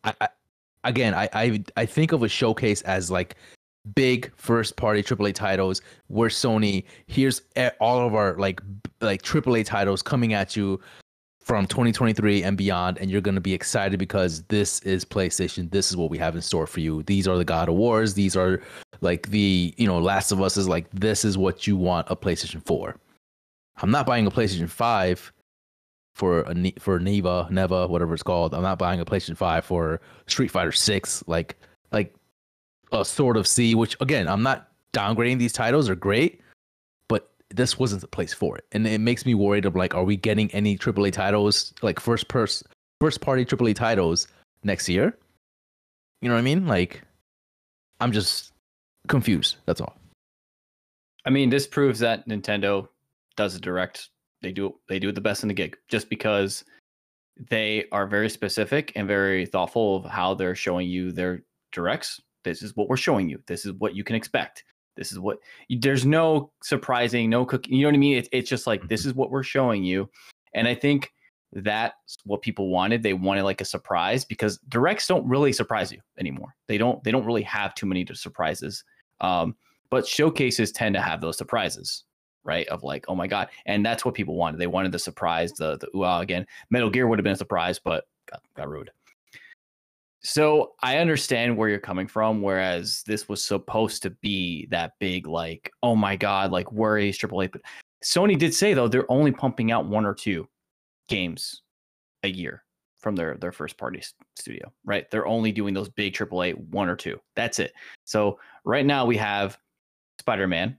I, 0.04 0.14
I 0.20 0.28
again, 0.84 1.14
I, 1.14 1.28
I 1.32 1.64
I 1.76 1.86
think 1.86 2.12
of 2.12 2.22
a 2.22 2.28
showcase 2.28 2.82
as 2.82 3.10
like 3.10 3.36
big 3.94 4.32
first 4.36 4.76
party 4.76 5.02
AAA 5.02 5.34
titles 5.34 5.82
where 6.08 6.30
Sony 6.30 6.84
here's 7.06 7.42
all 7.80 8.06
of 8.06 8.14
our 8.14 8.34
like 8.36 8.60
like 9.00 9.22
AAA 9.22 9.64
titles 9.64 10.02
coming 10.02 10.32
at 10.32 10.56
you 10.56 10.80
from 11.40 11.66
2023 11.66 12.42
and 12.42 12.56
beyond 12.56 12.96
and 12.98 13.10
you're 13.10 13.20
going 13.20 13.34
to 13.34 13.40
be 13.40 13.52
excited 13.52 13.98
because 13.98 14.42
this 14.44 14.80
is 14.80 15.04
PlayStation 15.04 15.70
this 15.70 15.90
is 15.90 15.96
what 15.96 16.10
we 16.10 16.16
have 16.16 16.34
in 16.34 16.40
store 16.40 16.66
for 16.66 16.80
you. 16.80 17.02
These 17.02 17.28
are 17.28 17.36
the 17.36 17.44
God 17.44 17.68
of 17.68 17.74
Wars 17.74 18.14
these 18.14 18.36
are 18.36 18.62
like 19.02 19.28
the 19.28 19.74
you 19.76 19.86
know 19.86 19.98
Last 19.98 20.32
of 20.32 20.40
Us 20.40 20.56
is 20.56 20.66
like 20.66 20.90
this 20.90 21.24
is 21.24 21.36
what 21.36 21.66
you 21.66 21.76
want 21.76 22.06
a 22.10 22.16
PlayStation 22.16 22.64
4 22.64 22.96
I'm 23.82 23.90
not 23.90 24.06
buying 24.06 24.26
a 24.26 24.30
PlayStation 24.30 24.68
5 24.68 25.32
for 26.14 26.40
a 26.42 26.72
for 26.78 26.98
Neva 26.98 27.48
Neva 27.50 27.86
whatever 27.86 28.14
it's 28.14 28.22
called. 28.22 28.54
I'm 28.54 28.62
not 28.62 28.78
buying 28.78 29.00
a 29.00 29.04
PlayStation 29.04 29.36
5 29.36 29.64
for 29.64 30.00
Street 30.26 30.50
Fighter 30.50 30.72
6 30.72 31.24
like 31.26 31.56
like 31.92 32.14
a 32.94 33.04
sort 33.04 33.36
of 33.36 33.46
C 33.46 33.74
which 33.74 33.96
again 34.00 34.28
I'm 34.28 34.42
not 34.42 34.68
downgrading 34.92 35.38
these 35.38 35.52
titles 35.52 35.88
are 35.88 35.94
great 35.94 36.40
but 37.08 37.32
this 37.50 37.78
wasn't 37.78 38.00
the 38.00 38.08
place 38.08 38.32
for 38.32 38.56
it 38.56 38.64
and 38.72 38.86
it 38.86 39.00
makes 39.00 39.26
me 39.26 39.34
worried 39.34 39.66
of 39.66 39.76
like 39.76 39.94
are 39.94 40.04
we 40.04 40.16
getting 40.16 40.50
any 40.52 40.78
AAA 40.78 41.12
titles 41.12 41.74
like 41.82 42.00
first 42.00 42.28
person 42.28 42.66
first 43.00 43.20
party 43.20 43.44
AAA 43.44 43.74
titles 43.74 44.28
next 44.62 44.88
year 44.88 45.16
you 46.22 46.28
know 46.28 46.34
what 46.34 46.40
I 46.40 46.44
mean 46.44 46.66
like 46.66 47.02
I'm 48.00 48.12
just 48.12 48.52
confused 49.08 49.56
that's 49.66 49.80
all 49.80 49.94
I 51.24 51.30
mean, 51.30 51.50
this 51.50 51.66
proves 51.66 51.98
that 52.00 52.28
Nintendo 52.28 52.88
does 53.36 53.54
a 53.54 53.60
direct. 53.60 54.10
They 54.42 54.52
do 54.52 54.74
they 54.88 54.98
do 54.98 55.08
it 55.08 55.14
the 55.14 55.20
best 55.20 55.42
in 55.42 55.48
the 55.48 55.54
gig, 55.54 55.76
just 55.88 56.10
because 56.10 56.64
they 57.50 57.86
are 57.92 58.06
very 58.06 58.28
specific 58.28 58.92
and 58.94 59.08
very 59.08 59.46
thoughtful 59.46 59.96
of 59.96 60.04
how 60.04 60.34
they're 60.34 60.54
showing 60.54 60.86
you 60.86 61.12
their 61.12 61.42
directs. 61.72 62.20
This 62.44 62.62
is 62.62 62.76
what 62.76 62.88
we're 62.88 62.96
showing 62.96 63.28
you. 63.28 63.42
This 63.46 63.64
is 63.66 63.72
what 63.72 63.94
you 63.94 64.04
can 64.04 64.16
expect. 64.16 64.64
This 64.96 65.10
is 65.10 65.18
what. 65.18 65.38
There's 65.68 66.06
no 66.06 66.52
surprising, 66.62 67.28
no 67.30 67.44
cook. 67.44 67.66
You 67.68 67.82
know 67.82 67.88
what 67.88 67.94
I 67.94 67.98
mean? 67.98 68.18
It, 68.18 68.28
it's 68.32 68.48
just 68.48 68.66
like 68.66 68.88
this 68.88 69.04
is 69.04 69.14
what 69.14 69.30
we're 69.30 69.42
showing 69.42 69.82
you, 69.82 70.08
and 70.54 70.68
I 70.68 70.74
think 70.74 71.12
that's 71.52 72.16
what 72.24 72.42
people 72.42 72.68
wanted. 72.68 73.02
They 73.02 73.14
wanted 73.14 73.42
like 73.44 73.60
a 73.60 73.64
surprise 73.64 74.24
because 74.24 74.58
directs 74.68 75.06
don't 75.06 75.26
really 75.26 75.52
surprise 75.52 75.90
you 75.90 76.00
anymore. 76.18 76.54
They 76.68 76.78
don't. 76.78 77.02
They 77.02 77.10
don't 77.10 77.26
really 77.26 77.42
have 77.42 77.74
too 77.74 77.86
many 77.86 78.06
surprises. 78.12 78.84
Um, 79.20 79.56
but 79.90 80.06
showcases 80.06 80.72
tend 80.72 80.94
to 80.94 81.00
have 81.00 81.20
those 81.20 81.38
surprises 81.38 82.04
right 82.44 82.68
of 82.68 82.82
like 82.82 83.04
oh 83.08 83.14
my 83.14 83.26
god 83.26 83.48
and 83.66 83.84
that's 83.84 84.04
what 84.04 84.14
people 84.14 84.36
wanted 84.36 84.58
they 84.58 84.66
wanted 84.66 84.92
the 84.92 84.98
surprise 84.98 85.52
the 85.52 85.78
the 85.78 85.88
ooh 85.96 86.04
again 86.20 86.46
metal 86.70 86.90
gear 86.90 87.06
would 87.06 87.18
have 87.18 87.24
been 87.24 87.32
a 87.32 87.36
surprise 87.36 87.78
but 87.78 88.04
got, 88.30 88.42
got 88.54 88.68
ruined 88.68 88.90
So 90.24 90.72
I 90.82 90.98
understand 90.98 91.54
where 91.54 91.68
you're 91.68 91.78
coming 91.78 92.08
from, 92.08 92.40
whereas 92.40 93.02
this 93.06 93.28
was 93.28 93.44
supposed 93.44 94.02
to 94.02 94.10
be 94.10 94.66
that 94.70 94.92
big, 94.98 95.26
like, 95.26 95.70
oh 95.82 95.94
my 95.94 96.16
god, 96.16 96.50
like 96.50 96.72
worries 96.72 97.18
AAA. 97.18 97.52
But 97.52 97.60
Sony 98.02 98.38
did 98.38 98.54
say 98.54 98.72
though 98.72 98.88
they're 98.88 99.10
only 99.10 99.32
pumping 99.32 99.70
out 99.70 99.86
one 99.86 100.06
or 100.06 100.14
two 100.14 100.48
games 101.08 101.62
a 102.22 102.28
year 102.28 102.64
from 102.96 103.14
their 103.14 103.36
their 103.36 103.52
first 103.52 103.76
party 103.76 104.02
studio, 104.36 104.72
right? 104.86 105.10
They're 105.10 105.26
only 105.26 105.52
doing 105.52 105.74
those 105.74 105.90
big 105.90 106.14
AAA 106.14 106.54
one 106.70 106.88
or 106.88 106.96
two. 106.96 107.20
That's 107.36 107.58
it. 107.58 107.74
So 108.04 108.38
right 108.64 108.86
now 108.86 109.04
we 109.04 109.18
have 109.18 109.58
Spider 110.20 110.48
Man, 110.48 110.78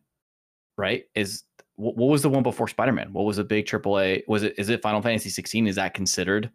right? 0.75 1.05
Is 1.13 1.43
what 1.75 1.95
was 1.97 2.23
the 2.23 2.29
one 2.29 2.41
before 2.41 2.67
Spider 2.67 2.93
Man? 2.93 3.13
What 3.13 3.25
was 3.25 3.37
a 3.37 3.43
big 3.43 3.67
AAA? 3.67 4.23
Was 4.27 4.41
it 4.41 4.55
is 4.57 4.69
it 4.69 4.81
Final 4.81 5.03
Fantasy 5.03 5.29
16? 5.29 5.67
Is 5.67 5.75
that 5.75 5.93
considered 5.93 6.49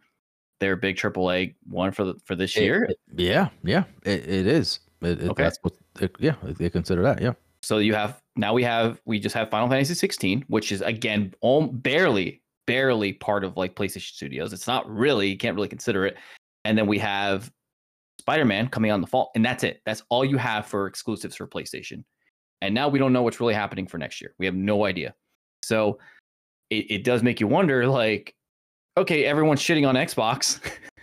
their 0.61 0.77
big 0.77 0.97
AAA 0.97 1.55
one 1.69 1.93
for 1.93 2.05
the 2.05 2.15
for 2.25 2.37
this 2.37 2.57
year? 2.57 2.85
It, 2.85 2.99
yeah, 3.17 3.49
yeah, 3.65 3.85
it, 4.05 4.29
it 4.29 4.47
is. 4.47 4.81
It, 5.03 5.23
okay. 5.23 5.43
That's 5.43 5.59
what. 5.63 5.75
yeah, 6.19 6.37
they 6.43 6.71
consider 6.71 7.03
that. 7.03 7.21
Yeah. 7.21 7.33
So 7.63 7.79
you 7.79 7.95
have 7.95 8.23
now 8.37 8.53
we 8.53 8.63
have 8.63 9.01
we 9.05 9.19
just 9.19 9.35
have 9.35 9.51
Final 9.51 9.69
Fantasy 9.69 9.95
16, 9.95 10.45
which 10.49 10.73
is 10.73 10.83
again 10.83 11.35
all, 11.41 11.67
barely 11.67 12.41
barely 12.71 13.13
part 13.13 13.43
of 13.43 13.57
like 13.57 13.75
PlayStation 13.75 14.13
Studios. 14.13 14.53
It's 14.53 14.69
not 14.69 14.89
really, 14.89 15.29
you 15.29 15.37
can't 15.37 15.57
really 15.57 15.67
consider 15.67 16.07
it. 16.07 16.17
And 16.65 16.79
then 16.79 16.87
we 16.87 16.99
have 16.99 17.51
Spider 18.21 18.45
Man 18.45 18.69
coming 18.69 18.93
on 18.93 19.01
the 19.01 19.09
fall, 19.09 19.33
and 19.35 19.45
that's 19.45 19.65
it. 19.65 19.81
That's 19.85 20.05
all 20.09 20.25
you 20.25 20.37
have 20.37 20.67
for 20.67 20.87
exclusives 20.87 21.35
for 21.35 21.49
PlayStation. 21.49 22.05
And 22.63 22.73
now 22.73 22.89
we 22.89 23.01
don't 23.01 23.13
know 23.13 23.23
what's 23.23 23.41
really 23.41 23.55
happening 23.55 23.89
for 23.89 23.99
next 23.99 24.21
year. 24.21 24.35
We 24.39 24.47
have 24.47 24.55
no 24.55 24.85
idea. 24.85 25.15
So 25.65 25.99
it, 26.71 26.91
it 26.91 27.05
does 27.05 27.25
make 27.25 27.41
you 27.41 27.49
wonder 27.49 27.89
like, 27.89 28.37
okay, 28.97 29.25
everyone's 29.25 29.61
shitting 29.61 29.89
on 29.89 29.95
Xbox 29.95 30.61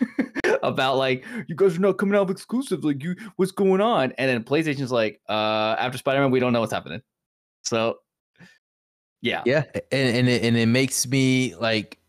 about 0.64 0.98
like, 0.98 1.26
you 1.48 1.56
guys 1.56 1.78
are 1.78 1.82
not 1.82 1.98
coming 1.98 2.16
out 2.16 2.28
with 2.28 2.38
exclusives. 2.38 2.84
Like, 2.84 3.04
you, 3.04 3.16
what's 3.36 3.52
going 3.52 3.82
on? 3.82 4.14
And 4.18 4.30
then 4.30 4.44
PlayStation's 4.44 4.92
like, 4.92 5.22
uh, 5.30 5.76
after 5.80 5.98
Spider 5.98 6.22
Man, 6.22 6.32
we 6.32 6.40
don't 6.40 6.54
know 6.54 6.62
what's 6.62 6.74
happening. 6.74 7.02
So 7.64 7.98
yeah. 9.22 9.42
Yeah. 9.46 9.64
And 9.92 10.16
and 10.16 10.30
it, 10.30 10.44
and 10.44 10.58
it 10.58 10.68
makes 10.68 11.08
me 11.08 11.56
like 11.56 12.00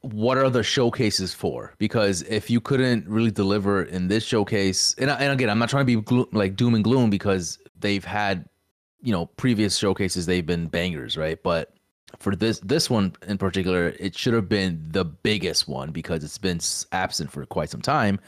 what 0.00 0.38
are 0.38 0.48
the 0.48 0.62
showcases 0.62 1.34
for? 1.34 1.74
Because 1.78 2.22
if 2.22 2.48
you 2.48 2.60
couldn't 2.60 3.08
really 3.08 3.32
deliver 3.32 3.82
in 3.82 4.06
this 4.06 4.24
showcase, 4.24 4.94
and, 4.98 5.10
and 5.10 5.32
again, 5.32 5.50
I'm 5.50 5.58
not 5.58 5.68
trying 5.68 5.82
to 5.82 5.96
be 5.96 6.00
glo- 6.00 6.28
like 6.32 6.54
doom 6.54 6.74
and 6.74 6.84
gloom 6.84 7.10
because 7.10 7.58
they've 7.78 8.04
had, 8.04 8.48
you 9.02 9.12
know, 9.12 9.26
previous 9.26 9.76
showcases 9.76 10.24
they've 10.24 10.46
been 10.46 10.68
bangers, 10.68 11.16
right? 11.16 11.42
But 11.42 11.74
for 12.18 12.34
this 12.34 12.60
this 12.60 12.88
one 12.88 13.14
in 13.26 13.38
particular, 13.38 13.88
it 14.00 14.16
should 14.16 14.34
have 14.34 14.48
been 14.48 14.84
the 14.90 15.04
biggest 15.04 15.68
one 15.68 15.90
because 15.90 16.24
it's 16.24 16.38
been 16.38 16.60
absent 16.92 17.30
for 17.30 17.44
quite 17.46 17.70
some 17.70 17.82
time, 17.82 18.18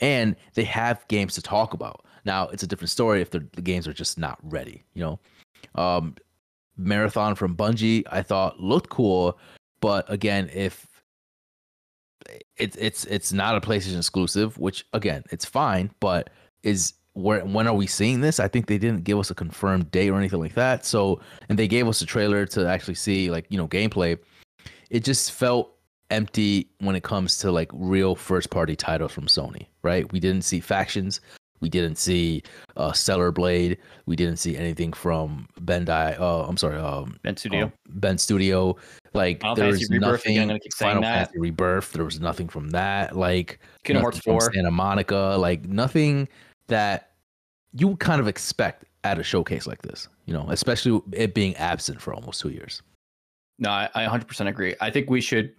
and 0.00 0.36
they 0.54 0.64
have 0.64 1.06
games 1.08 1.34
to 1.34 1.42
talk 1.42 1.74
about. 1.74 2.04
Now 2.24 2.48
it's 2.48 2.62
a 2.62 2.66
different 2.66 2.90
story 2.90 3.20
if 3.20 3.30
the, 3.30 3.46
the 3.52 3.62
games 3.62 3.86
are 3.86 3.92
just 3.92 4.18
not 4.18 4.38
ready, 4.42 4.84
you 4.94 5.02
know. 5.02 5.18
Um, 5.74 6.14
Marathon 6.76 7.34
from 7.34 7.56
Bungie, 7.56 8.04
I 8.10 8.22
thought 8.22 8.60
looked 8.60 8.90
cool, 8.90 9.38
but 9.80 10.10
again, 10.10 10.50
if 10.52 10.86
it's 12.56 12.76
it's 12.76 13.04
it's 13.04 13.32
not 13.32 13.56
a 13.56 13.60
PlayStation 13.60 13.98
exclusive, 13.98 14.58
which 14.58 14.86
again, 14.92 15.24
it's 15.30 15.44
fine, 15.44 15.90
but 16.00 16.30
is 16.62 16.94
where 17.14 17.44
when 17.44 17.66
are 17.66 17.74
we 17.74 17.86
seeing 17.86 18.20
this? 18.20 18.38
I 18.38 18.48
think 18.48 18.66
they 18.66 18.78
didn't 18.78 19.04
give 19.04 19.18
us 19.18 19.30
a 19.30 19.34
confirmed 19.34 19.90
date 19.90 20.10
or 20.10 20.18
anything 20.18 20.40
like 20.40 20.54
that. 20.54 20.84
So, 20.84 21.20
and 21.48 21.58
they 21.58 21.68
gave 21.68 21.88
us 21.88 22.00
a 22.00 22.06
trailer 22.06 22.44
to 22.46 22.68
actually 22.68 22.94
see 22.96 23.30
like, 23.30 23.46
you 23.48 23.56
know, 23.56 23.68
gameplay. 23.68 24.18
It 24.90 25.04
just 25.04 25.32
felt 25.32 25.74
empty 26.10 26.68
when 26.78 26.94
it 26.94 27.02
comes 27.02 27.38
to 27.38 27.50
like 27.50 27.70
real 27.72 28.14
first 28.14 28.50
party 28.50 28.76
titles 28.76 29.12
from 29.12 29.26
Sony, 29.26 29.66
right? 29.82 30.10
We 30.12 30.20
didn't 30.20 30.42
see 30.42 30.60
factions. 30.60 31.20
We 31.60 31.70
didn't 31.70 31.96
see 31.96 32.42
uh, 32.76 32.92
Stellar 32.92 33.32
Blade. 33.32 33.78
We 34.06 34.16
didn't 34.16 34.36
see 34.36 34.56
anything 34.56 34.92
from 34.92 35.48
Bandai. 35.60 36.18
Uh, 36.20 36.44
I'm 36.46 36.58
sorry, 36.58 36.76
um, 36.78 37.18
Bend 37.22 37.38
Studio. 37.38 37.64
Um, 37.64 37.72
Bend 37.88 38.20
Studio. 38.20 38.76
Like 39.14 39.40
Final 39.40 39.54
there 39.54 39.66
was 39.68 39.88
nothing. 39.88 40.38
Again, 40.38 40.60
Final 40.76 41.02
Fantasy 41.02 41.38
Rebirth. 41.38 41.92
There 41.92 42.04
was 42.04 42.20
nothing 42.20 42.48
from 42.48 42.70
that. 42.70 43.16
Like 43.16 43.60
Kingdom 43.84 44.02
Hearts 44.02 44.18
Four, 44.18 44.52
Santa 44.52 44.72
Monica. 44.72 45.36
Like 45.38 45.64
nothing 45.66 46.28
that 46.68 47.10
you 47.72 47.88
would 47.88 48.00
kind 48.00 48.20
of 48.20 48.28
expect 48.28 48.84
at 49.04 49.18
a 49.18 49.22
showcase 49.22 49.66
like 49.66 49.82
this. 49.82 50.08
You 50.26 50.34
know, 50.34 50.46
especially 50.48 51.00
it 51.12 51.34
being 51.34 51.54
absent 51.56 52.00
for 52.00 52.14
almost 52.14 52.40
two 52.40 52.50
years. 52.50 52.82
No, 53.58 53.70
I, 53.70 53.88
I 53.94 54.06
100% 54.06 54.48
agree. 54.48 54.74
I 54.80 54.90
think 54.90 55.10
we 55.10 55.20
should 55.20 55.52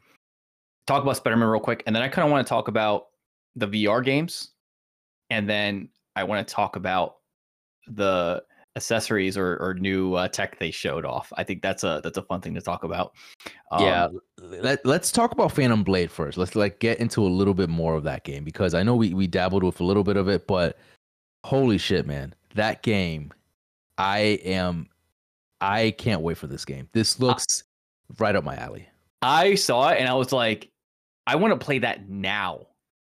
talk 0.88 1.04
about 1.04 1.18
Spider-Man 1.18 1.48
real 1.48 1.62
quick, 1.62 1.84
and 1.86 1.96
then 1.96 2.04
I 2.04 2.08
kind 2.08 2.26
of 2.26 2.32
want 2.32 2.46
to 2.46 2.50
talk 2.50 2.68
about 2.68 3.08
the 3.56 3.68
VR 3.68 4.04
games, 4.04 4.50
and 5.30 5.50
then 5.50 5.90
I 6.16 6.24
want 6.24 6.46
to 6.46 6.54
talk 6.54 6.76
about 6.76 7.18
the 7.88 8.44
accessories 8.76 9.38
or, 9.38 9.58
or 9.58 9.74
new 9.76 10.16
uh, 10.16 10.28
tech 10.28 10.60
they 10.60 10.72
showed 10.72 11.06
off. 11.06 11.32
I 11.38 11.44
think 11.44 11.62
that's 11.62 11.84
a 11.84 12.02
that's 12.04 12.18
a 12.18 12.24
fun 12.24 12.42
thing 12.42 12.54
to 12.56 12.62
talk 12.62 12.84
about. 12.84 13.14
Um, 13.72 13.84
yeah, 13.84 14.08
let, 14.38 14.86
let's 14.86 15.12
talk 15.12 15.32
about 15.32 15.52
Phantom 15.52 15.84
Blade 15.84 16.12
first. 16.12 16.38
Let's 16.38 16.56
like 16.56 16.80
get 16.80 17.00
into 17.00 17.22
a 17.22 17.30
little 17.30 17.54
bit 17.54 17.70
more 17.70 17.96
of 17.96 18.04
that 18.04 18.24
game 18.24 18.44
because 18.44 18.74
I 18.74 18.84
know 18.84 18.96
we 18.96 19.14
we 19.14 19.28
dabbled 19.28 19.64
with 19.64 19.80
a 19.80 19.84
little 19.84 20.04
bit 20.04 20.18
of 20.18 20.28
it, 20.28 20.48
but 20.48 20.78
holy 21.46 21.78
shit, 21.78 22.06
man, 22.06 22.34
that 22.56 22.84
game! 22.84 23.32
I 23.98 24.40
am, 24.44 24.88
I 25.62 25.92
can't 25.98 26.22
wait 26.22 26.38
for 26.38 26.48
this 26.48 26.66
game. 26.66 26.90
This 26.92 27.20
looks 27.20 27.64
uh, 27.64 28.16
right 28.20 28.36
up 28.36 28.44
my 28.44 28.56
alley. 28.56 28.88
I 29.22 29.56
saw 29.56 29.90
it 29.90 30.00
and 30.00 30.10
I 30.10 30.14
was 30.14 30.32
like, 30.34 30.70
I 31.26 31.38
want 31.38 31.58
to 31.58 31.64
play 31.64 31.80
that 31.80 32.10
now, 32.10 32.68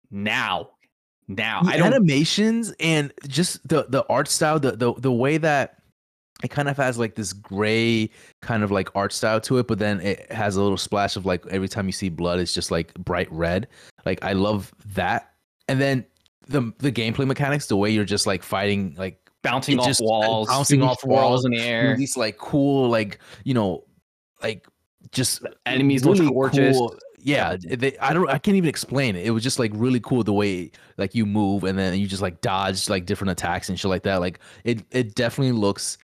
now 0.09 0.69
now. 1.29 1.61
The 1.61 1.69
I 1.69 1.77
don't... 1.77 1.93
animations 1.93 2.73
and 2.79 3.13
just 3.27 3.65
the 3.67 3.85
the 3.87 4.05
art 4.07 4.27
style, 4.27 4.59
the 4.59 4.71
the 4.71 4.93
the 4.95 5.11
way 5.11 5.37
that 5.37 5.77
it 6.43 6.49
kind 6.49 6.67
of 6.67 6.77
has 6.77 6.97
like 6.97 7.15
this 7.15 7.31
gray 7.31 8.09
kind 8.41 8.63
of 8.63 8.71
like 8.71 8.89
art 8.95 9.13
style 9.13 9.39
to 9.41 9.59
it, 9.59 9.67
but 9.67 9.79
then 9.79 10.01
it 10.01 10.29
has 10.31 10.55
a 10.55 10.61
little 10.61 10.77
splash 10.77 11.15
of 11.15 11.25
like 11.25 11.45
every 11.47 11.69
time 11.69 11.85
you 11.85 11.91
see 11.91 12.09
blood, 12.09 12.39
it's 12.39 12.53
just 12.53 12.71
like 12.71 12.93
bright 12.95 13.31
red. 13.31 13.67
Like 14.05 14.23
I 14.23 14.33
love 14.33 14.73
that. 14.95 15.33
And 15.67 15.79
then 15.79 16.05
the 16.49 16.73
the 16.79 16.91
gameplay 16.91 17.25
mechanics, 17.25 17.67
the 17.67 17.77
way 17.77 17.89
you're 17.89 18.05
just 18.05 18.27
like 18.27 18.43
fighting 18.43 18.95
like 18.97 19.29
bouncing 19.41 19.79
off 19.79 19.95
walls, 20.01 20.47
bouncing 20.47 20.81
off 20.81 21.03
walls 21.05 21.45
in 21.45 21.51
the 21.51 21.61
air. 21.61 21.95
These 21.95 22.17
like 22.17 22.37
cool, 22.37 22.89
like 22.89 23.19
you 23.43 23.53
know, 23.53 23.85
like 24.43 24.67
just 25.11 25.41
enemies 25.65 26.03
really 26.03 26.21
look 26.21 26.33
gorgeous. 26.33 26.77
Cool 26.77 26.97
yeah, 27.21 27.57
they, 27.61 27.97
I 27.99 28.13
don't 28.13 28.29
I 28.29 28.37
can't 28.37 28.57
even 28.57 28.69
explain 28.69 29.15
it. 29.15 29.25
It 29.25 29.31
was 29.31 29.43
just 29.43 29.59
like 29.59 29.71
really 29.73 29.99
cool 29.99 30.23
the 30.23 30.33
way 30.33 30.71
like 30.97 31.15
you 31.15 31.25
move 31.25 31.63
and 31.63 31.77
then 31.77 31.97
you 31.99 32.07
just 32.07 32.21
like 32.21 32.41
dodge 32.41 32.89
like 32.89 33.05
different 33.05 33.31
attacks 33.31 33.69
and 33.69 33.79
shit 33.79 33.89
like 33.89 34.03
that. 34.03 34.21
Like 34.21 34.39
it 34.63 34.83
it 34.91 35.15
definitely 35.15 35.53
looks 35.53 35.97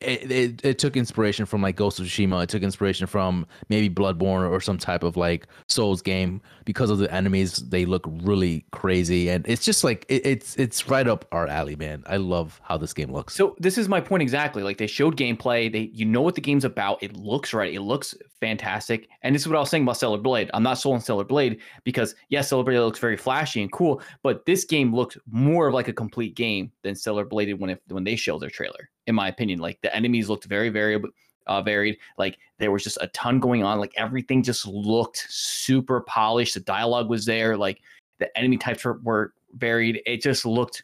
it, 0.00 0.30
it, 0.30 0.64
it 0.64 0.78
took 0.78 0.94
inspiration 0.96 1.46
from 1.46 1.62
like 1.62 1.76
Ghost 1.76 1.98
of 1.98 2.06
Tsushima. 2.06 2.42
It 2.42 2.50
took 2.50 2.62
inspiration 2.62 3.06
from 3.06 3.46
maybe 3.70 3.88
Bloodborne 3.92 4.48
or 4.50 4.60
some 4.60 4.76
type 4.76 5.02
of 5.02 5.16
like 5.16 5.46
Souls 5.68 6.02
game 6.02 6.42
because 6.66 6.90
of 6.90 6.98
the 6.98 7.12
enemies. 7.12 7.56
They 7.56 7.86
look 7.86 8.06
really 8.06 8.66
crazy, 8.72 9.30
and 9.30 9.46
it's 9.48 9.64
just 9.64 9.84
like 9.84 10.04
it, 10.08 10.26
it's 10.26 10.54
it's 10.56 10.88
right 10.88 11.08
up 11.08 11.24
our 11.32 11.46
alley, 11.46 11.76
man. 11.76 12.02
I 12.06 12.18
love 12.18 12.60
how 12.62 12.76
this 12.76 12.92
game 12.92 13.10
looks. 13.10 13.34
So 13.34 13.56
this 13.58 13.78
is 13.78 13.88
my 13.88 14.00
point 14.00 14.22
exactly. 14.22 14.62
Like 14.62 14.76
they 14.76 14.86
showed 14.86 15.16
gameplay. 15.16 15.72
They 15.72 15.90
you 15.94 16.04
know 16.04 16.20
what 16.20 16.34
the 16.34 16.42
game's 16.42 16.64
about. 16.64 17.02
It 17.02 17.16
looks 17.16 17.54
right. 17.54 17.72
It 17.72 17.80
looks 17.80 18.14
fantastic. 18.38 19.08
And 19.22 19.34
this 19.34 19.42
is 19.42 19.48
what 19.48 19.56
I 19.56 19.60
was 19.60 19.70
saying 19.70 19.84
about 19.84 19.96
Stellar 19.96 20.18
Blade. 20.18 20.50
I'm 20.52 20.62
not 20.62 20.74
sold 20.74 20.96
on 20.96 21.00
Stellar 21.00 21.24
Blade 21.24 21.58
because 21.84 22.14
yes, 22.28 22.48
Stellar 22.48 22.64
Blade 22.64 22.78
looks 22.80 22.98
very 22.98 23.16
flashy 23.16 23.62
and 23.62 23.72
cool, 23.72 24.02
but 24.22 24.44
this 24.44 24.64
game 24.66 24.94
looks 24.94 25.16
more 25.30 25.68
of 25.68 25.74
like 25.74 25.88
a 25.88 25.92
complete 25.94 26.36
game 26.36 26.70
than 26.82 26.94
Stellar 26.94 27.24
Blade 27.24 27.58
when 27.58 27.70
it, 27.70 27.82
when 27.88 28.04
they 28.04 28.14
showed 28.14 28.40
their 28.40 28.50
trailer 28.50 28.90
in 29.06 29.14
my 29.14 29.28
opinion. 29.28 29.58
Like 29.58 29.80
the 29.82 29.94
enemies 29.94 30.28
looked 30.28 30.44
very 30.44 30.68
variable. 30.68 31.10
Uh, 31.46 31.62
varied. 31.62 31.96
Like 32.18 32.38
there 32.58 32.72
was 32.72 32.82
just 32.82 32.98
a 33.00 33.06
ton 33.08 33.38
going 33.38 33.62
on. 33.62 33.78
Like 33.78 33.92
everything 33.96 34.42
just 34.42 34.66
looked 34.66 35.26
super 35.28 36.00
polished. 36.00 36.54
The 36.54 36.60
dialogue 36.60 37.08
was 37.08 37.24
there. 37.24 37.56
Like 37.56 37.80
the 38.18 38.36
enemy 38.36 38.56
types 38.56 38.84
were, 38.84 38.98
were 39.04 39.32
varied. 39.52 40.02
It 40.06 40.22
just 40.22 40.44
looked 40.44 40.82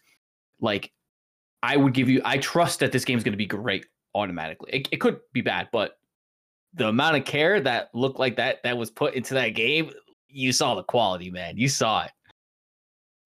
like 0.61 0.93
I 1.65 1.77
would 1.77 1.95
give 1.95 2.09
you. 2.09 2.23
I 2.25 2.39
trust 2.39 2.79
that 2.79 2.93
this 2.93 3.05
game 3.05 3.19
is 3.19 3.25
going 3.25 3.33
to 3.33 3.39
be 3.39 3.47
great 3.47 3.87
automatically. 4.15 4.71
It, 4.73 4.89
it 4.93 4.97
could 4.99 5.19
be 5.33 5.41
bad, 5.41 5.69
but 5.73 5.99
the 6.75 6.89
amount 6.89 7.17
of 7.17 7.25
care 7.25 7.61
that 7.61 7.95
looked 7.95 8.19
like 8.19 8.37
that 8.37 8.63
that 8.63 8.77
was 8.77 8.91
put 8.91 9.15
into 9.15 9.35
that 9.35 9.51
game, 9.51 9.91
you 10.29 10.53
saw 10.53 10.75
the 10.75 10.85
quality, 10.85 11.31
man. 11.31 11.57
You 11.57 11.69
saw 11.69 12.05
it. 12.05 12.13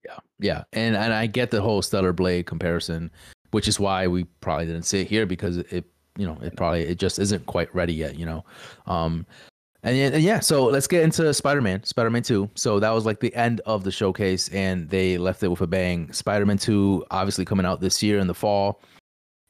Yeah, 0.04 0.18
yeah, 0.38 0.64
and 0.72 0.96
and 0.96 1.12
I 1.12 1.26
get 1.26 1.50
the 1.50 1.60
whole 1.60 1.82
Stellar 1.82 2.12
Blade 2.12 2.46
comparison 2.46 3.10
which 3.56 3.68
is 3.68 3.80
why 3.80 4.06
we 4.06 4.24
probably 4.42 4.66
didn't 4.66 4.82
see 4.82 5.00
it 5.00 5.06
here 5.06 5.24
because 5.24 5.56
it, 5.56 5.86
you 6.18 6.26
know, 6.26 6.36
it 6.42 6.54
probably 6.58 6.82
it 6.82 6.98
just 6.98 7.18
isn't 7.18 7.46
quite 7.46 7.74
ready 7.74 7.94
yet, 7.94 8.18
you 8.18 8.26
know. 8.26 8.44
Um, 8.86 9.24
and, 9.82 9.96
and 9.96 10.22
yeah, 10.22 10.40
so 10.40 10.66
let's 10.66 10.86
get 10.86 11.02
into 11.04 11.32
Spider-Man, 11.32 11.82
Spider-Man 11.84 12.22
2. 12.22 12.50
So 12.54 12.78
that 12.78 12.90
was 12.90 13.06
like 13.06 13.20
the 13.20 13.34
end 13.34 13.62
of 13.64 13.82
the 13.82 13.90
showcase 13.90 14.50
and 14.50 14.90
they 14.90 15.16
left 15.16 15.42
it 15.42 15.48
with 15.48 15.62
a 15.62 15.66
bang. 15.66 16.12
Spider-Man 16.12 16.58
2 16.58 17.06
obviously 17.10 17.46
coming 17.46 17.64
out 17.64 17.80
this 17.80 18.02
year 18.02 18.18
in 18.18 18.26
the 18.26 18.34
fall. 18.34 18.82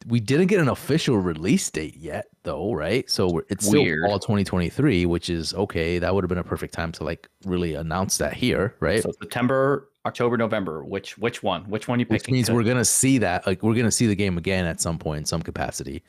We 0.07 0.21
didn't 0.21 0.47
get 0.47 0.61
an 0.61 0.69
official 0.69 1.19
release 1.19 1.69
date 1.69 1.97
yet 1.97 2.27
though, 2.45 2.75
right? 2.75 3.11
So 3.11 3.43
it's 3.49 3.67
still 3.67 3.83
Weird. 3.83 4.09
fall 4.09 4.21
2023, 4.21 5.05
which 5.07 5.29
is 5.31 5.53
okay. 5.55 5.99
That 5.99 6.15
would 6.15 6.23
have 6.23 6.29
been 6.29 6.39
a 6.39 6.45
perfect 6.45 6.75
time 6.75 6.93
to 6.93 7.03
like 7.03 7.29
really 7.45 7.75
announce 7.75 8.19
that 8.19 8.35
here, 8.35 8.77
right? 8.79 9.03
So 9.03 9.11
September 9.21 9.89
October, 10.07 10.37
November. 10.37 10.85
Which 10.85 11.19
which 11.19 11.43
one? 11.43 11.65
Which 11.69 11.89
one 11.89 11.99
you 12.01 12.07
which 12.07 12.23
picking? 12.23 12.35
means 12.35 12.47
To- 12.47 12.55
we're 12.55 12.63
gonna 12.65 12.85
see 12.85 13.19
that 13.19 13.47
like 13.47 13.63
we're 13.63 13.75
gonna 13.75 13.91
see 13.91 14.07
the 14.07 14.15
game 14.15 14.39
again 14.39 14.65
at 14.65 14.81
some 14.81 14.99
point 14.99 15.19
in 15.19 15.25
some 15.27 15.43
capacity 15.43 16.03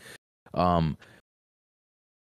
um 0.53 0.97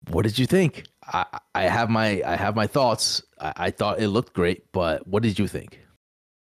what 0.09 0.23
did 0.23 0.39
you 0.39 0.45
think 0.47 0.85
i 1.03 1.23
i 1.53 1.63
have 1.63 1.89
my 1.89 2.21
i 2.25 2.35
have 2.35 2.55
my 2.55 2.65
thoughts 2.65 3.21
i, 3.39 3.53
I 3.57 3.71
thought 3.71 3.99
it 3.99 4.07
looked 4.07 4.33
great 4.33 4.63
but 4.71 5.05
what 5.07 5.21
did 5.21 5.37
you 5.37 5.47
think 5.47 5.79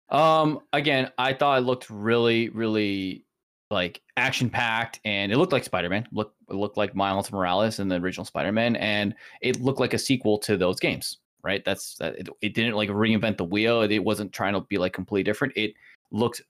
Um, 0.08 0.60
again, 0.72 1.10
I 1.18 1.32
thought 1.34 1.58
it 1.58 1.62
looked 1.62 1.90
really, 1.90 2.48
really 2.50 3.24
like 3.72 4.00
action 4.16 4.48
packed, 4.48 5.00
and 5.04 5.32
it 5.32 5.36
looked 5.38 5.52
like 5.52 5.64
Spider 5.64 5.88
Man. 5.88 6.06
Look, 6.12 6.32
it 6.48 6.54
looked 6.54 6.76
like 6.76 6.94
Miles 6.94 7.32
Morales 7.32 7.80
and 7.80 7.90
the 7.90 7.96
original 7.96 8.24
Spider 8.24 8.52
Man, 8.52 8.76
and 8.76 9.14
it 9.42 9.60
looked 9.60 9.80
like 9.80 9.94
a 9.94 9.98
sequel 9.98 10.38
to 10.46 10.56
those 10.56 10.78
games. 10.78 11.18
Right? 11.46 11.64
That's 11.64 11.94
that. 11.98 12.18
It, 12.18 12.28
it 12.42 12.54
didn't 12.54 12.74
like 12.74 12.90
reinvent 12.90 13.36
the 13.36 13.44
wheel. 13.44 13.82
It, 13.82 13.92
it 13.92 14.04
wasn't 14.04 14.32
trying 14.32 14.54
to 14.54 14.62
be 14.62 14.78
like 14.78 14.92
completely 14.92 15.22
different. 15.22 15.56
It 15.56 15.74
looked. 16.10 16.42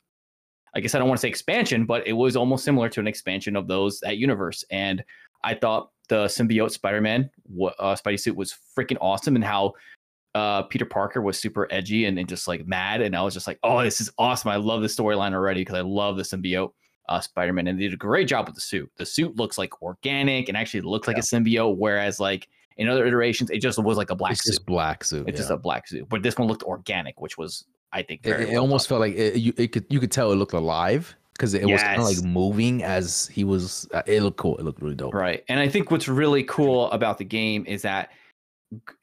I 0.74 0.80
guess 0.80 0.94
I 0.94 0.99
don't 0.99 1.09
want 1.09 1.18
to 1.18 1.22
say 1.22 1.28
expansion, 1.28 1.84
but 1.84 2.07
it 2.07 2.14
was 2.14 2.34
almost 2.36 2.64
similar 2.64 2.88
to 2.88 3.01
an 3.01 3.07
expansion 3.07 3.57
of 3.57 3.68
those 3.68 4.01
that 4.01 4.16
universe. 4.16 4.64
And 4.70 5.05
I 5.44 5.55
thought 5.55 5.90
the 6.09 6.26
symbiote 6.26 6.70
Spider-Man, 6.70 7.30
what 7.44 7.74
uh, 7.78 7.94
Spidey 7.94 8.18
suit 8.18 8.36
was 8.36 8.55
freaking 8.76 8.99
awesome, 9.01 9.36
and 9.36 9.44
how 9.44 9.74
uh, 10.34 10.62
Peter 10.64 10.84
Parker 10.84 11.22
was 11.22 11.38
super 11.38 11.66
edgy 11.70 12.05
and, 12.05 12.18
and 12.18 12.28
just 12.28 12.47
like 12.47 12.66
mad. 12.66 13.01
And 13.01 13.16
I 13.16 13.22
was 13.22 13.32
just 13.32 13.47
like, 13.47 13.59
oh, 13.62 13.82
this 13.82 14.01
is 14.01 14.11
awesome. 14.18 14.51
I 14.51 14.57
love 14.57 14.82
the 14.82 14.88
storyline 14.88 15.32
already 15.32 15.62
because 15.62 15.76
I 15.76 15.80
love 15.80 16.16
the 16.16 16.24
symbiote 16.24 16.72
uh, 17.09 17.20
Spider 17.20 17.55
Man. 17.55 17.68
And 17.68 17.78
they 17.78 17.84
did 17.84 17.94
a 17.94 17.97
great 17.97 18.28
job 18.28 18.47
with 18.47 18.55
the 18.55 18.61
suit. 18.61 18.90
The 18.99 19.07
suit 19.07 19.36
looks 19.36 19.57
like 19.57 19.80
organic 19.80 20.49
and 20.49 20.59
actually 20.59 20.82
looks 20.82 21.09
like 21.09 21.16
a 21.16 21.22
symbiote. 21.22 21.78
Whereas, 21.78 22.20
like 22.20 22.49
in 22.76 22.88
other 22.88 23.06
iterations, 23.06 23.50
it 23.50 23.58
just 23.58 23.78
was 23.82 23.96
like 23.96 24.10
a 24.10 24.14
black 24.14 24.32
it's 24.32 24.44
suit. 24.44 24.52
just 24.52 24.66
black 24.66 25.04
suit 25.04 25.28
it's 25.28 25.36
yeah. 25.36 25.42
just 25.42 25.50
a 25.50 25.56
black 25.56 25.88
suit. 25.88 26.08
But 26.08 26.22
this 26.22 26.36
one 26.36 26.48
looked 26.48 26.62
organic, 26.62 27.20
which 27.20 27.38
was, 27.38 27.64
I 27.92 28.02
think, 28.02 28.20
it, 28.24 28.30
very 28.30 28.44
it 28.44 28.52
well 28.52 28.62
almost 28.62 28.88
done. 28.88 28.94
felt 28.94 29.00
like 29.00 29.14
it, 29.14 29.36
you, 29.36 29.52
it 29.56 29.72
could 29.72 29.86
you 29.88 30.00
could 30.00 30.12
tell 30.12 30.32
it 30.32 30.36
looked 30.36 30.52
alive 30.52 31.14
because 31.32 31.54
it 31.54 31.66
was 31.66 31.82
kind 31.82 32.00
of 32.00 32.06
like 32.06 32.22
moving 32.22 32.82
as 32.82 33.26
he 33.26 33.44
was 33.44 33.86
uh, 33.92 34.02
it 34.06 34.22
looked 34.22 34.38
cool 34.38 34.56
it 34.56 34.62
looked 34.62 34.80
really 34.80 34.94
dope 34.94 35.12
Right. 35.12 35.44
And 35.48 35.60
I 35.60 35.68
think 35.68 35.90
what's 35.90 36.08
really 36.08 36.42
cool 36.44 36.90
about 36.92 37.18
the 37.18 37.24
game 37.24 37.64
is 37.66 37.82
that 37.82 38.10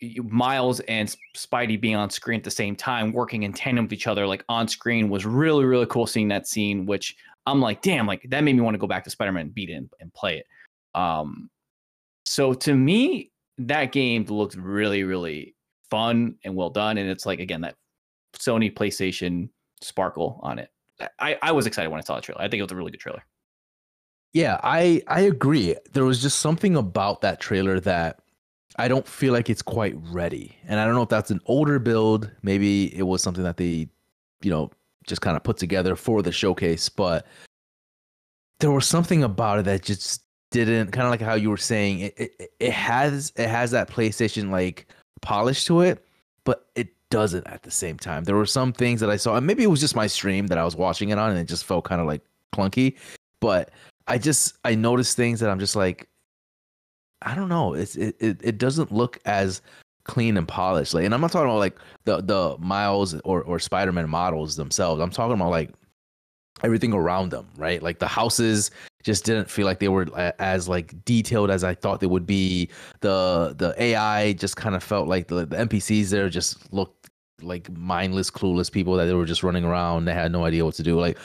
Miles 0.02 0.80
and 0.82 1.16
Spidey 1.38 1.80
being 1.80 1.96
on 1.96 2.10
screen 2.10 2.38
at 2.40 2.44
the 2.44 2.52
same 2.52 2.76
time, 2.76 3.14
working 3.14 3.44
in 3.44 3.54
tandem 3.54 3.86
with 3.86 3.94
each 3.94 4.08
other, 4.08 4.28
like 4.28 4.44
on 4.50 4.68
screen, 4.68 5.10
was 5.10 5.26
really, 5.26 5.64
really 5.64 5.86
cool 5.86 6.06
seeing 6.06 6.28
that 6.30 6.48
scene, 6.48 6.86
which 6.86 7.16
I'm 7.46 7.62
like, 7.62 7.82
damn, 7.82 8.08
like 8.08 8.26
that 8.30 8.44
made 8.44 8.56
me 8.56 8.62
want 8.62 8.74
to 8.76 8.80
go 8.80 8.88
back 8.88 9.04
to 9.06 9.10
Spider 9.10 9.32
Man 9.32 9.46
and 9.46 9.54
beat 9.54 9.70
it 9.70 9.74
and, 9.74 9.90
and 10.00 10.14
play 10.14 10.40
it. 10.40 10.48
Um, 11.00 11.50
so 12.26 12.54
to 12.54 12.76
me, 12.76 13.32
that 13.68 13.92
game 13.92 14.26
looked 14.26 14.56
really, 14.56 15.04
really 15.04 15.56
fun 15.90 16.36
and 16.44 16.56
well 16.56 16.70
done. 16.70 16.98
And 16.98 17.10
it's 17.10 17.26
like, 17.26 17.40
again, 17.40 17.62
that 17.62 17.76
Sony 18.38 18.74
PlayStation 18.74 19.50
sparkle 19.82 20.40
on 20.44 20.60
it. 20.60 20.70
I, 21.20 21.38
I 21.42 21.52
was 21.52 21.66
excited 21.66 21.90
when 21.90 22.00
I 22.00 22.04
saw 22.04 22.16
the 22.16 22.22
trailer. 22.22 22.42
I 22.42 22.48
think 22.48 22.60
it 22.60 22.64
was 22.64 22.72
a 22.72 22.76
really 22.76 22.92
good 22.92 23.00
trailer. 23.00 23.24
Yeah, 24.34 24.60
I 24.64 25.04
I 25.08 25.22
agree. 25.22 25.76
There 25.94 26.06
was 26.06 26.22
just 26.22 26.40
something 26.40 26.76
about 26.76 27.22
that 27.22 27.40
trailer 27.40 27.80
that 27.82 28.20
I 28.78 28.88
don't 28.88 29.08
feel 29.08 29.34
like 29.34 29.50
it's 29.50 29.62
quite 29.62 29.96
ready. 30.12 30.58
And 30.68 30.80
I 30.80 30.86
don't 30.86 30.96
know 30.96 31.04
if 31.04 31.10
that's 31.10 31.32
an 31.32 31.42
older 31.46 31.78
build, 31.78 32.32
maybe 32.42 32.96
it 32.98 33.04
was 33.04 33.22
something 33.22 33.44
that 33.44 33.58
they, 33.58 33.88
you 34.42 34.50
know, 34.50 34.72
just 35.08 35.22
kind 35.22 35.38
of 35.38 35.44
put 35.44 35.58
together 35.58 35.96
for 35.96 36.24
the 36.24 36.32
showcase, 36.32 36.90
but 36.90 37.28
there 38.60 38.72
was 38.72 38.88
something 38.88 39.24
about 39.24 39.60
it 39.60 39.66
that 39.66 39.84
just 39.84 40.24
didn't 40.54 40.92
kind 40.92 41.06
of 41.06 41.12
like 41.12 41.22
how 41.22 41.34
you 41.34 41.50
were 41.50 41.58
saying 41.58 42.00
it, 42.00 42.14
it 42.18 42.52
it 42.60 42.72
has 42.72 43.34
it 43.36 43.48
has 43.48 43.72
that 43.72 43.90
PlayStation 43.90 44.52
like 44.52 44.88
polish 45.22 45.66
to 45.66 45.82
it, 45.82 46.06
but 46.46 46.68
it 46.76 46.90
doesn't 47.10 47.46
at 47.48 47.64
the 47.64 47.72
same 47.72 47.98
time. 47.98 48.24
There 48.24 48.36
were 48.36 48.46
some 48.46 48.72
things 48.72 49.00
that 49.02 49.10
I 49.10 49.18
saw, 49.18 49.36
and 49.36 49.46
maybe 49.46 49.64
it 49.64 49.68
was 49.68 49.80
just 49.80 49.96
my 49.96 50.08
stream 50.08 50.48
that 50.48 50.58
I 50.58 50.64
was 50.64 50.76
watching 50.76 51.10
it 51.10 51.18
on, 51.18 51.32
and 51.32 51.40
it 51.40 51.48
just 51.48 51.66
felt 51.66 51.86
kind 51.86 52.00
of 52.00 52.08
like 52.08 52.22
clunky. 52.54 52.98
But 53.40 53.72
I 54.08 54.18
just 54.18 54.58
I 54.64 54.76
noticed 54.76 55.18
things 55.18 55.40
that 55.40 55.50
I'm 55.50 55.60
just 55.60 55.76
like, 55.76 56.08
I 57.24 57.36
don't 57.36 57.50
know. 57.50 57.74
It's 57.74 57.96
it 57.96 58.16
it, 58.20 58.40
it 58.44 58.58
doesn't 58.58 58.92
look 58.92 59.20
as 59.26 59.62
clean 60.04 60.38
and 60.38 60.48
polished. 60.48 60.94
Like, 60.94 61.06
and 61.06 61.14
I'm 61.14 61.22
not 61.22 61.32
talking 61.32 61.50
about 61.50 61.60
like 61.60 61.78
the 62.06 62.22
the 62.22 62.58
Miles 62.60 63.20
or 63.22 63.44
or 63.44 63.60
Spider-Man 63.60 64.10
models 64.10 64.56
themselves. 64.56 65.02
I'm 65.02 65.12
talking 65.12 65.34
about 65.34 65.50
like 65.52 65.72
everything 66.64 66.94
around 66.94 67.32
them, 67.32 67.48
right? 67.58 67.82
Like 67.82 68.00
the 68.00 68.08
houses 68.08 68.72
just 69.04 69.26
didn't 69.26 69.50
feel 69.50 69.66
like 69.66 69.80
they 69.80 69.90
were 69.90 70.08
as 70.40 70.68
like 70.68 71.04
detailed 71.06 71.52
as 71.52 71.64
I 71.64 71.76
thought 71.76 72.00
they 72.00 72.08
would 72.08 72.26
be. 72.26 72.70
The 73.02 73.54
the 73.58 73.76
AI 73.78 74.34
just 74.34 74.56
kind 74.56 74.76
of 74.76 74.84
felt 74.84 75.08
like 75.08 75.28
the, 75.28 75.46
the 75.46 75.58
NPCs 75.58 76.10
there 76.10 76.30
just 76.30 76.74
looked 76.74 77.10
like 77.42 77.70
mindless, 77.72 78.32
clueless 78.32 78.72
people 78.72 78.96
that 78.96 79.06
they 79.06 79.14
were 79.14 79.26
just 79.26 79.44
running 79.44 79.66
around. 79.66 80.06
They 80.06 80.14
had 80.14 80.32
no 80.32 80.46
idea 80.46 80.66
what 80.66 80.76
to 80.76 80.84
do. 80.84 81.00
Like 81.00 81.18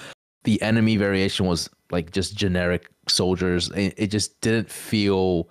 the 0.45 0.61
enemy 0.63 0.97
variation 0.97 1.47
was 1.47 1.71
like 1.91 2.11
just 2.11 2.37
generic 2.37 2.89
soldiers. 3.09 3.71
It, 3.71 3.95
it 3.97 4.07
just 4.09 4.41
didn't 4.41 4.71
feel. 4.71 5.49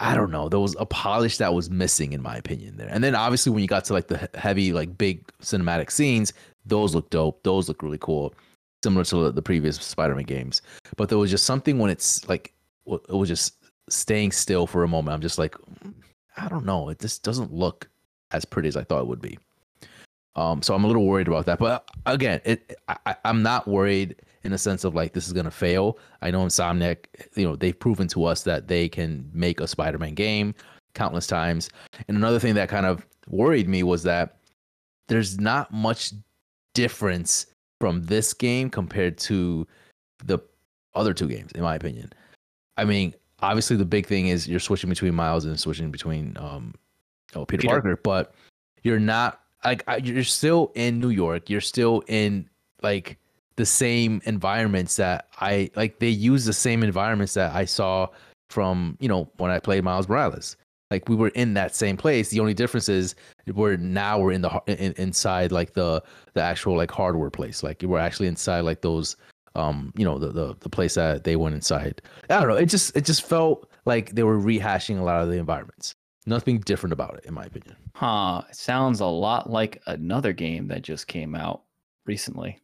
I 0.00 0.14
don't 0.14 0.30
know. 0.30 0.48
There 0.48 0.60
was 0.60 0.76
a 0.78 0.86
polish 0.86 1.38
that 1.38 1.54
was 1.54 1.70
missing, 1.70 2.12
in 2.12 2.22
my 2.22 2.36
opinion, 2.36 2.76
there. 2.76 2.88
And 2.88 3.02
then 3.02 3.16
obviously, 3.16 3.50
when 3.50 3.62
you 3.62 3.68
got 3.68 3.84
to 3.86 3.94
like 3.94 4.06
the 4.06 4.28
heavy, 4.34 4.72
like 4.72 4.96
big 4.96 5.26
cinematic 5.42 5.90
scenes, 5.90 6.32
those 6.66 6.94
look 6.94 7.10
dope. 7.10 7.42
Those 7.42 7.66
look 7.66 7.82
really 7.82 7.98
cool, 7.98 8.32
similar 8.88 9.04
to 9.04 9.30
the- 9.32 9.42
previous 9.42 9.76
Spider-Man 9.76 10.24
games. 10.24 10.62
But 10.96 11.08
there 11.08 11.18
was 11.18 11.30
just 11.30 11.44
something 11.46 11.78
when 11.78 11.90
it's 11.90 12.26
like 12.28 12.54
it 12.86 13.10
was 13.10 13.28
just 13.28 13.56
staying 13.88 14.32
still 14.32 14.66
for 14.66 14.82
a 14.82 14.88
moment. 14.88 15.14
I'm 15.14 15.20
just 15.20 15.38
like, 15.38 15.54
"Mm, 15.84 15.94
I 16.36 16.48
don't 16.48 16.64
know. 16.64 16.88
It 16.88 16.98
just 16.98 17.22
doesn't 17.22 17.52
look 17.52 17.88
as 18.30 18.44
pretty 18.44 18.68
as 18.68 18.76
I 18.76 18.84
thought 18.84 19.02
it 19.02 19.06
would 19.06 19.20
be. 19.20 19.38
Um, 20.36 20.62
so 20.62 20.74
I'm 20.74 20.84
a 20.84 20.86
little 20.86 21.06
worried 21.06 21.28
about 21.28 21.46
that. 21.46 21.58
But 21.58 21.88
again, 22.06 22.40
it 22.44 22.78
I, 22.88 23.16
I'm 23.24 23.42
not 23.42 23.66
worried 23.66 24.16
in 24.44 24.52
the 24.52 24.58
sense 24.58 24.84
of 24.84 24.94
like 24.94 25.12
this 25.12 25.26
is 25.26 25.32
gonna 25.32 25.50
fail. 25.50 25.98
I 26.22 26.30
know 26.30 26.44
Insomniac, 26.44 27.06
you 27.34 27.44
know, 27.44 27.56
they've 27.56 27.78
proven 27.78 28.08
to 28.08 28.24
us 28.24 28.42
that 28.44 28.68
they 28.68 28.88
can 28.88 29.28
make 29.34 29.60
a 29.60 29.66
Spider-Man 29.66 30.14
game 30.14 30.54
countless 30.94 31.26
times. 31.26 31.70
And 32.06 32.16
another 32.16 32.38
thing 32.38 32.54
that 32.54 32.68
kind 32.68 32.86
of 32.86 33.06
worried 33.28 33.68
me 33.68 33.82
was 33.82 34.02
that 34.04 34.36
there's 35.08 35.38
not 35.38 35.72
much 35.72 36.12
difference 36.74 37.46
from 37.80 38.04
this 38.04 38.32
game 38.34 38.70
compared 38.70 39.18
to 39.18 39.66
the 40.24 40.38
other 40.94 41.14
two 41.14 41.28
games, 41.28 41.52
in 41.52 41.62
my 41.62 41.76
opinion. 41.76 42.12
I 42.76 42.84
mean, 42.84 43.14
obviously 43.40 43.76
the 43.76 43.84
big 43.84 44.06
thing 44.06 44.28
is 44.28 44.48
you're 44.48 44.60
switching 44.60 44.90
between 44.90 45.14
Miles 45.14 45.44
and 45.44 45.58
switching 45.58 45.90
between 45.90 46.36
um 46.38 46.74
oh 47.34 47.44
Peter, 47.44 47.62
Peter. 47.62 47.74
Parker, 47.74 48.00
but 48.02 48.34
you're 48.82 49.00
not 49.00 49.40
like 49.64 49.84
I- 49.86 49.96
you're 49.96 50.24
still 50.24 50.72
in 50.74 51.00
New 51.00 51.10
York. 51.10 51.50
You're 51.50 51.60
still 51.60 52.02
in 52.08 52.48
like 52.82 53.18
the 53.56 53.66
same 53.66 54.22
environments 54.24 54.96
that 54.96 55.26
I 55.40 55.70
like. 55.76 55.98
They 55.98 56.08
use 56.08 56.44
the 56.44 56.52
same 56.52 56.82
environments 56.82 57.34
that 57.34 57.54
I 57.54 57.64
saw 57.64 58.08
from 58.50 58.96
you 59.00 59.08
know 59.08 59.28
when 59.36 59.50
I 59.50 59.58
played 59.58 59.84
Miles 59.84 60.08
Morales. 60.08 60.56
Like 60.90 61.08
we 61.08 61.16
were 61.16 61.28
in 61.28 61.54
that 61.54 61.74
same 61.74 61.96
place. 61.96 62.30
The 62.30 62.40
only 62.40 62.54
difference 62.54 62.88
is 62.88 63.14
we're 63.54 63.76
now 63.76 64.18
we're 64.18 64.32
in 64.32 64.42
the 64.42 64.62
in, 64.66 64.92
inside 64.96 65.52
like 65.52 65.74
the 65.74 66.02
the 66.34 66.42
actual 66.42 66.76
like 66.76 66.90
hardware 66.90 67.30
place. 67.30 67.62
Like 67.62 67.82
we're 67.82 67.98
actually 67.98 68.28
inside 68.28 68.60
like 68.60 68.80
those 68.80 69.16
um 69.54 69.92
you 69.96 70.04
know 70.04 70.18
the 70.18 70.28
the, 70.28 70.56
the 70.60 70.68
place 70.68 70.94
that 70.94 71.24
they 71.24 71.36
went 71.36 71.54
inside. 71.54 72.00
I 72.30 72.40
don't 72.40 72.48
know. 72.48 72.56
It 72.56 72.66
just 72.66 72.96
it 72.96 73.04
just 73.04 73.22
felt 73.22 73.70
like 73.84 74.14
they 74.14 74.22
were 74.22 74.38
rehashing 74.38 74.98
a 74.98 75.02
lot 75.02 75.22
of 75.22 75.28
the 75.28 75.36
environments. 75.36 75.94
Nothing 76.26 76.60
different 76.60 76.92
about 76.92 77.14
it, 77.16 77.24
in 77.24 77.32
my 77.32 77.44
opinion. 77.44 77.76
Huh. 77.94 78.42
It 78.50 78.56
sounds 78.56 79.00
a 79.00 79.06
lot 79.06 79.50
like 79.50 79.82
another 79.86 80.32
game 80.32 80.68
that 80.68 80.82
just 80.82 81.06
came 81.06 81.34
out 81.34 81.62
recently. 82.04 82.60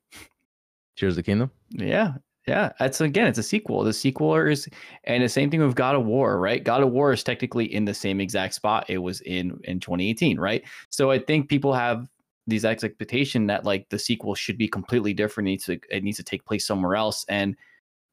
Tears 0.97 1.13
of 1.13 1.17
the 1.17 1.23
Kingdom. 1.23 1.51
Yeah. 1.71 2.15
Yeah. 2.47 2.73
It's 2.81 3.01
again, 3.01 3.27
it's 3.27 3.39
a 3.39 3.43
sequel. 3.43 3.85
The 3.85 3.93
sequel 3.93 4.35
is 4.37 4.69
and 5.05 5.23
the 5.23 5.29
same 5.29 5.51
thing 5.51 5.61
with 5.61 5.75
God 5.75 5.95
of 5.95 6.05
War, 6.05 6.39
right? 6.39 6.63
God 6.63 6.83
of 6.83 6.91
War 6.91 7.13
is 7.13 7.23
technically 7.23 7.73
in 7.73 7.85
the 7.85 7.95
same 7.95 8.21
exact 8.21 8.55
spot 8.55 8.85
it 8.89 8.99
was 8.99 9.21
in 9.23 9.59
in 9.65 9.81
2018, 9.81 10.39
right? 10.39 10.63
So 10.91 11.11
I 11.11 11.19
think 11.19 11.49
people 11.49 11.73
have 11.73 12.07
these 12.47 12.65
expectation 12.65 13.47
that 13.47 13.65
like 13.65 13.89
the 13.89 13.99
sequel 13.99 14.35
should 14.35 14.59
be 14.59 14.69
completely 14.69 15.15
different. 15.15 15.49
It 15.49 15.51
needs 15.51 15.65
to 15.67 15.81
it 15.91 16.05
needs 16.05 16.19
to 16.19 16.23
take 16.23 16.45
place 16.45 16.67
somewhere 16.67 16.97
else. 16.97 17.25
And 17.29 17.57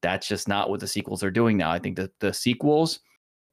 that's 0.01 0.27
just 0.27 0.47
not 0.47 0.69
what 0.69 0.79
the 0.79 0.87
sequels 0.87 1.23
are 1.23 1.31
doing 1.31 1.57
now. 1.57 1.71
I 1.71 1.79
think 1.79 1.97
that 1.97 2.17
the 2.19 2.33
sequels 2.33 3.01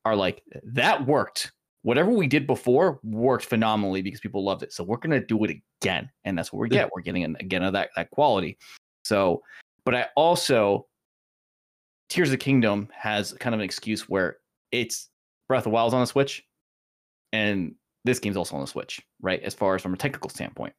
are 0.04 0.16
like 0.16 0.42
that 0.64 1.06
worked. 1.06 1.52
Whatever 1.82 2.10
we 2.10 2.26
did 2.26 2.46
before 2.46 3.00
worked 3.02 3.44
phenomenally 3.44 4.02
because 4.02 4.20
people 4.20 4.44
loved 4.44 4.62
it. 4.62 4.72
So 4.72 4.84
we're 4.84 4.96
gonna 4.98 5.24
do 5.24 5.42
it 5.44 5.60
again, 5.82 6.08
and 6.24 6.38
that's 6.38 6.52
what 6.52 6.60
we 6.60 6.68
get. 6.68 6.90
We're 6.94 7.02
getting 7.02 7.24
an, 7.24 7.36
again 7.40 7.62
of 7.62 7.72
that 7.72 7.90
that 7.96 8.10
quality. 8.10 8.58
So, 9.04 9.42
but 9.88 9.94
I 9.94 10.06
also 10.16 10.86
Tears 12.10 12.28
of 12.28 12.32
the 12.32 12.36
Kingdom 12.36 12.90
has 12.92 13.32
kind 13.40 13.54
of 13.54 13.60
an 13.60 13.64
excuse 13.64 14.06
where 14.06 14.36
it's 14.70 15.08
Breath 15.48 15.64
of 15.64 15.72
Wild's 15.72 15.94
on 15.94 16.00
the 16.00 16.06
Switch, 16.06 16.44
and 17.32 17.74
this 18.04 18.18
game's 18.18 18.36
also 18.36 18.54
on 18.54 18.60
the 18.60 18.66
Switch, 18.66 19.00
right? 19.22 19.42
As 19.42 19.54
far 19.54 19.76
as 19.76 19.80
from 19.80 19.94
a 19.94 19.96
technical 19.96 20.28
standpoint, 20.28 20.74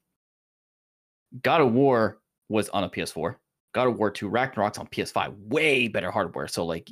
God 1.41 1.59
of 1.61 1.73
War 1.73 2.19
was 2.49 2.69
on 2.69 2.83
a 2.83 2.89
PS4. 2.89 3.33
God 3.73 3.87
of 3.87 3.97
War 3.97 4.11
2 4.11 4.29
Ragnarok's 4.29 4.77
on 4.77 4.85
PS5, 4.85 5.33
way 5.39 5.87
better 5.87 6.11
hardware. 6.11 6.47
So 6.47 6.63
like 6.63 6.87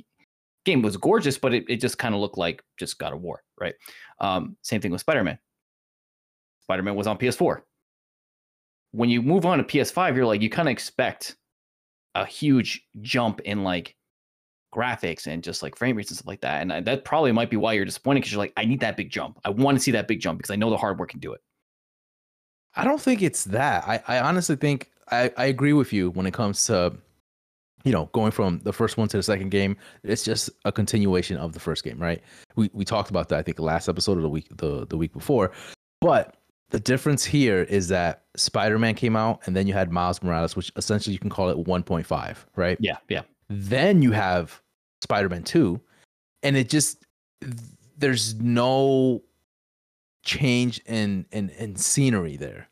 game 0.66 0.82
was 0.82 0.98
gorgeous, 0.98 1.38
but 1.38 1.54
it, 1.54 1.66
it 1.70 1.78
just 1.78 2.00
kind 2.00 2.16
of 2.16 2.22
looked 2.22 2.40
like 2.40 2.64
just 2.80 2.98
God 2.98 3.14
of 3.14 3.22
War, 3.22 3.44
right? 3.62 3.76
Um, 4.20 4.58
same 4.64 4.82
thing 4.82 4.90
with 4.90 5.02
Spider-Man. 5.02 5.38
Spider-Man 6.64 6.96
was 6.96 7.06
on 7.06 7.20
PS4. 7.20 7.62
when 8.94 9.12
you 9.12 9.22
move 9.22 9.46
on 9.46 9.60
to 9.60 9.64
PS5, 9.64 10.16
you're 10.16 10.26
like 10.26 10.42
you 10.42 10.50
kind 10.50 10.68
of 10.68 10.72
expect 10.72 11.36
a 12.18 12.26
huge 12.26 12.84
jump 13.02 13.40
in 13.42 13.64
like 13.64 13.96
graphics 14.74 15.28
and 15.28 15.44
just 15.44 15.64
like 15.64 15.76
frame 15.76 15.96
rates 15.96 16.10
and 16.10 16.18
stuff 16.18 16.28
like 16.28 16.42
that. 16.42 16.62
And 16.62 16.86
that 16.86 17.06
probably 17.06 17.32
might 17.32 17.50
be 17.50 17.58
why 17.58 17.74
you're 17.74 17.86
disappointed 17.86 18.22
because 18.22 18.32
you're 18.32 18.40
like, 18.40 18.54
I 18.58 18.66
need 18.66 18.80
that 18.82 18.98
big 18.98 19.10
jump. 19.10 19.40
I 19.46 19.50
want 19.50 19.78
to 19.78 19.82
see 19.82 19.92
that 19.92 20.08
big 20.08 20.20
jump 20.20 20.40
because 20.40 20.52
I 20.52 20.56
know 20.56 20.70
the 20.70 20.78
hardware 20.78 21.08
can 21.08 21.20
do 21.20 21.34
it. 21.34 21.42
I 22.76 22.84
don't 22.84 23.02
think 23.02 23.22
it's 23.22 23.46
that. 23.46 23.88
I, 23.88 24.02
I 24.08 24.20
honestly 24.20 24.56
think 24.56 24.92
I, 25.12 25.32
I 25.38 25.46
agree 25.46 25.74
with 25.74 25.94
you 25.94 26.12
when 26.12 26.26
it 26.26 26.34
comes 26.34 26.66
to 26.68 26.94
you 27.84 27.92
know 27.92 28.10
going 28.12 28.32
from 28.32 28.60
the 28.64 28.74
first 28.74 28.98
one 28.98 29.08
to 29.10 29.18
the 29.18 29.24
second 29.24 29.50
game. 29.50 29.78
It's 30.04 30.24
just 30.24 30.50
a 30.66 30.72
continuation 30.72 31.38
of 31.38 31.54
the 31.54 31.60
first 31.60 31.84
game, 31.84 32.00
right? 32.00 32.22
We 32.56 32.70
we 32.74 32.86
talked 32.86 33.10
about 33.10 33.30
that 33.30 33.40
I 33.40 33.42
think 33.42 33.60
last 33.60 33.90
episode 33.90 34.18
of 34.18 34.24
the 34.24 34.30
week 34.30 34.48
the 34.58 34.86
the 34.88 34.98
week 34.98 35.14
before. 35.14 35.52
But 36.02 36.36
the 36.70 36.80
difference 36.80 37.24
here 37.24 37.64
is 37.64 37.88
that 37.88 38.24
Spider-Man 38.36 38.96
came 38.96 39.16
out 39.16 39.42
and 39.46 39.56
then 39.56 39.68
you 39.68 39.74
had 39.74 39.92
Miles 39.92 40.22
Morales, 40.22 40.56
which 40.56 40.72
essentially 40.76 41.14
you 41.14 41.20
can 41.20 41.30
call 41.30 41.50
it 41.50 41.58
1.5, 41.58 42.38
right? 42.56 42.78
Yeah, 42.80 42.98
yeah. 43.10 43.22
Then 43.50 44.02
you 44.02 44.12
have 44.12 44.62
Spider-Man 45.02 45.44
2 45.44 45.80
and 46.44 46.58
it 46.58 46.70
just 46.70 47.06
there's 47.98 48.36
no 48.36 49.24
change 50.24 50.82
in 50.86 51.26
in 51.32 51.50
in 51.52 51.76
scenery 51.76 52.36
there. 52.36 52.68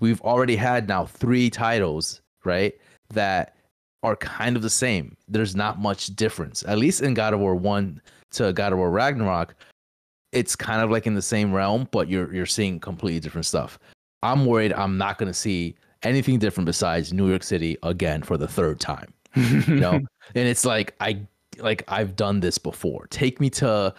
We've 0.00 0.20
already 0.22 0.56
had 0.56 0.88
now 0.88 1.06
3 1.06 1.50
titles, 1.50 2.22
right? 2.44 2.74
That 3.10 3.56
are 4.02 4.16
kind 4.16 4.56
of 4.56 4.62
the 4.62 4.70
same. 4.70 5.16
There's 5.28 5.54
not 5.54 5.80
much 5.80 6.06
difference. 6.16 6.64
At 6.64 6.78
least 6.78 7.02
in 7.02 7.14
God 7.14 7.34
of 7.34 7.40
War 7.40 7.54
1 7.54 8.00
to 8.32 8.52
God 8.52 8.72
of 8.72 8.78
War 8.78 8.90
Ragnarok, 8.90 9.54
it's 10.34 10.56
kind 10.56 10.82
of 10.82 10.90
like 10.90 11.06
in 11.06 11.14
the 11.14 11.22
same 11.22 11.52
realm, 11.52 11.88
but 11.90 12.08
you're 12.08 12.32
you're 12.34 12.46
seeing 12.46 12.80
completely 12.80 13.20
different 13.20 13.46
stuff. 13.46 13.78
I'm 14.22 14.46
worried 14.46 14.72
I'm 14.72 14.98
not 14.98 15.18
going 15.18 15.28
to 15.30 15.38
see 15.38 15.76
anything 16.02 16.38
different 16.38 16.66
besides 16.66 17.12
New 17.12 17.28
York 17.28 17.42
City 17.42 17.76
again 17.82 18.22
for 18.22 18.36
the 18.36 18.48
third 18.48 18.80
time. 18.80 19.12
you 19.34 19.76
know, 19.76 19.92
and 20.34 20.48
it's 20.48 20.64
like 20.64 20.94
I 21.00 21.20
like 21.58 21.84
I've 21.88 22.16
done 22.16 22.40
this 22.40 22.58
before. 22.58 23.06
Take 23.08 23.40
me 23.40 23.48
to 23.50 23.94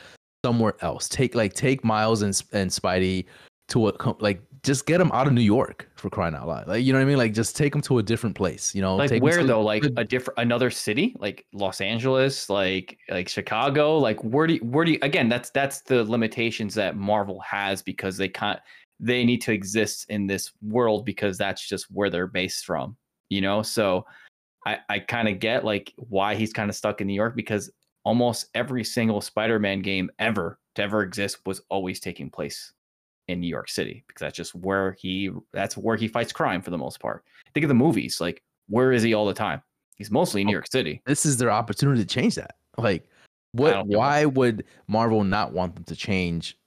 somewhere 0.46 0.76
else. 0.82 1.08
Take 1.08 1.36
like 1.36 1.54
take 1.54 1.84
Miles 1.84 2.22
and 2.22 2.42
and 2.52 2.70
Spidey 2.70 3.26
to 3.70 3.88
a 3.90 3.94
like 4.20 4.42
just 4.66 4.88
get 4.88 4.98
them 4.98 5.12
out 5.14 5.28
of 5.28 5.34
New 5.34 5.42
York 5.42 5.88
for 5.96 6.10
crying 6.10 6.34
out 6.34 6.48
loud. 6.48 6.68
Like 6.68 6.84
you 6.84 6.92
know 6.92 7.00
what 7.00 7.04
I 7.04 7.06
mean? 7.06 7.18
Like 7.18 7.34
just 7.34 7.56
take 7.56 7.72
them 7.72 7.82
to 7.84 8.00
a 8.00 8.04
different 8.04 8.36
place. 8.36 8.74
You 8.74 8.82
know, 8.82 8.96
like 8.96 9.22
where 9.22 9.44
though? 9.44 9.62
Like 9.62 9.86
a 9.96 10.04
different 10.04 10.40
another 10.40 10.72
city, 10.72 11.16
like 11.20 11.46
Los 11.54 11.80
Angeles, 11.80 12.50
like 12.50 12.98
like 13.10 13.30
Chicago. 13.30 13.98
Like 13.98 14.22
where 14.24 14.48
do 14.48 14.56
you, 14.56 14.60
where 14.62 14.84
do 14.84 14.94
you, 14.94 15.00
again? 15.04 15.30
That's 15.30 15.52
that's 15.52 15.82
the 15.82 16.04
limitations 16.04 16.74
that 16.76 16.98
Marvel 16.98 17.40
has 17.42 17.82
because 17.82 18.18
they 18.18 18.28
can't 18.28 18.60
they 19.00 19.24
need 19.24 19.42
to 19.42 19.54
exist 19.54 20.08
in 20.10 20.26
this 20.26 20.52
world 20.62 21.06
because 21.06 21.38
that's 21.38 21.68
just 21.68 21.86
where 21.92 22.10
they're 22.10 22.28
based 22.28 22.66
from. 22.66 22.98
You 23.30 23.42
know, 23.42 23.62
so 23.62 24.06
I 24.66 24.80
I 24.90 25.00
kind 25.00 25.30
of 25.30 25.40
get 25.40 25.64
like 25.64 25.94
why 25.96 26.36
he's 26.36 26.52
kind 26.52 26.70
of 26.70 26.76
stuck 26.76 27.02
in 27.02 27.08
New 27.08 27.14
York 27.14 27.36
because 27.36 27.70
almost 28.04 28.50
every 28.56 28.84
single 28.84 29.22
Spider-Man 29.22 29.82
game 29.82 30.10
ever 30.20 30.60
to 30.76 30.82
ever 30.82 31.04
exist 31.04 31.40
was 31.46 31.62
always 31.70 32.00
taking 32.00 32.30
place 32.30 32.74
in 33.28 33.40
New 33.40 33.48
York 33.48 33.70
City 33.70 34.04
because 34.08 34.20
that's 34.20 34.38
just 34.38 34.54
where 34.56 34.94
he 34.94 35.32
that's 35.52 35.78
where 35.78 35.96
he 35.96 36.08
fights 36.08 36.32
crime 36.32 36.62
for 36.62 36.70
the 36.70 36.78
most 36.78 37.00
part. 37.00 37.24
Think 37.54 37.64
of 37.64 37.70
the 37.70 37.74
movies, 37.74 38.22
like 38.22 38.42
where 38.68 38.92
is 38.92 39.04
he 39.04 39.14
all 39.14 39.26
the 39.26 39.34
time? 39.34 39.62
He's 39.96 40.12
mostly 40.12 40.42
in 40.42 40.48
New 40.48 40.54
York 40.54 40.68
City. 40.72 41.02
This 41.06 41.26
is 41.26 41.38
their 41.38 41.52
opportunity 41.52 42.02
to 42.02 42.08
change 42.08 42.36
that. 42.36 42.56
Like 42.78 43.10
what 43.54 43.88
why 43.88 44.26
would 44.26 44.66
Marvel 44.88 45.24
not 45.24 45.54
want 45.54 45.76
them 45.76 45.86
to 45.86 45.96
change 45.96 46.58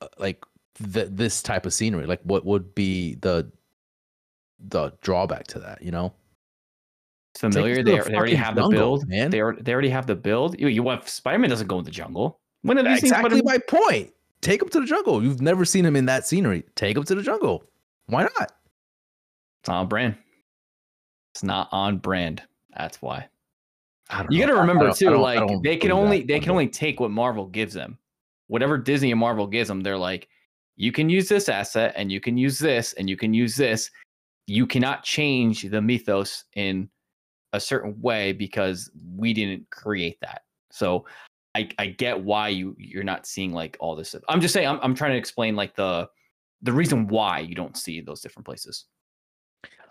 uh, 0.00 0.08
like 0.18 0.44
th- 0.92 1.08
this 1.10 1.42
type 1.42 1.64
of 1.66 1.72
scenery? 1.72 2.06
Like 2.06 2.20
what 2.22 2.44
would 2.44 2.74
be 2.74 3.14
the 3.16 3.50
the 4.58 4.92
drawback 5.00 5.46
to 5.48 5.60
that, 5.60 5.82
you 5.82 5.90
know? 5.90 6.12
Familiar. 7.38 7.84
They, 7.84 8.00
they 8.00 8.16
already 8.16 8.34
have 8.34 8.56
jungle, 8.56 8.70
the 8.70 8.76
build. 8.76 9.08
Man. 9.08 9.30
They, 9.30 9.40
are, 9.40 9.54
they 9.54 9.72
already 9.72 9.90
have 9.90 10.08
the 10.08 10.16
build. 10.16 10.58
You, 10.58 10.66
you 10.66 10.82
want 10.82 11.08
Spider-Man 11.08 11.48
doesn't 11.48 11.68
go 11.68 11.78
in 11.78 11.84
the 11.84 11.90
jungle. 11.90 12.40
When 12.62 12.76
have 12.76 12.86
you 12.86 12.92
exactly 12.94 13.36
seen 13.36 13.44
my 13.44 13.58
point 13.58 14.10
take 14.40 14.62
him 14.62 14.68
to 14.70 14.80
the 14.80 14.86
jungle. 14.86 15.22
You've 15.22 15.40
never 15.40 15.64
seen 15.64 15.84
him 15.84 15.96
in 15.96 16.06
that 16.06 16.26
scenery. 16.26 16.64
Take 16.74 16.96
him 16.96 17.04
to 17.04 17.14
the 17.14 17.22
jungle. 17.22 17.64
Why 18.06 18.22
not? 18.22 18.52
It's 19.60 19.68
not 19.68 19.80
on 19.80 19.88
brand. 19.88 20.16
It's 21.34 21.42
not 21.42 21.68
on 21.72 21.98
brand. 21.98 22.42
That's 22.76 23.02
why. 23.02 23.28
You 24.30 24.40
got 24.40 24.46
to 24.46 24.54
remember 24.54 24.92
too, 24.92 25.16
like 25.16 25.46
they 25.62 25.76
can 25.76 25.92
only 25.92 26.22
they 26.22 26.40
can 26.40 26.50
only 26.50 26.68
take 26.68 26.98
what 26.98 27.10
Marvel 27.10 27.46
gives 27.46 27.74
them. 27.74 27.98
Whatever 28.46 28.78
Disney 28.78 29.10
and 29.10 29.20
Marvel 29.20 29.46
gives 29.46 29.68
them, 29.68 29.82
they're 29.82 29.98
like, 29.98 30.28
you 30.76 30.92
can 30.92 31.10
use 31.10 31.28
this 31.28 31.50
asset 31.50 31.92
and 31.96 32.10
you 32.10 32.18
can 32.18 32.38
use 32.38 32.58
this 32.58 32.94
and 32.94 33.10
you 33.10 33.16
can 33.16 33.34
use 33.34 33.56
this. 33.56 33.90
You 34.46 34.66
cannot 34.66 35.04
change 35.04 35.62
the 35.62 35.82
mythos 35.82 36.44
in 36.56 36.88
a 37.52 37.60
certain 37.60 38.00
way 38.00 38.32
because 38.32 38.90
we 39.16 39.34
didn't 39.34 39.68
create 39.70 40.18
that. 40.22 40.42
So 40.70 41.04
I, 41.58 41.68
I 41.78 41.86
get 41.88 42.20
why 42.20 42.48
you 42.48 42.76
you're 42.78 43.02
not 43.02 43.26
seeing 43.26 43.52
like 43.52 43.76
all 43.80 43.96
this. 43.96 44.10
Stuff. 44.10 44.22
I'm 44.28 44.40
just 44.40 44.54
saying 44.54 44.68
I'm 44.68 44.78
I'm 44.82 44.94
trying 44.94 45.12
to 45.12 45.18
explain 45.18 45.56
like 45.56 45.74
the 45.74 46.08
the 46.62 46.72
reason 46.72 47.08
why 47.08 47.40
you 47.40 47.54
don't 47.54 47.76
see 47.76 48.00
those 48.00 48.20
different 48.20 48.46
places. 48.46 48.84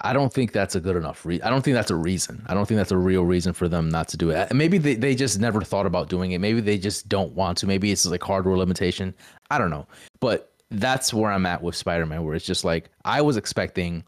I 0.02 0.14
don't 0.14 0.32
think 0.32 0.52
that's 0.52 0.76
a 0.76 0.80
good 0.80 0.96
enough 0.96 1.26
reason. 1.26 1.46
I 1.46 1.50
don't 1.50 1.64
think 1.64 1.76
that's 1.76 1.92
a 1.92 1.96
reason. 1.96 2.46
I 2.48 2.54
don't 2.54 2.68
think 2.68 2.78
that's 2.78 2.92
a 2.92 2.98
real 2.98 3.26
reason 3.26 3.52
for 3.52 3.68
them 3.68 3.90
not 3.90 4.08
to 4.10 4.18
do 4.18 4.30
it. 4.30 4.54
Maybe 4.54 4.78
they, 4.78 4.94
they 4.94 5.16
just 5.16 5.40
never 5.40 5.62
thought 5.62 5.88
about 5.88 6.08
doing 6.08 6.32
it. 6.32 6.38
Maybe 6.40 6.62
they 6.62 6.78
just 6.78 7.10
don't 7.10 7.34
want 7.34 7.58
to. 7.60 7.68
Maybe 7.68 7.92
it's 7.92 8.06
like 8.06 8.22
hardware 8.22 8.56
limitation. 8.56 9.14
I 9.50 9.58
don't 9.58 9.72
know. 9.72 9.88
But 10.20 10.54
that's 10.70 11.14
where 11.14 11.32
I'm 11.32 11.48
at 11.48 11.64
with 11.64 11.76
Spider-Man, 11.76 12.24
where 12.24 12.36
it's 12.36 12.46
just 12.46 12.64
like 12.64 12.92
I 13.06 13.22
was 13.22 13.38
expecting 13.38 14.04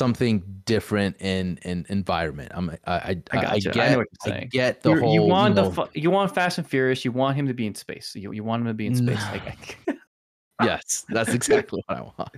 something 0.00 0.42
different 0.64 1.14
in 1.20 1.58
in 1.62 1.84
environment. 1.90 2.50
I'm 2.54 2.70
I 2.86 2.94
I, 2.94 3.22
I, 3.32 3.38
I 3.52 3.58
get 3.58 3.76
I, 3.76 4.04
I, 4.24 4.48
get 4.50 4.82
the 4.82 4.90
You're, 4.90 5.00
whole 5.00 5.12
you 5.12 5.22
want 5.22 5.56
you 5.56 5.62
know, 5.62 5.70
the 5.70 5.88
you 5.92 6.10
want 6.10 6.34
Fast 6.34 6.56
and 6.56 6.66
Furious. 6.66 7.04
You 7.04 7.12
want 7.12 7.36
him 7.36 7.46
to 7.46 7.52
be 7.52 7.66
in 7.66 7.74
space. 7.74 8.14
You 8.16 8.32
you 8.32 8.42
want 8.42 8.62
him 8.62 8.68
to 8.68 8.74
be 8.74 8.86
in 8.86 8.94
space. 8.94 9.22
Like, 9.30 9.78
yes, 10.62 11.04
that's 11.10 11.34
exactly 11.34 11.82
what 11.86 11.98
I 11.98 12.00
want. 12.00 12.34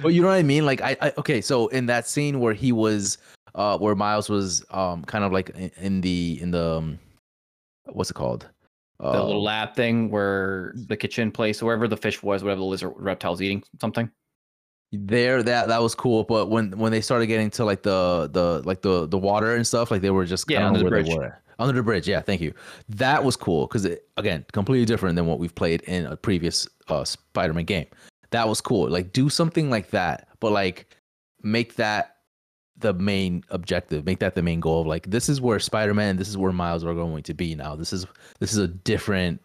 But 0.00 0.08
you 0.14 0.22
know 0.22 0.28
what 0.28 0.34
I 0.34 0.44
mean? 0.44 0.64
Like 0.64 0.80
I, 0.80 0.96
I 1.02 1.12
okay. 1.18 1.40
So 1.40 1.66
in 1.68 1.86
that 1.86 2.06
scene 2.06 2.38
where 2.38 2.54
he 2.54 2.70
was, 2.70 3.18
uh, 3.56 3.76
where 3.78 3.96
Miles 3.96 4.28
was, 4.28 4.64
um, 4.70 5.04
kind 5.04 5.24
of 5.24 5.32
like 5.32 5.50
in, 5.50 5.72
in 5.78 6.00
the 6.02 6.38
in 6.40 6.52
the 6.52 6.76
um, 6.76 7.00
what's 7.86 8.10
it 8.10 8.14
called? 8.14 8.48
The 9.00 9.08
uh, 9.08 9.24
little 9.24 9.42
lab 9.42 9.74
thing 9.74 10.08
where 10.08 10.72
the 10.86 10.96
kitchen 10.96 11.32
place, 11.32 11.60
wherever 11.60 11.88
the 11.88 11.96
fish 11.96 12.22
was, 12.22 12.44
whatever 12.44 12.60
the 12.60 12.64
lizard 12.64 12.92
reptile's 12.94 13.42
eating 13.42 13.64
something 13.80 14.08
there 14.96 15.42
that 15.42 15.68
that 15.68 15.82
was 15.82 15.94
cool. 15.94 16.24
But 16.24 16.48
when 16.48 16.78
when 16.78 16.92
they 16.92 17.00
started 17.00 17.26
getting 17.26 17.50
to 17.50 17.64
like 17.64 17.82
the 17.82 18.28
the 18.32 18.62
like 18.64 18.82
the 18.82 19.06
the 19.06 19.18
water 19.18 19.54
and 19.54 19.66
stuff 19.66 19.90
like 19.90 20.02
they 20.02 20.10
were 20.10 20.24
just 20.24 20.50
yeah 20.50 20.66
under 20.66 20.82
the 20.82 20.88
bridge. 20.88 21.10
under 21.58 21.74
the 21.74 21.82
bridge 21.82 22.08
yeah 22.08 22.20
thank 22.20 22.40
you. 22.40 22.52
That 22.88 23.24
was 23.24 23.36
cool 23.36 23.66
because 23.66 23.86
again 24.16 24.44
completely 24.52 24.84
different 24.84 25.16
than 25.16 25.26
what 25.26 25.38
we've 25.38 25.54
played 25.54 25.82
in 25.82 26.06
a 26.06 26.16
previous 26.16 26.68
uh 26.88 27.04
spider-man 27.04 27.64
game. 27.64 27.86
That 28.30 28.48
was 28.48 28.60
cool. 28.60 28.88
Like 28.88 29.12
do 29.12 29.28
something 29.28 29.70
like 29.70 29.90
that 29.90 30.28
but 30.40 30.52
like 30.52 30.96
make 31.42 31.76
that 31.76 32.16
the 32.78 32.92
main 32.92 33.42
objective 33.50 34.04
make 34.04 34.18
that 34.18 34.34
the 34.34 34.42
main 34.42 34.60
goal 34.60 34.82
of 34.82 34.86
like 34.86 35.08
this 35.08 35.28
is 35.30 35.40
where 35.40 35.58
spider-man 35.58 36.16
this 36.16 36.28
is 36.28 36.36
where 36.36 36.52
miles 36.52 36.84
are 36.84 36.94
going 36.94 37.22
to 37.22 37.34
be 37.34 37.54
now. 37.54 37.74
This 37.74 37.92
is 37.92 38.06
this 38.38 38.52
is 38.52 38.58
a 38.58 38.68
different 38.68 39.40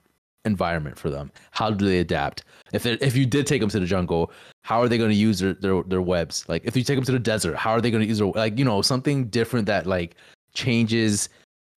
environment 0.46 0.98
for 0.98 1.10
them? 1.10 1.32
How 1.52 1.72
do 1.72 1.86
they 1.86 2.00
adapt? 2.00 2.44
If 2.74 2.86
if 2.86 3.16
you 3.16 3.26
did 3.26 3.48
take 3.48 3.62
them 3.62 3.70
to 3.70 3.80
the 3.80 3.86
jungle, 3.86 4.32
how 4.64 4.82
are 4.82 4.88
they 4.88 4.98
going 4.98 5.10
to 5.10 5.16
use 5.16 5.40
their, 5.40 5.54
their 5.54 5.84
their 5.84 6.02
webs? 6.02 6.46
Like 6.48 6.64
if 6.66 6.76
you 6.76 6.84
take 6.84 6.98
them 6.98 7.06
to 7.06 7.12
the 7.12 7.20
desert, 7.20 7.56
how 7.56 7.72
are 7.72 7.82
they 7.82 7.92
going 7.92 8.04
to 8.04 8.08
use 8.08 8.20
their 8.20 8.28
like 8.28 8.58
you 8.58 8.66
know 8.66 8.82
something 8.82 9.26
different 9.28 9.66
that 9.68 9.86
like 9.86 10.16
changes 10.54 11.30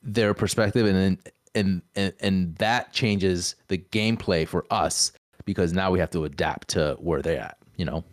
their 0.03 0.35
perspective 0.35 0.87
and 0.87 1.19
and 1.55 1.83
and 1.95 2.13
and 2.21 2.55
that 2.57 2.93
changes 2.93 3.57
the 3.69 3.79
gameplay 3.79 4.47
for 4.47 4.65
us 4.71 5.13
because 5.45 5.73
now 5.73 5.91
we 5.91 5.99
have 5.99 6.11
to 6.11 6.25
adapt 6.25 6.69
to 6.69 6.97
where 7.01 7.23
they're 7.23 7.41
at. 7.41 7.59
You 7.77 7.85
know. 7.85 8.05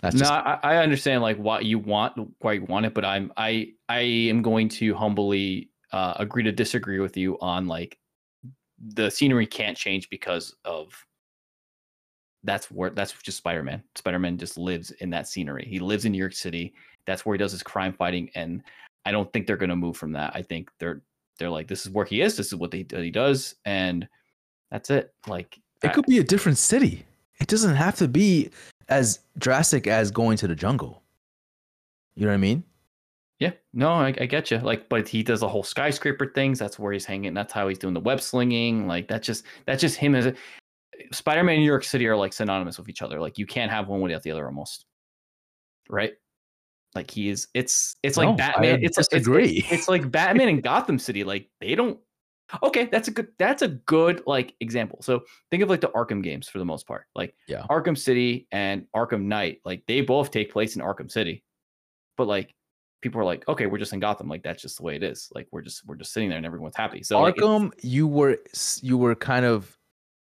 That's 0.00 0.16
no. 0.16 0.28
I, 0.28 0.58
I 0.62 0.76
understand 0.76 1.22
like 1.22 1.38
what 1.38 1.64
you 1.64 1.78
want, 1.78 2.14
why 2.40 2.54
you 2.54 2.64
want 2.64 2.86
it, 2.86 2.94
but 2.94 3.04
I'm 3.04 3.32
I 3.36 3.72
I 3.88 4.00
am 4.00 4.42
going 4.42 4.68
to 4.70 4.94
humbly 4.94 5.70
uh, 5.92 6.14
agree 6.16 6.42
to 6.42 6.52
disagree 6.52 7.00
with 7.00 7.16
you 7.16 7.38
on 7.40 7.66
like 7.66 7.98
the 8.78 9.10
scenery 9.10 9.46
can't 9.46 9.76
change 9.76 10.08
because 10.10 10.54
of 10.64 10.92
that's 12.44 12.70
where 12.70 12.90
that's 12.90 13.12
just 13.12 13.38
Spider-Man. 13.38 13.82
Spider-Man 13.94 14.38
just 14.38 14.56
lives 14.56 14.90
in 14.92 15.10
that 15.10 15.26
scenery. 15.28 15.66
He 15.68 15.78
lives 15.78 16.04
in 16.04 16.12
New 16.12 16.18
York 16.18 16.34
City. 16.34 16.74
That's 17.06 17.24
where 17.24 17.34
he 17.34 17.38
does 17.38 17.52
his 17.52 17.62
crime 17.62 17.92
fighting, 17.92 18.30
and 18.34 18.62
I 19.04 19.12
don't 19.12 19.32
think 19.32 19.46
they're 19.46 19.56
going 19.56 19.70
to 19.70 19.76
move 19.76 19.96
from 19.96 20.12
that. 20.12 20.32
I 20.34 20.42
think 20.42 20.70
they're 20.78 21.02
they're 21.38 21.50
like, 21.50 21.68
this 21.68 21.84
is 21.84 21.92
where 21.92 22.04
he 22.04 22.22
is. 22.22 22.36
This 22.36 22.46
is 22.48 22.54
what 22.54 22.72
he, 22.72 22.86
he 22.88 23.10
does, 23.10 23.54
and 23.64 24.08
that's 24.70 24.90
it. 24.90 25.12
Like 25.26 25.58
it 25.82 25.90
I, 25.90 25.92
could 25.92 26.06
be 26.06 26.18
a 26.18 26.24
different 26.24 26.58
city. 26.58 27.04
It 27.40 27.48
doesn't 27.48 27.76
have 27.76 27.96
to 27.96 28.08
be 28.08 28.50
as 28.88 29.20
drastic 29.38 29.86
as 29.86 30.10
going 30.10 30.36
to 30.38 30.48
the 30.48 30.54
jungle. 30.54 31.02
You 32.14 32.24
know 32.24 32.30
what 32.30 32.34
I 32.34 32.38
mean? 32.38 32.64
Yeah, 33.38 33.52
no, 33.74 33.90
I, 33.92 34.14
I 34.18 34.26
get 34.26 34.50
you. 34.50 34.58
Like, 34.58 34.88
but 34.88 35.06
he 35.08 35.22
does 35.22 35.40
the 35.40 35.48
whole 35.48 35.62
skyscraper 35.62 36.26
things. 36.34 36.58
That's 36.58 36.78
where 36.78 36.92
he's 36.92 37.04
hanging. 37.04 37.34
That's 37.34 37.52
how 37.52 37.68
he's 37.68 37.78
doing 37.78 37.92
the 37.94 38.00
web 38.00 38.20
slinging. 38.20 38.86
Like, 38.86 39.08
that's 39.08 39.26
just 39.26 39.44
that's 39.66 39.80
just 39.80 39.96
him 39.96 40.14
as 40.14 40.26
a 40.26 40.34
Spider-Man 41.12 41.54
and 41.56 41.62
New 41.62 41.66
York 41.66 41.84
City 41.84 42.06
are 42.06 42.16
like 42.16 42.32
synonymous 42.32 42.78
with 42.78 42.88
each 42.88 43.02
other. 43.02 43.20
Like, 43.20 43.36
you 43.36 43.44
can't 43.46 43.70
have 43.70 43.88
one 43.88 44.00
without 44.00 44.22
the 44.22 44.30
other 44.30 44.46
almost. 44.46 44.86
right? 45.90 46.14
Like 46.94 47.10
he 47.10 47.28
is. 47.28 47.48
It's 47.52 47.96
it's 48.02 48.16
like 48.16 48.26
No, 48.28 48.32
I 48.32 48.36
Batman. 48.36 48.82
It's 48.82 48.96
it's, 48.96 49.08
it's 49.12 49.28
it's 49.28 49.86
like 49.88 50.10
Batman 50.10 50.48
and 50.48 50.62
Gotham 50.62 50.98
City. 50.98 51.24
Like 51.24 51.50
they 51.60 51.74
don't. 51.74 51.98
Okay, 52.62 52.86
that's 52.86 53.08
a 53.08 53.10
good. 53.10 53.28
That's 53.38 53.60
a 53.60 53.68
good 53.68 54.22
like 54.26 54.54
example. 54.60 55.02
So 55.02 55.24
think 55.50 55.62
of 55.62 55.68
like 55.68 55.82
the 55.82 55.88
Arkham 55.88 56.22
games 56.22 56.48
for 56.48 56.58
the 56.58 56.64
most 56.64 56.86
part. 56.86 57.04
Like 57.14 57.34
Yeah. 57.48 57.66
Arkham 57.68 57.98
City 57.98 58.48
and 58.50 58.86
Arkham 58.96 59.24
Knight. 59.24 59.60
Like 59.62 59.82
they 59.86 60.00
both 60.00 60.30
take 60.30 60.50
place 60.50 60.74
in 60.74 60.80
Arkham 60.80 61.10
City, 61.10 61.44
but 62.16 62.26
like 62.28 62.54
people 63.06 63.20
are 63.20 63.24
like, 63.24 63.46
okay, 63.46 63.66
we're 63.66 63.78
just 63.78 63.92
in 63.92 64.00
Gotham. 64.00 64.28
Like 64.28 64.42
that's 64.42 64.60
just 64.60 64.78
the 64.78 64.82
way 64.82 64.96
it 64.96 65.02
is. 65.04 65.30
Like 65.32 65.46
we're 65.52 65.62
just 65.62 65.86
we're 65.86 65.94
just 65.94 66.12
sitting 66.12 66.28
there 66.28 66.38
and 66.38 66.46
everyone's 66.46 66.76
happy. 66.76 67.04
So 67.04 67.20
like, 67.20 67.36
Arkham, 67.36 67.72
you 67.82 68.08
were 68.08 68.38
you 68.82 68.98
were 68.98 69.14
kind 69.14 69.46
of 69.46 69.78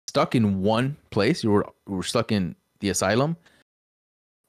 stuck 0.08 0.36
in 0.36 0.62
one 0.62 0.96
place. 1.10 1.44
You 1.44 1.50
were 1.52 1.66
you 1.88 1.96
were 1.96 2.04
stuck 2.04 2.32
in 2.32 2.56
the 2.80 2.90
asylum. 2.90 3.38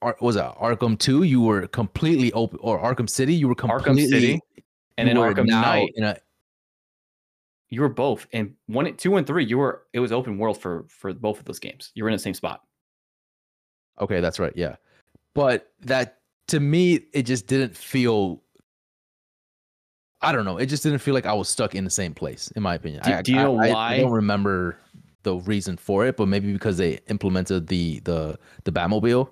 Ar- 0.03 0.19
was 0.21 0.37
it 0.37 0.43
Arkham 0.43 0.99
Two? 0.99 1.23
You 1.23 1.41
were 1.41 1.67
completely 1.69 2.31
open, 2.33 2.59
or 2.61 2.79
Arkham 2.79 3.09
City? 3.09 3.35
You 3.35 3.49
were 3.49 3.55
Arkham 3.55 3.85
completely. 3.85 4.21
City 4.21 4.41
and 4.99 5.09
then 5.09 5.17
Arkham 5.17 5.47
Knight. 5.47 5.91
In 5.97 6.05
a, 6.05 6.17
You 7.71 7.81
were 7.81 7.89
both 7.89 8.27
and 8.35 8.55
one, 8.67 8.95
two, 8.97 9.17
and 9.17 9.27
three. 9.27 9.45
You 9.47 9.57
were 9.57 9.87
it 9.95 10.01
was 10.01 10.13
open 10.13 10.37
world 10.37 10.61
for 10.61 10.85
for 10.89 11.15
both 11.15 11.39
of 11.39 11.47
those 11.47 11.59
games. 11.59 11.91
You 11.95 12.05
were 12.05 12.11
in 12.11 12.15
the 12.15 12.19
same 12.19 12.35
spot. 12.35 12.61
okay, 13.99 14.21
that's 14.21 14.39
right. 14.39 14.53
Yeah, 14.55 14.77
but 15.35 15.73
that 15.81 16.20
to 16.49 16.61
me, 16.61 17.01
it 17.13 17.23
just 17.25 17.47
didn't 17.47 17.77
feel. 17.77 18.43
I 20.23 20.33
don't 20.33 20.45
know. 20.45 20.59
It 20.59 20.67
just 20.67 20.83
didn't 20.83 20.99
feel 20.99 21.15
like 21.15 21.25
I 21.27 21.33
was 21.33 21.49
stuck 21.49 21.75
in 21.75 21.85
the 21.85 21.91
same 21.91 22.13
place. 22.13 22.51
In 22.55 22.63
my 22.63 22.75
opinion, 22.75 23.03
Do- 23.05 23.13
I, 23.13 23.23
do 23.23 23.33
you 23.33 23.39
I- 23.39 23.43
know 23.43 23.59
I- 23.59 23.69
I 23.69 23.73
why? 23.73 23.97
don't 24.01 24.11
remember 24.11 24.77
the 25.23 25.37
reason 25.37 25.77
for 25.77 26.07
it, 26.07 26.17
but 26.17 26.27
maybe 26.27 26.53
because 26.53 26.77
they 26.77 26.99
implemented 27.09 27.67
the 27.69 28.01
the 28.01 28.39
the 28.65 28.73
Batmobile. 28.73 29.29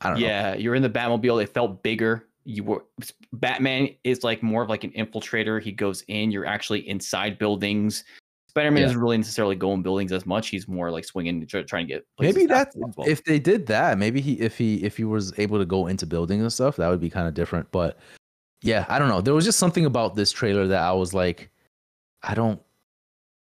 I 0.00 0.10
don't 0.10 0.20
know. 0.20 0.26
Yeah, 0.26 0.54
you're 0.54 0.74
in 0.74 0.82
the 0.82 0.90
Batmobile. 0.90 1.42
It 1.42 1.48
felt 1.48 1.82
bigger. 1.82 2.26
You 2.44 2.64
were 2.64 2.84
Batman 3.32 3.90
is 4.04 4.24
like 4.24 4.42
more 4.42 4.62
of 4.62 4.68
like 4.68 4.82
an 4.84 4.90
infiltrator. 4.92 5.60
He 5.62 5.70
goes 5.72 6.02
in. 6.08 6.30
You're 6.32 6.46
actually 6.46 6.88
inside 6.88 7.38
buildings. 7.38 8.04
Spider-Man 8.52 8.82
Yeah. 8.82 8.86
doesn't 8.88 9.00
really 9.00 9.16
necessarily 9.16 9.56
go 9.56 9.72
in 9.72 9.80
buildings 9.80 10.12
as 10.12 10.26
much. 10.26 10.48
He's 10.48 10.68
more 10.68 10.90
like 10.90 11.06
swinging, 11.06 11.46
try- 11.46 11.62
trying 11.62 11.86
to 11.86 11.94
get. 11.94 12.06
Maybe 12.20 12.44
that's 12.44 12.76
as 12.76 13.08
if 13.08 13.24
they 13.24 13.38
did 13.38 13.66
that. 13.68 13.96
Maybe 13.96 14.20
he 14.20 14.34
if 14.40 14.58
he 14.58 14.76
if 14.84 14.94
he 14.98 15.04
was 15.04 15.32
able 15.38 15.58
to 15.58 15.64
go 15.64 15.86
into 15.86 16.04
buildings 16.04 16.42
and 16.42 16.52
stuff, 16.52 16.76
that 16.76 16.88
would 16.88 17.00
be 17.00 17.08
kind 17.08 17.26
of 17.26 17.32
different. 17.32 17.70
But 17.70 17.98
yeah, 18.60 18.84
I 18.90 18.98
don't 18.98 19.08
know. 19.08 19.22
There 19.22 19.32
was 19.32 19.46
just 19.46 19.58
something 19.58 19.86
about 19.86 20.16
this 20.16 20.30
trailer 20.30 20.66
that 20.66 20.82
I 20.82 20.92
was 20.92 21.14
like, 21.14 21.50
I 22.22 22.34
don't 22.34 22.60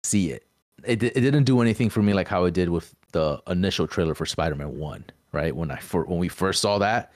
see 0.04 0.32
it. 0.32 0.44
It 0.84 1.04
it 1.04 1.14
didn't 1.14 1.44
do 1.44 1.62
anything 1.62 1.92
for 1.92 2.02
me 2.02 2.14
like 2.14 2.28
how 2.28 2.46
it 2.46 2.56
did 2.56 2.70
with 2.70 2.96
the 3.12 3.40
initial 3.48 3.88
trailer 3.88 4.16
for 4.16 4.26
Spider-Man 4.26 4.76
One. 4.80 5.06
Right 5.34 5.56
when 5.56 5.70
I 5.70 5.78
for, 5.78 6.06
when 6.06 6.18
we 6.18 6.30
first 6.30 6.62
saw 6.62 6.80
that, 6.80 7.14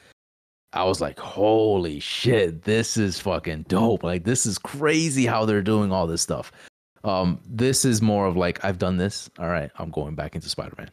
I 0.73 0.83
was 0.83 1.01
like, 1.01 1.17
holy 1.17 1.99
shit, 1.99 2.61
this 2.63 2.97
is 2.97 3.19
fucking 3.19 3.63
dope. 3.67 4.03
Like 4.03 4.25
this 4.25 4.45
is 4.45 4.59
crazy 4.59 5.25
how 5.25 5.45
they're 5.45 5.63
doing 5.63 5.91
all 5.91 6.05
this 6.05 6.21
stuff. 6.21 6.51
Um, 7.03 7.39
this 7.45 7.85
is 7.85 8.01
more 8.01 8.27
of 8.27 8.35
like 8.35 8.63
I've 8.63 8.77
done 8.77 8.97
this. 8.97 9.29
All 9.39 9.47
right, 9.49 9.71
I'm 9.77 9.89
going 9.91 10.15
back 10.15 10.35
into 10.35 10.49
Spider-Man. 10.49 10.89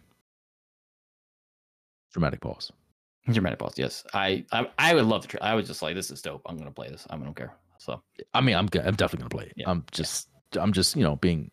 Dramatic 2.12 2.40
pause. 2.40 2.72
Dramatic 3.28 3.58
pause. 3.58 3.74
Yes, 3.76 4.04
I, 4.14 4.44
I 4.52 4.68
I 4.78 4.94
would 4.94 5.04
love 5.04 5.22
to. 5.22 5.28
Try. 5.28 5.40
I 5.42 5.54
was 5.54 5.66
just 5.66 5.82
like, 5.82 5.94
this 5.94 6.10
is 6.10 6.22
dope. 6.22 6.42
I'm 6.46 6.56
gonna 6.56 6.70
play 6.70 6.88
this. 6.88 7.06
I 7.10 7.16
don't 7.16 7.34
care. 7.34 7.54
So 7.78 8.00
I 8.34 8.40
mean, 8.40 8.54
I'm. 8.54 8.68
I'm 8.84 8.94
definitely 8.94 9.18
gonna 9.18 9.30
play 9.30 9.44
it. 9.46 9.54
Yeah, 9.56 9.70
I'm 9.70 9.84
just, 9.90 10.28
I'm 10.58 10.72
just, 10.72 10.96
you 10.96 11.02
know, 11.02 11.16
being, 11.16 11.50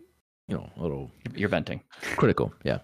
you 0.47 0.55
know, 0.55 0.69
a 0.77 0.81
little 0.81 1.11
you're 1.35 1.49
venting. 1.49 1.81
critical. 2.15 2.53
Yeah. 2.63 2.79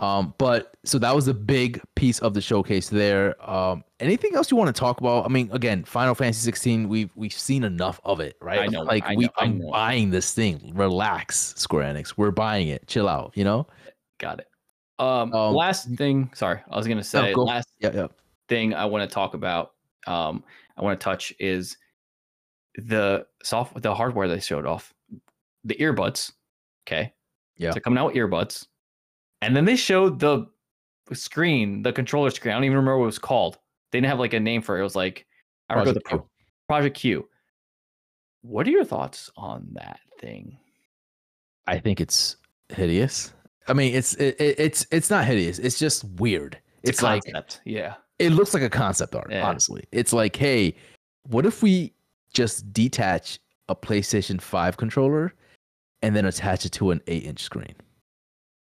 Um, 0.00 0.34
but 0.38 0.74
so 0.84 0.98
that 0.98 1.14
was 1.14 1.28
a 1.28 1.34
big 1.34 1.80
piece 1.94 2.18
of 2.20 2.32
the 2.32 2.40
showcase 2.40 2.88
there. 2.88 3.36
Um, 3.48 3.84
anything 4.00 4.34
else 4.34 4.50
you 4.50 4.56
want 4.56 4.74
to 4.74 4.78
talk 4.78 4.98
about? 5.00 5.26
I 5.26 5.28
mean, 5.28 5.50
again, 5.52 5.84
Final 5.84 6.14
Fantasy 6.14 6.40
16, 6.42 6.88
we've 6.88 7.10
we've 7.14 7.32
seen 7.34 7.64
enough 7.64 8.00
of 8.04 8.18
it, 8.20 8.36
right? 8.40 8.60
I 8.60 8.66
know, 8.66 8.80
Like 8.80 9.04
I 9.04 9.14
we, 9.14 9.24
know, 9.26 9.30
I'm 9.36 9.60
buying 9.70 10.08
this 10.10 10.32
thing. 10.32 10.72
Relax, 10.74 11.54
Square 11.58 11.92
Enix. 11.94 12.14
We're 12.16 12.30
buying 12.30 12.68
it. 12.68 12.86
Chill 12.86 13.08
out. 13.08 13.32
You 13.36 13.44
know. 13.44 13.66
Got 14.18 14.40
it. 14.40 14.46
Um, 14.98 15.32
Um, 15.34 15.54
last 15.54 15.88
thing. 15.96 16.30
Sorry, 16.34 16.60
I 16.70 16.76
was 16.76 16.86
gonna 16.88 17.04
say 17.04 17.34
go. 17.34 17.44
last 17.44 17.68
Yeah, 17.78 17.90
yeah. 17.94 18.06
thing 18.48 18.72
I 18.74 18.86
want 18.86 19.08
to 19.08 19.14
talk 19.14 19.34
about, 19.34 19.72
um, 20.06 20.44
I 20.78 20.82
want 20.82 20.98
to 20.98 21.04
touch 21.04 21.32
is 21.38 21.76
the 22.76 23.26
soft, 23.42 23.80
the 23.82 23.94
hardware 23.94 24.28
they 24.28 24.40
showed 24.40 24.64
off, 24.64 24.94
the 25.64 25.74
earbuds. 25.74 26.32
Okay. 26.86 27.12
Yeah. 27.56 27.72
So 27.72 27.80
coming 27.80 27.98
out 27.98 28.06
with 28.08 28.16
earbuds, 28.16 28.66
and 29.42 29.54
then 29.56 29.64
they 29.64 29.76
showed 29.76 30.18
the 30.18 30.46
screen, 31.12 31.82
the 31.82 31.92
controller 31.92 32.30
screen. 32.30 32.52
I 32.52 32.56
don't 32.56 32.64
even 32.64 32.76
remember 32.76 32.98
what 32.98 33.04
it 33.04 33.06
was 33.06 33.18
called. 33.18 33.58
They 33.90 33.98
didn't 33.98 34.10
have 34.10 34.18
like 34.20 34.34
a 34.34 34.40
name 34.40 34.62
for 34.62 34.76
it. 34.76 34.80
It 34.80 34.84
was 34.84 34.96
like 34.96 35.26
I 35.68 35.74
remember 35.74 35.92
the 35.94 36.00
Project 36.00 36.08
Pro- 36.10 36.18
Q. 36.18 36.28
Project 36.68 36.96
Q. 36.96 37.28
What 38.42 38.66
are 38.66 38.70
your 38.70 38.84
thoughts 38.84 39.30
on 39.36 39.66
that 39.72 40.00
thing? 40.18 40.56
I 41.66 41.78
think 41.78 42.00
it's 42.00 42.36
hideous. 42.68 43.32
I 43.68 43.72
mean, 43.74 43.94
it's 43.94 44.14
it, 44.14 44.40
it- 44.40 44.58
it's 44.58 44.86
it's 44.90 45.10
not 45.10 45.24
hideous. 45.24 45.58
It's 45.58 45.78
just 45.78 46.04
weird. 46.16 46.58
It's, 46.82 47.02
a 47.02 47.04
like 47.04 47.24
concept. 47.24 47.60
yeah. 47.66 47.94
it 48.18 48.30
looks 48.30 48.54
like 48.54 48.62
a 48.62 48.70
concept 48.70 49.14
art. 49.14 49.28
Yeah. 49.30 49.46
Honestly, 49.46 49.84
it's 49.92 50.12
like, 50.14 50.34
hey, 50.34 50.74
what 51.28 51.44
if 51.44 51.62
we 51.62 51.92
just 52.32 52.72
detach 52.72 53.38
a 53.68 53.76
PlayStation 53.76 54.40
Five 54.40 54.78
controller 54.78 55.34
and 56.00 56.16
then 56.16 56.24
attach 56.24 56.64
it 56.64 56.72
to 56.72 56.90
an 56.90 57.02
eight-inch 57.06 57.42
screen? 57.42 57.74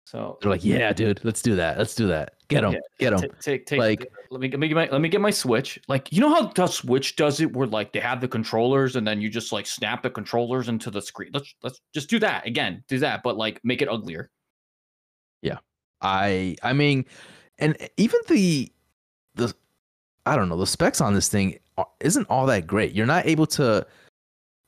So 0.08 0.38
They're 0.42 0.52
like, 0.52 0.64
yeah, 0.64 0.94
dude, 0.94 1.20
let's 1.26 1.42
do 1.42 1.54
that. 1.58 1.78
Let's 1.78 1.94
do 1.94 2.08
that. 2.08 2.36
Get 2.48 2.62
them. 2.62 2.72
Yeah, 2.72 2.80
Get 2.98 3.10
them. 3.10 3.30
Take, 3.42 3.66
take, 3.66 3.78
Like- 3.78 4.10
let 4.32 4.40
me 4.40 4.50
let 4.50 4.60
me 4.60 4.70
get 4.70 4.76
my 4.76 4.88
let 4.90 5.02
me 5.02 5.10
get 5.10 5.20
my 5.20 5.32
switch. 5.32 5.78
Like 5.90 6.14
you 6.14 6.22
know 6.22 6.34
how 6.34 6.48
the 6.48 6.66
switch 6.68 7.18
does 7.18 7.42
it, 7.42 7.52
where 7.52 7.68
like 7.68 7.92
they 7.92 8.00
have 8.00 8.22
the 8.22 8.28
controllers 8.28 8.96
and 8.96 9.06
then 9.06 9.20
you 9.20 9.30
just 9.30 9.52
like 9.52 9.68
snap 9.68 10.04
the 10.04 10.10
controllers 10.10 10.70
into 10.70 10.90
the 10.90 11.02
screen. 11.02 11.32
Let's 11.34 11.54
let's 11.62 11.82
just 11.94 12.10
do 12.10 12.20
that 12.20 12.48
again. 12.48 12.86
Do 12.88 13.00
that, 13.00 13.22
but 13.22 13.36
like 13.36 13.60
make 13.66 13.82
it 13.82 13.90
uglier. 13.90 14.32
Yeah, 15.42 15.58
I 16.00 16.56
I 16.64 16.72
mean, 16.72 17.04
and 17.60 17.76
even 17.98 18.22
the 18.30 18.72
the 19.36 19.54
I 20.26 20.38
don't 20.38 20.48
know 20.48 20.58
the 20.58 20.68
specs 20.68 21.02
on 21.02 21.16
this 21.16 21.28
thing 21.28 21.60
isn't 22.00 22.28
all 22.30 22.46
that 22.46 22.66
great. 22.66 22.94
You're 22.96 23.06
not 23.06 23.26
able 23.26 23.48
to 23.48 23.86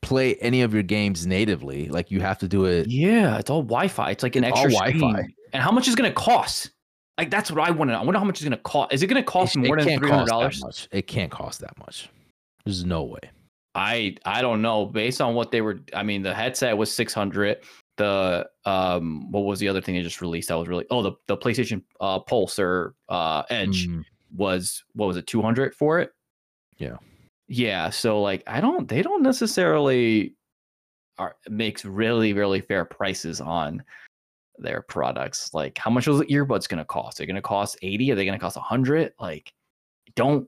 play 0.02 0.36
any 0.36 0.62
of 0.62 0.74
your 0.74 0.84
games 0.84 1.26
natively. 1.28 1.88
Like 1.90 2.12
you 2.12 2.22
have 2.22 2.38
to 2.40 2.48
do 2.48 2.66
it. 2.66 2.88
Yeah, 2.88 3.38
it's 3.38 3.50
all 3.50 3.64
Wi-Fi. 3.64 4.12
It's 4.12 4.24
like 4.24 4.36
an 4.36 4.46
all 4.46 4.52
extra 4.52 4.72
Wi-Fi. 4.72 5.28
And 5.54 5.64
how 5.64 5.72
much 5.72 5.88
is 5.88 5.94
it 5.94 5.98
gonna 5.98 6.12
cost? 6.12 6.72
Like 7.18 7.30
that's 7.30 7.52
what 7.52 7.60
I 7.68 7.72
want 7.72 7.90
to 7.90 7.94
know. 7.94 8.00
I 8.00 8.04
wonder 8.04 8.20
how 8.20 8.26
much 8.26 8.38
it's 8.38 8.44
gonna 8.44 8.58
cost. 8.58 8.94
Is 8.94 9.04
it 9.04 9.08
gonna 9.08 9.24
cost 9.24 9.56
it- 9.56 9.64
it 9.64 9.68
more 9.68 9.78
than 9.78 9.98
three 10.00 10.10
hundred 10.10 10.28
dollars? 10.28 10.88
It 10.92 11.08
can't 11.08 11.32
cost 11.32 11.60
that 11.62 11.78
much. 11.80 12.10
There's 12.66 12.86
no 12.86 13.04
way. 13.04 13.20
I 13.76 14.16
I 14.26 14.42
don't 14.42 14.62
know. 14.62 14.86
Based 14.86 15.22
on 15.22 15.36
what 15.36 15.52
they 15.52 15.62
were, 15.62 15.80
I 15.94 16.04
mean, 16.04 16.22
the 16.24 16.34
headset 16.34 16.78
was 16.78 16.92
six 16.92 17.14
hundred. 17.14 17.58
The 17.98 18.48
um, 18.66 19.30
what 19.32 19.42
was 19.42 19.60
the 19.60 19.68
other 19.68 19.82
thing 19.82 19.96
they 19.96 20.02
just 20.02 20.22
released? 20.22 20.48
That 20.48 20.58
was 20.58 20.68
really 20.70 20.86
oh 20.90 21.02
the 21.02 21.12
the 21.28 21.36
PlayStation 21.38 21.84
uh 22.00 22.20
Pulse 22.20 22.58
or 22.58 22.96
uh 23.10 23.44
Edge 23.50 23.88
Mm, 23.88 24.04
was 24.36 24.84
what 24.94 25.08
was 25.08 25.18
it 25.18 25.28
two 25.28 25.42
hundred 25.42 25.76
for 25.76 26.00
it? 26.00 26.12
Yeah. 26.78 26.96
Yeah. 27.50 27.90
So 27.90 28.22
like 28.22 28.44
I 28.48 28.62
don't 28.62 28.88
they 28.88 29.02
don't 29.02 29.24
necessarily 29.24 30.36
are 31.18 31.36
makes 31.50 31.84
really 31.84 32.32
really 32.32 32.62
fair 32.62 32.86
prices 32.86 33.42
on 33.42 33.84
their 34.60 34.84
products. 34.84 35.54
Like 35.54 35.78
how 35.78 35.90
much 35.90 36.06
the 36.06 36.26
earbuds 36.26 36.70
going 36.70 36.78
to 36.78 36.86
cost? 36.86 37.18
They're 37.18 37.28
going 37.28 37.36
to 37.36 37.42
cost 37.42 37.78
eighty? 37.82 38.12
Are 38.12 38.16
they 38.16 38.24
going 38.24 38.38
to 38.38 38.42
cost 38.42 38.56
hundred? 38.56 39.14
Like 39.20 39.52
don't 40.16 40.48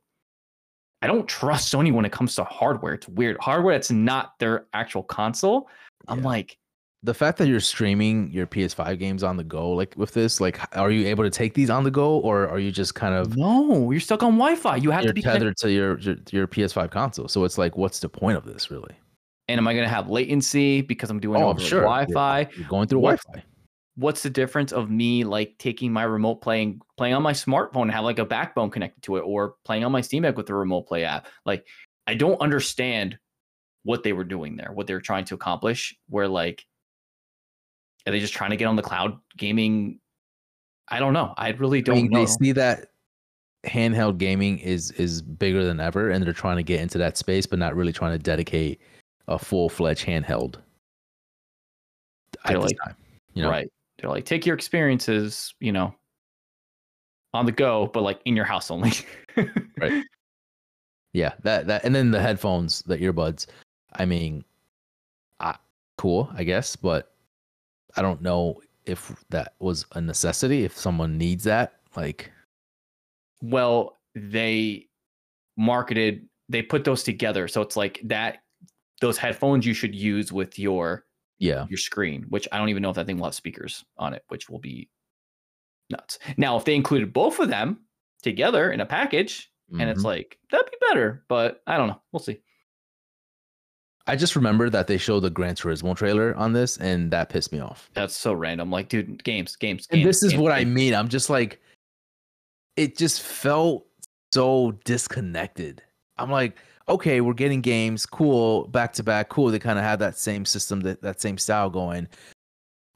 I 1.02 1.08
don't 1.08 1.28
trust 1.28 1.74
Sony 1.74 1.92
when 1.92 2.06
it 2.06 2.12
comes 2.12 2.36
to 2.36 2.44
hardware. 2.44 2.94
It's 2.94 3.08
weird. 3.08 3.38
Hardware 3.42 3.74
that's 3.74 3.90
not 3.90 4.38
their 4.40 4.68
actual 4.74 5.02
console. 5.02 5.68
I'm 6.08 6.22
like, 6.22 6.58
the 7.04 7.14
fact 7.14 7.38
that 7.40 7.48
you're 7.48 7.60
streaming 7.60 8.32
your 8.32 8.46
PS5 8.46 9.00
games 9.00 9.24
on 9.24 9.36
the 9.38 9.44
go, 9.44 9.72
like 9.72 9.94
with 9.98 10.14
this, 10.14 10.40
like, 10.40 10.60
are 10.78 10.92
you 10.92 11.08
able 11.08 11.24
to 11.24 11.30
take 11.32 11.54
these 11.56 11.70
on 11.70 11.84
the 11.84 11.92
go, 11.92 12.20
or 12.20 12.48
are 12.48 12.60
you 12.60 12.72
just 12.72 12.94
kind 12.96 13.16
of 13.16 13.36
no, 13.36 13.90
you're 13.92 14.00
stuck 14.00 14.22
on 14.24 14.34
Wi-Fi. 14.38 14.76
You 14.78 14.92
have 14.92 15.06
to 15.06 15.14
be 15.14 15.22
connected. 15.22 15.40
tethered 15.40 15.58
to 15.58 15.72
your, 15.72 15.98
your 16.00 16.16
your 16.32 16.48
PS5 16.48 16.92
console? 16.92 17.28
So 17.28 17.44
it's 17.44 17.58
like, 17.58 17.76
what's 17.78 18.00
the 18.02 18.10
point 18.10 18.38
of 18.38 18.46
this, 18.46 18.70
really? 18.70 18.96
And 19.48 19.58
am 19.58 19.68
I 19.68 19.74
going 19.74 19.86
to 19.86 19.90
have 19.94 20.10
latency 20.10 20.82
because 20.82 21.10
I'm 21.10 21.20
doing 21.20 21.42
Oh, 21.42 21.50
over 21.50 21.60
sure. 21.60 21.82
Wi-Fi? 21.82 22.48
You're 22.56 22.68
going 22.68 22.88
through 22.88 23.02
Wi-Fi. 23.02 23.44
what's 23.96 24.24
the 24.24 24.30
difference 24.30 24.72
of 24.72 24.90
me 24.90 25.24
like 25.24 25.58
taking 25.58 25.92
my 25.92 26.04
remote 26.04 26.36
playing 26.42 26.80
playing 26.98 27.14
on 27.14 27.22
my 27.22 27.34
smartphone 27.34 27.84
and 27.84 27.92
have 27.92 28.06
like 28.06 28.20
a 28.20 28.26
backbone 28.26 28.70
connected 28.70 29.02
to 29.04 29.18
it 29.18 29.22
or 29.22 29.56
playing 29.66 29.84
on 29.84 29.92
my 29.92 30.00
steam 30.02 30.24
deck 30.24 30.38
with 30.38 30.46
the 30.46 30.54
remote 30.54 30.84
play 30.88 31.04
app 31.04 31.28
like 31.46 31.68
i 32.08 32.14
don't 32.14 32.40
understand 32.42 33.18
what 33.84 34.02
they 34.04 34.14
were 34.14 34.24
doing 34.24 34.56
there 34.56 34.72
what 34.72 34.88
they 34.88 34.94
were 34.94 35.02
trying 35.02 35.26
to 35.26 35.36
accomplish 35.36 35.94
where 36.08 36.28
like 36.30 36.66
are 38.08 38.12
they 38.12 38.20
just 38.20 38.34
trying 38.34 38.50
to 38.52 38.58
get 38.58 38.66
on 38.66 38.76
the 38.76 38.82
cloud 38.82 39.18
gaming 39.38 40.00
i 40.90 41.00
don't 41.00 41.14
know 41.14 41.34
i 41.38 41.50
really 41.52 41.82
don't 41.82 41.96
mean, 41.96 42.10
know 42.10 42.20
they 42.20 42.26
see 42.26 42.52
that 42.52 42.88
handheld 43.66 44.18
gaming 44.18 44.58
is 44.60 44.92
is 44.92 45.22
bigger 45.22 45.64
than 45.64 45.80
ever, 45.80 46.10
and 46.10 46.26
they're 46.26 46.34
trying 46.34 46.58
to 46.58 46.64
get 46.64 46.82
into 46.82 46.98
that 46.98 47.16
space, 47.16 47.46
but 47.46 47.60
not 47.60 47.76
really 47.76 47.94
trying 47.94 48.12
to 48.12 48.18
dedicate 48.18 48.82
a 49.28 49.38
full 49.38 49.70
fledged 49.70 50.04
handheld 50.04 50.56
They're 52.48 52.58
like- 52.60 52.76
time. 52.84 52.96
You 53.34 53.44
know, 53.44 53.50
right 53.52 53.70
they're 53.98 54.10
like 54.10 54.26
take 54.26 54.46
your 54.46 54.56
experiences 54.56 55.54
you 55.60 55.72
know 55.72 55.94
on 57.34 57.46
the 57.46 57.52
go 57.52 57.88
but 57.94 58.02
like 58.02 58.20
in 58.26 58.36
your 58.36 58.46
house 58.46 58.72
only 58.72 58.92
Right. 59.80 60.04
Yeah, 61.14 61.34
that 61.44 61.68
that 61.68 61.84
and 61.86 61.94
then 61.94 62.12
the 62.12 62.22
headphones, 62.22 62.82
the 62.84 62.98
earbuds. 62.98 63.46
I 63.94 64.06
mean, 64.06 64.44
I, 65.40 65.56
cool, 65.98 66.30
I 66.34 66.44
guess, 66.44 66.76
but 66.76 67.11
I 67.98 68.02
don't 68.02 68.22
know 68.22 68.62
if 68.86 69.14
that 69.30 69.54
was 69.60 69.86
a 69.94 70.02
necessity. 70.02 70.64
If 70.64 70.78
someone 70.78 71.18
needs 71.18 71.44
that, 71.46 71.74
like, 71.96 72.32
Well, 73.42 73.98
they 74.16 74.88
marketed, 75.58 76.28
they 76.50 76.62
put 76.62 76.84
those 76.84 77.04
together. 77.04 77.48
So 77.48 77.62
it's 77.62 77.78
like 77.78 78.00
that, 78.04 78.40
those 79.02 79.18
headphones 79.18 79.66
you 79.66 79.74
should 79.74 79.96
use 79.96 80.32
with 80.32 80.58
your 80.60 81.06
yeah, 81.40 81.66
your 81.70 81.78
screen, 81.78 82.24
which 82.30 82.48
I 82.52 82.58
don't 82.60 82.70
even 82.70 82.84
know 82.84 82.90
if 82.92 82.96
that 82.96 83.08
thing 83.08 83.18
will 83.18 83.26
have 83.26 83.34
speakers 83.36 83.84
on 83.98 84.14
it, 84.14 84.24
which 84.28 84.48
will 84.48 84.60
be 84.60 84.90
nuts. 85.90 86.20
Now, 86.38 86.56
if 86.58 86.66
they 86.66 86.76
included 86.76 87.14
both 87.14 87.40
of 87.40 87.50
them 87.50 87.82
together 88.22 88.72
in 88.72 88.80
a 88.80 88.86
package, 88.86 89.52
and 89.80 89.90
it's 89.90 90.02
Mhm. 90.02 90.06
like 90.06 90.38
that'd 90.52 90.70
be 90.70 90.78
better, 90.90 91.24
but 91.30 91.64
I 91.66 91.78
don't 91.78 91.88
know. 91.88 92.02
We'll 92.12 92.20
see. 92.20 92.42
I 94.12 94.18
just 94.18 94.36
remember 94.36 94.70
that 94.70 94.88
they 94.88 94.98
showed 94.98 95.22
the 95.22 95.30
Gran 95.30 95.56
Turismo 95.56 95.96
trailer 95.96 96.36
on 96.36 96.52
this, 96.52 96.76
and 96.78 97.10
that 97.12 97.30
pissed 97.30 97.54
me 97.54 97.60
off. 97.62 97.90
That's 97.94 98.16
so 98.16 98.34
random. 98.34 98.70
Like, 98.70 98.90
dude, 98.90 99.24
games, 99.24 99.56
games, 99.56 99.88
And 99.90 100.00
games, 100.00 100.06
this 100.08 100.24
is 100.24 100.32
games, 100.34 100.42
what 100.44 100.52
I 100.52 100.66
mean. 100.66 100.94
I'm 100.94 101.08
just 101.08 101.30
like, 101.30 101.62
it 102.76 102.98
just 102.98 103.22
felt 103.22 103.86
so 104.34 104.74
disconnected. 104.84 105.82
I'm 106.18 106.30
like, 106.30 106.58
okay, 106.90 107.22
we're 107.22 107.34
getting 107.34 107.62
games, 107.62 108.06
cool, 108.06 108.68
back 108.68 108.92
to 108.94 109.04
back, 109.04 109.30
cool. 109.30 109.50
They 109.50 109.60
kind 109.60 109.80
of 109.80 109.86
had 109.86 110.00
that 110.00 110.18
same 110.18 110.44
system, 110.44 110.82
that, 110.82 111.02
that 111.02 111.22
same 111.22 111.38
style 111.38 111.70
going, 111.70 112.08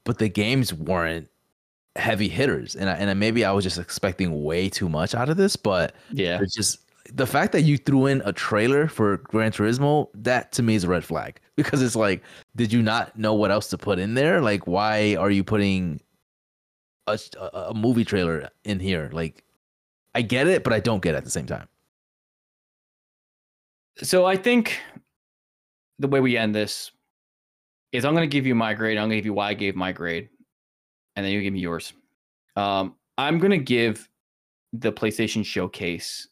but 0.03 0.17
the 0.17 0.27
games 0.27 0.73
weren't 0.73 1.29
heavy 1.95 2.27
hitters. 2.27 2.75
And 2.75 2.89
I, 2.89 2.93
and 2.95 3.09
I- 3.09 3.13
maybe 3.13 3.45
I 3.45 3.53
was 3.53 3.63
just 3.63 3.77
expecting 3.77 4.43
way 4.43 4.67
too 4.67 4.89
much 4.89 5.15
out 5.15 5.29
of 5.29 5.37
this, 5.37 5.55
but 5.55 5.95
Yeah, 6.11 6.39
it's 6.41 6.53
just 6.53 6.84
the 7.13 7.27
fact 7.27 7.51
that 7.51 7.61
you 7.61 7.77
threw 7.77 8.07
in 8.07 8.21
a 8.25 8.33
trailer 8.33 8.87
for 8.87 9.17
Gran 9.17 9.51
Turismo, 9.51 10.09
that 10.15 10.51
to 10.53 10.63
me 10.63 10.75
is 10.75 10.83
a 10.83 10.87
red 10.87 11.03
flag 11.03 11.39
because 11.55 11.81
it's 11.81 11.95
like, 11.95 12.23
did 12.55 12.73
you 12.73 12.81
not 12.81 13.17
know 13.17 13.33
what 13.33 13.51
else 13.51 13.67
to 13.69 13.77
put 13.77 13.99
in 13.99 14.13
there? 14.13 14.41
Like, 14.41 14.67
why 14.67 15.15
are 15.15 15.29
you 15.29 15.43
putting 15.43 16.01
a, 17.07 17.19
a, 17.53 17.73
movie 17.73 18.05
trailer 18.05 18.49
in 18.63 18.79
here? 18.79 19.09
Like, 19.13 19.43
I 20.15 20.21
get 20.21 20.47
it, 20.47 20.63
but 20.63 20.73
I 20.73 20.79
don't 20.79 21.01
get 21.01 21.13
it 21.13 21.17
at 21.17 21.25
the 21.25 21.31
same 21.31 21.45
time. 21.45 21.67
So 24.01 24.25
I 24.25 24.35
think 24.35 24.79
the 25.99 26.07
way 26.07 26.19
we 26.19 26.37
end 26.37 26.53
this 26.53 26.91
is 27.91 28.03
I'm 28.03 28.13
going 28.13 28.29
to 28.29 28.33
give 28.33 28.45
you 28.45 28.55
my 28.55 28.73
grade. 28.73 28.97
I'm 28.97 29.03
going 29.03 29.11
to 29.11 29.15
give 29.17 29.25
you 29.25 29.33
why 29.33 29.49
I 29.49 29.53
gave 29.53 29.75
my 29.75 29.91
grade, 29.91 30.29
and 31.15 31.25
then 31.25 31.31
you 31.31 31.41
give 31.41 31.53
me 31.53 31.59
yours. 31.59 31.93
Um, 32.55 32.95
I'm 33.17 33.39
going 33.39 33.51
to 33.51 33.57
give 33.57 34.09
the 34.73 34.91
PlayStation 34.91 35.45
Showcase 35.45 36.27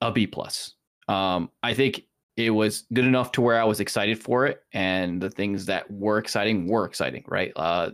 a 0.00 0.10
B 0.10 0.26
plus. 0.26 0.74
Um, 1.08 1.50
I 1.62 1.74
think 1.74 2.04
it 2.36 2.50
was 2.50 2.84
good 2.92 3.04
enough 3.04 3.32
to 3.32 3.40
where 3.40 3.60
I 3.60 3.64
was 3.64 3.80
excited 3.80 4.18
for 4.18 4.46
it, 4.46 4.62
and 4.72 5.20
the 5.20 5.30
things 5.30 5.66
that 5.66 5.90
were 5.90 6.18
exciting 6.18 6.66
were 6.66 6.84
exciting. 6.84 7.24
Right? 7.26 7.52
Uh, 7.56 7.90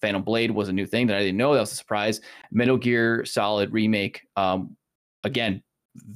Phantom 0.00 0.22
Blade 0.22 0.50
was 0.50 0.68
a 0.68 0.72
new 0.72 0.86
thing 0.86 1.06
that 1.08 1.16
I 1.16 1.20
didn't 1.20 1.36
know. 1.36 1.54
That 1.54 1.60
was 1.60 1.72
a 1.72 1.76
surprise. 1.76 2.20
Metal 2.50 2.76
Gear 2.76 3.24
Solid 3.24 3.72
remake. 3.72 4.22
Um, 4.36 4.76
again, 5.24 5.62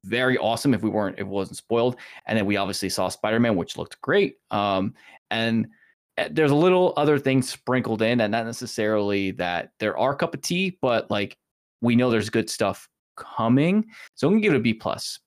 very 0.05 0.39
awesome. 0.39 0.75
If 0.75 0.83
we 0.83 0.91
weren't, 0.91 1.17
if 1.17 1.23
it 1.23 1.27
wasn't 1.27 1.59
spoiled, 1.59 1.97
and 2.27 2.37
then 2.37 2.47
we 2.47 2.57
obviously 2.57 2.89
saw 2.89 3.09
Spider 3.09 3.41
Man, 3.41 3.57
which 3.57 3.77
looked 3.77 4.01
great. 4.01 4.37
Um, 4.51 4.95
and 5.31 5.69
uh, 6.17 6.29
there's 6.31 6.51
a 6.51 6.57
little 6.57 6.95
other 6.97 7.19
things 7.19 7.49
sprinkled 7.49 8.03
in, 8.03 8.21
and 8.21 8.33
not 8.33 8.47
necessarily 8.47 9.33
that 9.33 9.71
there 9.79 9.97
are 9.97 10.15
cup 10.15 10.35
of 10.35 10.43
tea, 10.43 10.79
but 10.81 11.11
like 11.11 11.37
we 11.81 11.95
know 11.95 12.11
there's 12.11 12.31
good 12.31 12.51
stuff 12.51 12.89
coming. 13.19 13.85
So 14.15 14.27
I'm 14.27 14.35
gonna 14.35 14.43
give 14.43 14.55
it 14.55 14.59
a 14.59 14.61
B 14.61 14.75
plus. 14.75 15.19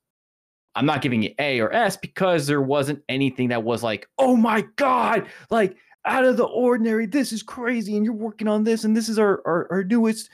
I'm 0.76 0.86
not 0.86 1.02
giving 1.02 1.24
it 1.24 1.36
A 1.38 1.60
or 1.60 1.74
S 1.74 1.98
because 1.98 2.48
there 2.48 2.62
wasn't 2.62 3.04
anything 3.10 3.50
that 3.50 3.64
was 3.64 3.84
like, 3.84 4.08
oh 4.18 4.38
my 4.38 4.66
god, 4.78 5.28
like 5.50 5.76
out 6.06 6.26
of 6.26 6.38
the 6.38 6.46
ordinary. 6.46 7.06
This 7.06 7.32
is 7.32 7.44
crazy, 7.44 7.96
and 7.98 8.06
you're 8.06 8.14
working 8.14 8.48
on 8.48 8.64
this, 8.64 8.84
and 8.84 8.96
this 8.96 9.10
is 9.10 9.20
our 9.20 9.42
our, 9.46 9.68
our 9.72 9.84
newest 9.84 10.30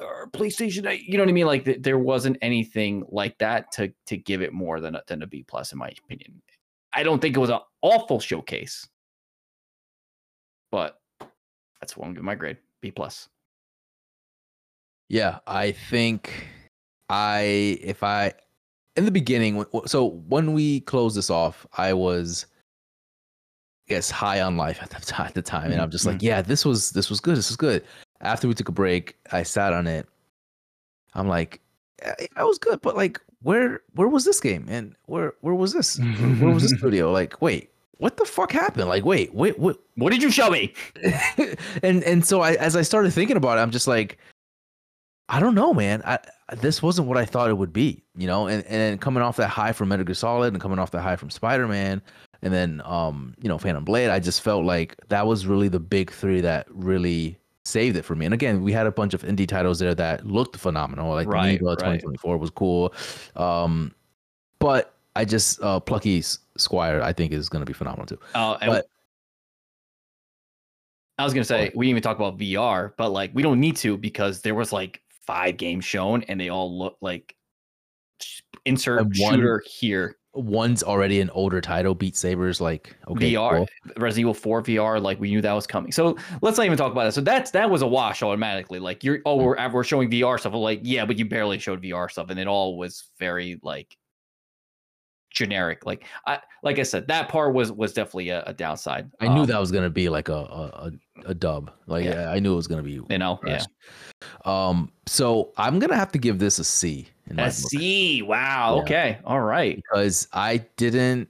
our 0.00 0.28
PlayStation. 0.30 0.98
You 1.06 1.18
know 1.18 1.24
what 1.24 1.28
I 1.28 1.32
mean? 1.32 1.46
Like 1.46 1.64
th- 1.64 1.82
there 1.82 1.98
wasn't 1.98 2.38
anything 2.42 3.04
like 3.08 3.36
that 3.38 3.70
to 3.72 3.92
to 4.06 4.16
give 4.16 4.42
it 4.42 4.52
more 4.52 4.80
than 4.80 4.96
a, 4.96 5.02
than 5.06 5.22
a 5.22 5.26
B 5.26 5.44
plus, 5.46 5.72
in 5.72 5.78
my 5.78 5.92
opinion. 6.04 6.40
I 6.92 7.02
don't 7.02 7.20
think 7.20 7.36
it 7.36 7.40
was 7.40 7.50
an 7.50 7.60
awful 7.82 8.20
showcase, 8.20 8.88
but 10.70 10.98
that's 11.80 11.96
what 11.96 12.06
I'm 12.06 12.14
giving 12.14 12.24
my 12.24 12.34
grade 12.34 12.56
B 12.80 12.90
plus. 12.90 13.28
Yeah, 15.08 15.38
I 15.46 15.72
think 15.72 16.48
I 17.08 17.78
if 17.80 18.02
I 18.02 18.32
in 18.96 19.04
the 19.04 19.10
beginning 19.10 19.64
so 19.86 20.06
when 20.28 20.52
we 20.52 20.80
closed 20.80 21.16
this 21.16 21.30
off, 21.30 21.66
I 21.76 21.92
was 21.92 22.46
I 23.88 23.94
guess 23.94 24.10
high 24.10 24.40
on 24.40 24.56
life 24.56 24.80
at 24.82 24.90
the 24.90 25.00
time, 25.00 25.26
at 25.26 25.34
the 25.34 25.42
time 25.42 25.72
and 25.72 25.80
I'm 25.80 25.90
just 25.90 26.06
like, 26.06 26.22
yeah, 26.22 26.42
this 26.42 26.64
was 26.64 26.90
this 26.90 27.10
was 27.10 27.20
good. 27.20 27.36
This 27.36 27.48
was 27.48 27.56
good. 27.56 27.84
After 28.20 28.48
we 28.48 28.54
took 28.54 28.68
a 28.68 28.72
break, 28.72 29.16
I 29.32 29.42
sat 29.42 29.72
on 29.72 29.86
it. 29.86 30.08
I'm 31.14 31.28
like, 31.28 31.60
"Eh, 32.02 32.26
I 32.36 32.44
was 32.44 32.58
good, 32.58 32.80
but 32.80 32.96
like 32.96 33.20
where 33.42 33.82
where 33.94 34.08
was 34.08 34.24
this 34.24 34.40
game? 34.40 34.66
And 34.68 34.96
where 35.06 35.34
where 35.40 35.54
was 35.54 35.72
this? 35.72 35.98
Where, 35.98 36.08
where 36.40 36.54
was 36.54 36.62
this 36.62 36.78
studio? 36.78 37.12
Like, 37.12 37.40
wait, 37.40 37.70
what 37.98 38.16
the 38.16 38.24
fuck 38.24 38.52
happened? 38.52 38.88
Like, 38.88 39.04
wait, 39.04 39.34
wait, 39.34 39.58
what 39.58 39.78
What 39.94 40.12
did 40.12 40.22
you 40.22 40.30
show 40.30 40.50
me? 40.50 40.74
and 41.82 42.02
and 42.02 42.24
so 42.24 42.40
I 42.40 42.54
as 42.54 42.76
I 42.76 42.82
started 42.82 43.12
thinking 43.12 43.36
about 43.36 43.58
it, 43.58 43.60
I'm 43.62 43.70
just 43.70 43.86
like, 43.86 44.18
I 45.28 45.40
don't 45.40 45.54
know, 45.54 45.72
man. 45.72 46.02
I 46.04 46.18
this 46.52 46.82
wasn't 46.82 47.08
what 47.08 47.16
I 47.16 47.24
thought 47.24 47.50
it 47.50 47.54
would 47.58 47.72
be, 47.72 48.02
you 48.16 48.26
know. 48.26 48.46
And 48.46 48.64
and 48.66 49.00
coming 49.00 49.22
off 49.22 49.36
that 49.36 49.48
high 49.48 49.72
from 49.72 49.88
Metal 49.88 50.04
Gear 50.04 50.14
Solid, 50.14 50.52
and 50.52 50.62
coming 50.62 50.78
off 50.78 50.90
that 50.92 51.02
high 51.02 51.16
from 51.16 51.30
Spider 51.30 51.66
Man, 51.66 52.00
and 52.42 52.52
then 52.52 52.82
um 52.84 53.34
you 53.40 53.48
know 53.48 53.58
Phantom 53.58 53.84
Blade, 53.84 54.10
I 54.10 54.20
just 54.20 54.42
felt 54.42 54.64
like 54.64 54.96
that 55.08 55.26
was 55.26 55.46
really 55.46 55.68
the 55.68 55.80
big 55.80 56.10
three 56.10 56.40
that 56.42 56.66
really 56.70 57.38
saved 57.64 57.96
it 57.96 58.02
for 58.02 58.14
me. 58.14 58.24
And 58.26 58.32
again, 58.32 58.62
we 58.62 58.72
had 58.72 58.86
a 58.86 58.92
bunch 58.92 59.12
of 59.12 59.22
indie 59.22 59.48
titles 59.48 59.80
there 59.80 59.94
that 59.96 60.24
looked 60.24 60.56
phenomenal, 60.56 61.12
like 61.12 61.26
Right, 61.26 61.60
Neva 61.60 61.64
right. 61.70 61.78
2024 61.78 62.36
was 62.38 62.50
cool, 62.50 62.94
um, 63.34 63.92
but 64.60 64.94
I 65.16 65.24
just 65.24 65.60
uh 65.62 65.80
Plucky 65.80 66.22
Squire 66.56 67.02
I 67.02 67.12
think 67.12 67.32
is 67.32 67.48
going 67.48 67.62
to 67.62 67.66
be 67.66 67.72
phenomenal 67.72 68.06
too. 68.06 68.18
Uh, 68.34 68.56
But- 68.64 68.86
I 71.18 71.24
was 71.24 71.32
gonna 71.32 71.44
say 71.44 71.72
we 71.74 71.86
didn't 71.86 71.90
even 71.92 72.02
talk 72.02 72.16
about 72.18 72.36
VR, 72.36 72.92
but 72.98 73.08
like 73.10 73.30
we 73.32 73.42
don't 73.42 73.58
need 73.58 73.76
to 73.76 73.96
because 73.96 74.42
there 74.42 74.54
was 74.54 74.70
like 74.70 75.00
five 75.26 75.56
games 75.56 75.84
shown 75.84 76.22
and 76.24 76.40
they 76.40 76.48
all 76.48 76.78
look 76.78 76.96
like 77.00 77.34
insert 78.64 79.00
And 79.00 79.14
one- 79.18 79.34
shooter 79.34 79.62
here. 79.66 80.16
One's 80.34 80.82
already 80.82 81.22
an 81.22 81.30
older 81.30 81.62
title, 81.62 81.94
Beat 81.94 82.14
Sabers, 82.14 82.60
like 82.60 82.94
okay, 83.08 83.32
VR, 83.32 83.56
cool. 83.56 83.68
Resident 83.96 84.20
Evil 84.20 84.34
4 84.34 84.62
VR, 84.64 85.00
like 85.00 85.18
we 85.18 85.30
knew 85.30 85.40
that 85.40 85.52
was 85.54 85.66
coming. 85.66 85.92
So 85.92 86.14
let's 86.42 86.58
not 86.58 86.66
even 86.66 86.76
talk 86.76 86.92
about 86.92 87.04
that. 87.04 87.14
So 87.14 87.22
that's 87.22 87.52
that 87.52 87.70
was 87.70 87.80
a 87.80 87.86
wash 87.86 88.22
automatically. 88.22 88.78
Like 88.78 89.02
you're 89.02 89.20
oh 89.24 89.38
mm. 89.38 89.44
we're 89.44 89.68
we're 89.70 89.82
showing 89.82 90.10
VR 90.10 90.38
stuff. 90.38 90.52
Well, 90.52 90.60
like 90.60 90.80
yeah, 90.82 91.06
but 91.06 91.18
you 91.18 91.24
barely 91.24 91.58
showed 91.58 91.82
VR 91.82 92.10
stuff, 92.10 92.28
and 92.28 92.38
it 92.38 92.46
all 92.46 92.76
was 92.76 93.04
very 93.18 93.58
like 93.62 93.96
generic. 95.36 95.84
Like 95.86 96.04
I 96.26 96.40
like 96.62 96.78
I 96.78 96.82
said, 96.82 97.06
that 97.08 97.28
part 97.28 97.54
was 97.54 97.70
was 97.70 97.92
definitely 97.92 98.30
a, 98.30 98.42
a 98.44 98.52
downside. 98.54 99.10
I 99.20 99.28
knew 99.28 99.42
Um, 99.42 99.46
that 99.46 99.60
was 99.60 99.70
gonna 99.70 99.90
be 99.90 100.08
like 100.08 100.28
a 100.28 100.34
a, 100.34 100.92
a, 101.26 101.34
dub. 101.34 101.70
Like 101.86 102.06
Yeah. 102.06 102.30
I 102.30 102.40
knew 102.40 102.52
it 102.54 102.56
was 102.56 102.66
gonna 102.66 102.82
be. 102.82 103.00
you 103.08 103.18
know 103.18 103.38
yeah. 103.46 103.62
Um. 104.44 104.90
So 105.06 105.52
I'm 105.56 105.78
gonna 105.78 105.94
have 105.96 106.10
to 106.12 106.18
give 106.18 106.38
this 106.38 106.58
a 106.58 106.64
C 106.64 107.06
A 107.30 107.34
book 107.34 108.28
Wow. 108.28 108.76
Yeah. 108.76 108.82
Okay. 108.82 109.18
All 109.24 109.42
right. 109.42 109.76
because 109.76 110.26
I 110.32 110.58
didn't. 110.76 111.28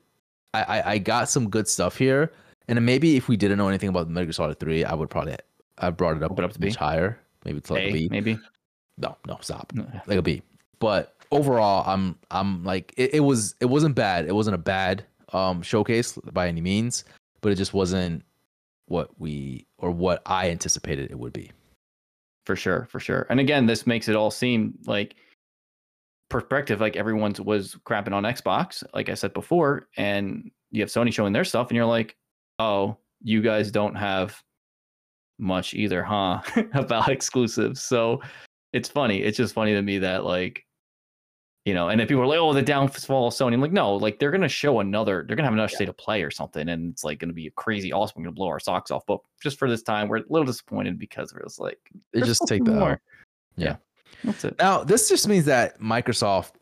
I, 0.55 0.63
I 0.63 0.91
I 0.93 0.99
got 0.99 1.29
some 1.29 1.51
good 1.51 1.69
stuff 1.69 1.99
here, 1.99 2.33
and 2.69 2.81
maybe 2.87 3.17
if 3.17 3.29
we 3.29 3.37
didn't 3.37 3.59
know 3.59 3.69
anything 3.69 3.91
about 3.91 4.09
Metal 4.09 4.27
Gear 4.27 4.33
Solid 4.33 4.59
Three, 4.61 4.85
I 4.85 4.95
would 4.95 5.11
probably 5.11 5.37
I 5.79 5.91
brought 5.91 6.17
it 6.17 6.23
up, 6.23 6.31
Bump 6.31 6.39
it 6.39 6.45
up 6.45 6.53
to 6.53 6.59
B? 6.61 6.71
higher. 6.71 7.19
Maybe 7.45 7.59
it's 7.59 7.71
like 7.71 7.83
a 7.83 7.89
A, 7.89 7.93
B. 7.93 8.09
maybe. 8.11 8.39
No, 8.99 9.17
no, 9.27 9.37
stop. 9.43 9.73
No. 9.75 9.87
Like 10.07 10.19
a 10.19 10.23
B. 10.23 10.43
But 10.79 11.16
overall, 11.37 11.85
I'm 11.87 12.19
I'm 12.31 12.65
like 12.65 12.95
it, 12.97 13.15
it 13.15 13.21
was 13.21 13.55
it 13.61 13.67
wasn't 13.67 13.95
bad. 13.95 14.27
It 14.27 14.35
wasn't 14.35 14.55
a 14.55 14.59
bad 14.59 15.05
um 15.33 15.63
showcase 15.63 16.19
by 16.33 16.49
any 16.49 16.61
means, 16.61 17.05
but 17.41 17.53
it 17.53 17.57
just 17.57 17.75
wasn't 17.75 18.23
what 18.87 19.11
we 19.21 19.67
or 19.79 19.91
what 19.91 20.23
I 20.27 20.51
anticipated 20.51 21.11
it 21.11 21.19
would 21.19 21.33
be. 21.33 21.51
For 22.47 22.57
sure. 22.57 22.87
For 22.91 23.01
sure. 23.01 23.27
And 23.29 23.41
again, 23.41 23.67
this 23.67 23.87
makes 23.87 24.09
it 24.09 24.17
all 24.17 24.31
seem 24.31 24.79
like 24.87 25.17
perspective. 26.29 26.81
Like 26.81 26.97
everyone's 26.97 27.41
was 27.41 27.77
crapping 27.85 28.13
on 28.13 28.23
Xbox, 28.23 28.85
like 28.95 29.09
I 29.09 29.15
said 29.15 29.33
before, 29.33 29.89
and 29.97 30.51
you 30.71 30.81
have 30.83 30.91
Sony 30.91 31.13
showing 31.13 31.33
their 31.33 31.45
stuff, 31.45 31.69
and 31.69 31.77
you're 31.77 31.87
like, 31.87 32.17
oh, 32.59 32.97
you 33.23 33.43
guys 33.43 33.71
don't 33.71 33.95
have 33.95 34.41
much 35.39 35.75
either, 35.75 36.03
huh? 36.03 36.41
about 36.75 37.09
exclusives. 37.09 37.83
So 37.83 38.21
it's 38.73 38.89
funny. 38.89 39.23
It's 39.23 39.37
just 39.37 39.55
funny 39.55 39.75
to 39.75 39.83
me 39.83 39.99
that 39.99 40.25
like. 40.25 40.63
You 41.67 41.75
know, 41.75 41.89
and 41.89 41.99
then 42.01 42.07
people 42.07 42.23
are 42.23 42.27
like, 42.27 42.39
"Oh, 42.39 42.53
the 42.55 42.63
downfall 42.63 43.27
of 43.27 43.35
Sony." 43.35 43.53
I'm 43.55 43.61
like, 43.61 43.73
"No, 43.73 43.95
like 43.97 44.19
they're 44.21 44.31
gonna 44.31 44.49
show 44.49 44.79
another. 44.81 45.25
They're 45.27 45.35
gonna 45.37 45.49
have 45.49 45.53
another 45.53 45.69
state 45.69 45.89
of 45.89 45.97
play 45.97 46.23
or 46.23 46.31
something, 46.31 46.69
and 46.69 46.93
it's 46.93 47.03
like 47.03 47.19
gonna 47.19 47.33
be 47.33 47.49
a 47.49 47.51
crazy 47.51 47.93
awesome. 47.93 48.15
We're 48.17 48.27
gonna 48.27 48.35
blow 48.37 48.47
our 48.47 48.61
socks 48.61 48.93
off." 48.93 49.05
But 49.05 49.19
just 49.43 49.59
for 49.59 49.69
this 49.69 49.83
time, 49.83 50.07
we're 50.09 50.19
a 50.19 50.25
little 50.31 50.47
disappointed 50.47 50.97
because 50.99 51.33
it 51.33 51.43
was 51.43 51.59
like, 51.59 51.79
They 52.13 52.21
just 52.23 52.47
take 52.47 52.65
that 52.65 52.71
more. 52.71 52.91
out. 52.93 52.99
Yeah. 53.57 53.77
That's 54.23 54.45
it. 54.45 54.55
Now, 54.61 54.85
this 54.85 55.09
just 55.09 55.27
means 55.29 55.45
that 55.47 55.81
Microsoft 55.81 56.53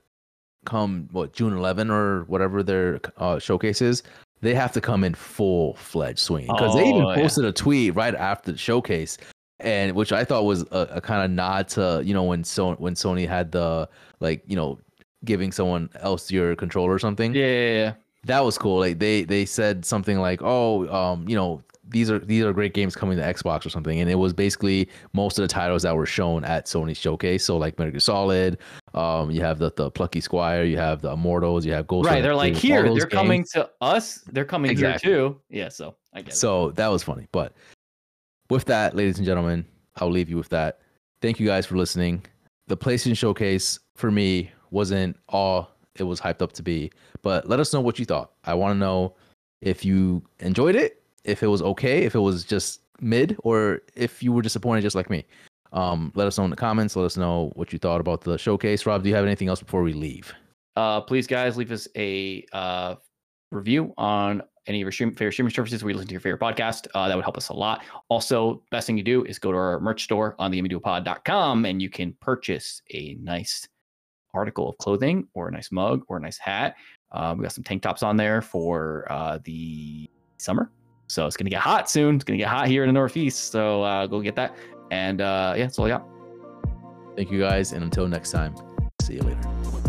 come 0.65 1.09
what 1.13 1.35
June 1.35 1.53
11 1.55 1.91
or 1.91 2.25
whatever 2.25 2.63
their 2.63 2.99
uh, 3.19 3.39
showcase 3.39 3.83
is, 3.83 4.03
they 4.41 4.55
have 4.55 4.73
to 4.73 4.81
come 4.81 5.05
in 5.05 5.13
full 5.15 5.75
fledged 5.75 6.19
swing 6.19 6.47
because 6.47 6.75
they 6.75 6.89
even 6.89 7.03
Oh, 7.03 7.11
yeah. 7.11 7.17
posted 7.17 7.45
a 7.45 7.53
tweet 7.53 7.95
right 7.95 8.15
after 8.15 8.53
the 8.53 8.59
showcase, 8.59 9.19
and 9.61 9.95
which 9.95 10.13
I 10.13 10.25
thought 10.25 10.45
was 10.47 10.63
a, 10.71 10.89
a 10.93 11.01
kind 11.03 11.23
of 11.25 11.31
nod 11.31 11.69
to 11.71 12.01
you 12.05 12.15
know 12.15 12.23
when 12.25 12.43
so 12.43 12.73
when 12.77 12.95
Sony 12.95 13.29
had 13.29 13.53
the 13.53 13.87
like 14.21 14.43
you 14.47 14.57
know 14.57 14.79
giving 15.25 15.53
someone 15.53 15.89
else 16.01 16.31
your 16.31 16.55
controller 16.57 16.93
or 16.93 16.99
something 16.99 17.35
Yeah, 17.35 17.47
yeah, 17.47 17.73
yeah. 17.73 17.93
that 18.27 18.45
was 18.45 18.59
cool. 18.59 18.79
Like 18.79 18.99
they 18.99 19.25
they 19.25 19.45
said 19.47 19.85
something 19.85 20.19
like, 20.19 20.41
"Oh, 20.43 20.89
um, 20.89 21.29
you 21.29 21.37
know, 21.37 21.63
these 21.87 22.11
are 22.11 22.19
these 22.19 22.43
are 22.45 22.53
great 22.53 22.73
games 22.73 22.97
coming 22.97 23.17
to 23.19 23.23
Xbox 23.23 23.67
or 23.67 23.71
something," 23.71 24.01
and 24.01 24.09
it 24.11 24.15
was 24.15 24.33
basically 24.33 24.89
most 25.13 25.39
of 25.39 25.43
the 25.43 25.49
titles 25.49 25.83
that 25.83 25.95
were 25.95 26.07
shown 26.07 26.43
at 26.45 26.67
Sony 26.67 26.97
Showcase. 26.97 27.45
So 27.45 27.57
like 27.59 27.79
Metal 27.79 27.93
Gear 27.93 28.01
Solid, 28.01 28.59
um, 28.95 29.31
you 29.31 29.43
have 29.43 29.59
the 29.59 29.71
the 29.77 29.91
Plucky 29.91 30.21
Squire, 30.23 30.65
you 30.65 30.79
have 30.79 31.03
the 31.03 31.11
Immortals, 31.13 31.67
you 31.67 31.73
have 31.73 31.87
Ghost. 31.87 32.09
Right. 32.09 32.23
They're 32.23 32.35
like, 32.35 32.55
here, 32.55 32.83
they're 32.95 33.07
coming 33.07 33.45
to 33.53 33.69
us. 33.83 34.21
They're 34.33 34.45
coming 34.47 34.71
Exactly. 34.71 35.11
here 35.11 35.19
too. 35.19 35.41
Yeah. 35.51 35.69
So 35.69 35.95
I 36.15 36.23
get 36.23 36.33
it. 36.33 36.37
So 36.37 36.71
that 36.73 36.89
was 36.89 37.03
funny. 37.03 37.29
But 37.33 37.53
with 38.51 38.65
that, 38.67 38.97
ladies 38.97 39.19
and 39.19 39.27
gentlemen, 39.27 39.67
I'll 39.97 40.11
leave 40.11 40.31
you 40.31 40.37
with 40.39 40.49
that. 40.49 40.81
Thank 41.21 41.39
you 41.41 41.47
guys 41.47 41.67
for 41.67 41.77
listening. 41.77 42.25
The 42.69 42.77
PlayStation 42.77 43.17
Showcase 43.17 43.79
for 43.97 44.11
me 44.11 44.51
wasn't 44.75 45.17
all 45.29 45.71
it 45.97 46.03
was 46.03 46.21
hyped 46.21 46.43
up 46.43 46.53
to 46.53 46.63
be, 46.63 46.91
but 47.23 47.49
let 47.49 47.61
us 47.61 47.73
know 47.73 47.81
what 47.81 47.99
you 47.99 48.05
thought. 48.05 48.33
I 48.45 48.55
want 48.55 48.75
to 48.75 48.79
know 48.79 49.15
if 49.63 49.85
you 49.85 50.23
enjoyed 50.41 50.75
it, 50.75 51.03
if 51.25 51.43
it 51.43 51.47
was 51.47 51.63
okay, 51.63 52.05
if 52.05 52.15
it 52.15 52.19
was 52.19 52.45
just 52.45 52.81
mid, 53.01 53.37
or 53.45 53.81
if 53.95 54.23
you 54.23 54.33
were 54.33 54.43
disappointed 54.43 54.83
just 54.83 54.97
like 54.97 55.09
me. 55.09 55.25
Um, 55.73 56.13
let 56.15 56.27
us 56.27 56.37
know 56.37 56.45
in 56.45 56.51
the 56.51 56.57
comments. 56.57 56.95
Let 56.95 57.05
us 57.05 57.17
know 57.17 57.51
what 57.55 57.73
you 57.73 57.79
thought 57.79 58.01
about 58.01 58.21
the 58.21 58.37
showcase. 58.39 58.87
Rob, 58.87 59.03
do 59.03 59.09
you 59.09 59.15
have 59.15 59.25
anything 59.25 59.49
else 59.49 59.61
before 59.61 59.83
we 59.83 59.93
leave? 59.93 60.35
uh, 60.77 61.01
please, 61.01 61.27
guys, 61.27 61.57
leave 61.57 61.73
us 61.73 61.89
a 61.97 62.45
uh, 62.53 62.97
review 63.51 63.95
on 63.97 64.43
any 64.67 64.79
of 64.79 64.87
your 64.87 64.93
stream, 64.93 65.13
favorite 65.15 65.33
streaming 65.33 65.53
services 65.53 65.85
where 65.85 65.91
you 65.91 65.97
listen 65.97 66.09
to 66.09 66.13
your 66.13 66.21
favorite 66.21 66.41
podcast. 66.41 66.87
Uh, 66.95 67.09
that 67.09 67.15
would 67.15 67.25
help 67.25 67.37
us 67.37 67.51
a 67.51 67.53
lot. 67.53 67.83
Also, 68.09 68.63
best 68.71 68.87
thing 68.87 68.97
you 68.97 69.05
do 69.05 69.25
is 69.25 69.39
go 69.39 69.53
to 69.53 69.59
our 69.59 69.81
merch 69.81 70.05
store 70.05 70.35
on 70.39 70.51
the 70.51 70.61
gamingduopod.com 70.61 71.65
and 71.65 71.83
you 71.83 71.91
can 71.91 72.15
purchase 72.21 72.81
a 72.93 73.17
nice 73.21 73.69
article 74.35 74.69
of 74.69 74.79
clothing 74.79 75.27
or 75.35 75.49
a 75.49 75.51
nice 75.51 75.71
mug 75.73 76.03
or 76.09 76.17
a 76.17 76.21
nice 76.21 76.39
hat. 76.39 76.77
Uh, 77.13 77.35
we 77.37 77.43
got 77.43 77.53
some 77.53 77.65
tank 77.65 77.83
tops 77.83 78.03
on 78.03 78.17
there 78.17 78.43
for 78.43 79.07
uh, 79.11 79.39
the 79.45 80.11
summer. 80.37 80.71
So 81.07 81.27
it's 81.27 81.37
going 81.37 81.47
to 81.47 81.51
get 81.51 81.61
hot 81.61 81.89
soon. 81.89 82.17
It's 82.17 82.25
going 82.25 82.39
to 82.39 82.43
get 82.43 82.51
hot 82.51 82.67
here 82.67 82.83
in 82.83 82.89
the 82.89 82.93
Northeast. 82.93 83.53
So 83.53 83.83
uh, 83.83 84.07
go 84.07 84.21
get 84.21 84.35
that. 84.37 84.57
And 84.91 85.21
uh, 85.21 85.55
yeah, 85.57 85.65
that's 85.65 85.79
all 85.79 85.87
I 85.87 85.91
got. 85.91 86.07
Thank 87.17 87.31
you 87.31 87.39
guys, 87.39 87.73
and 87.73 87.85
until 87.85 88.09
next 88.09 88.33
time, 88.33 88.57
see 89.03 89.15
you 89.15 89.21
later. 89.21 89.84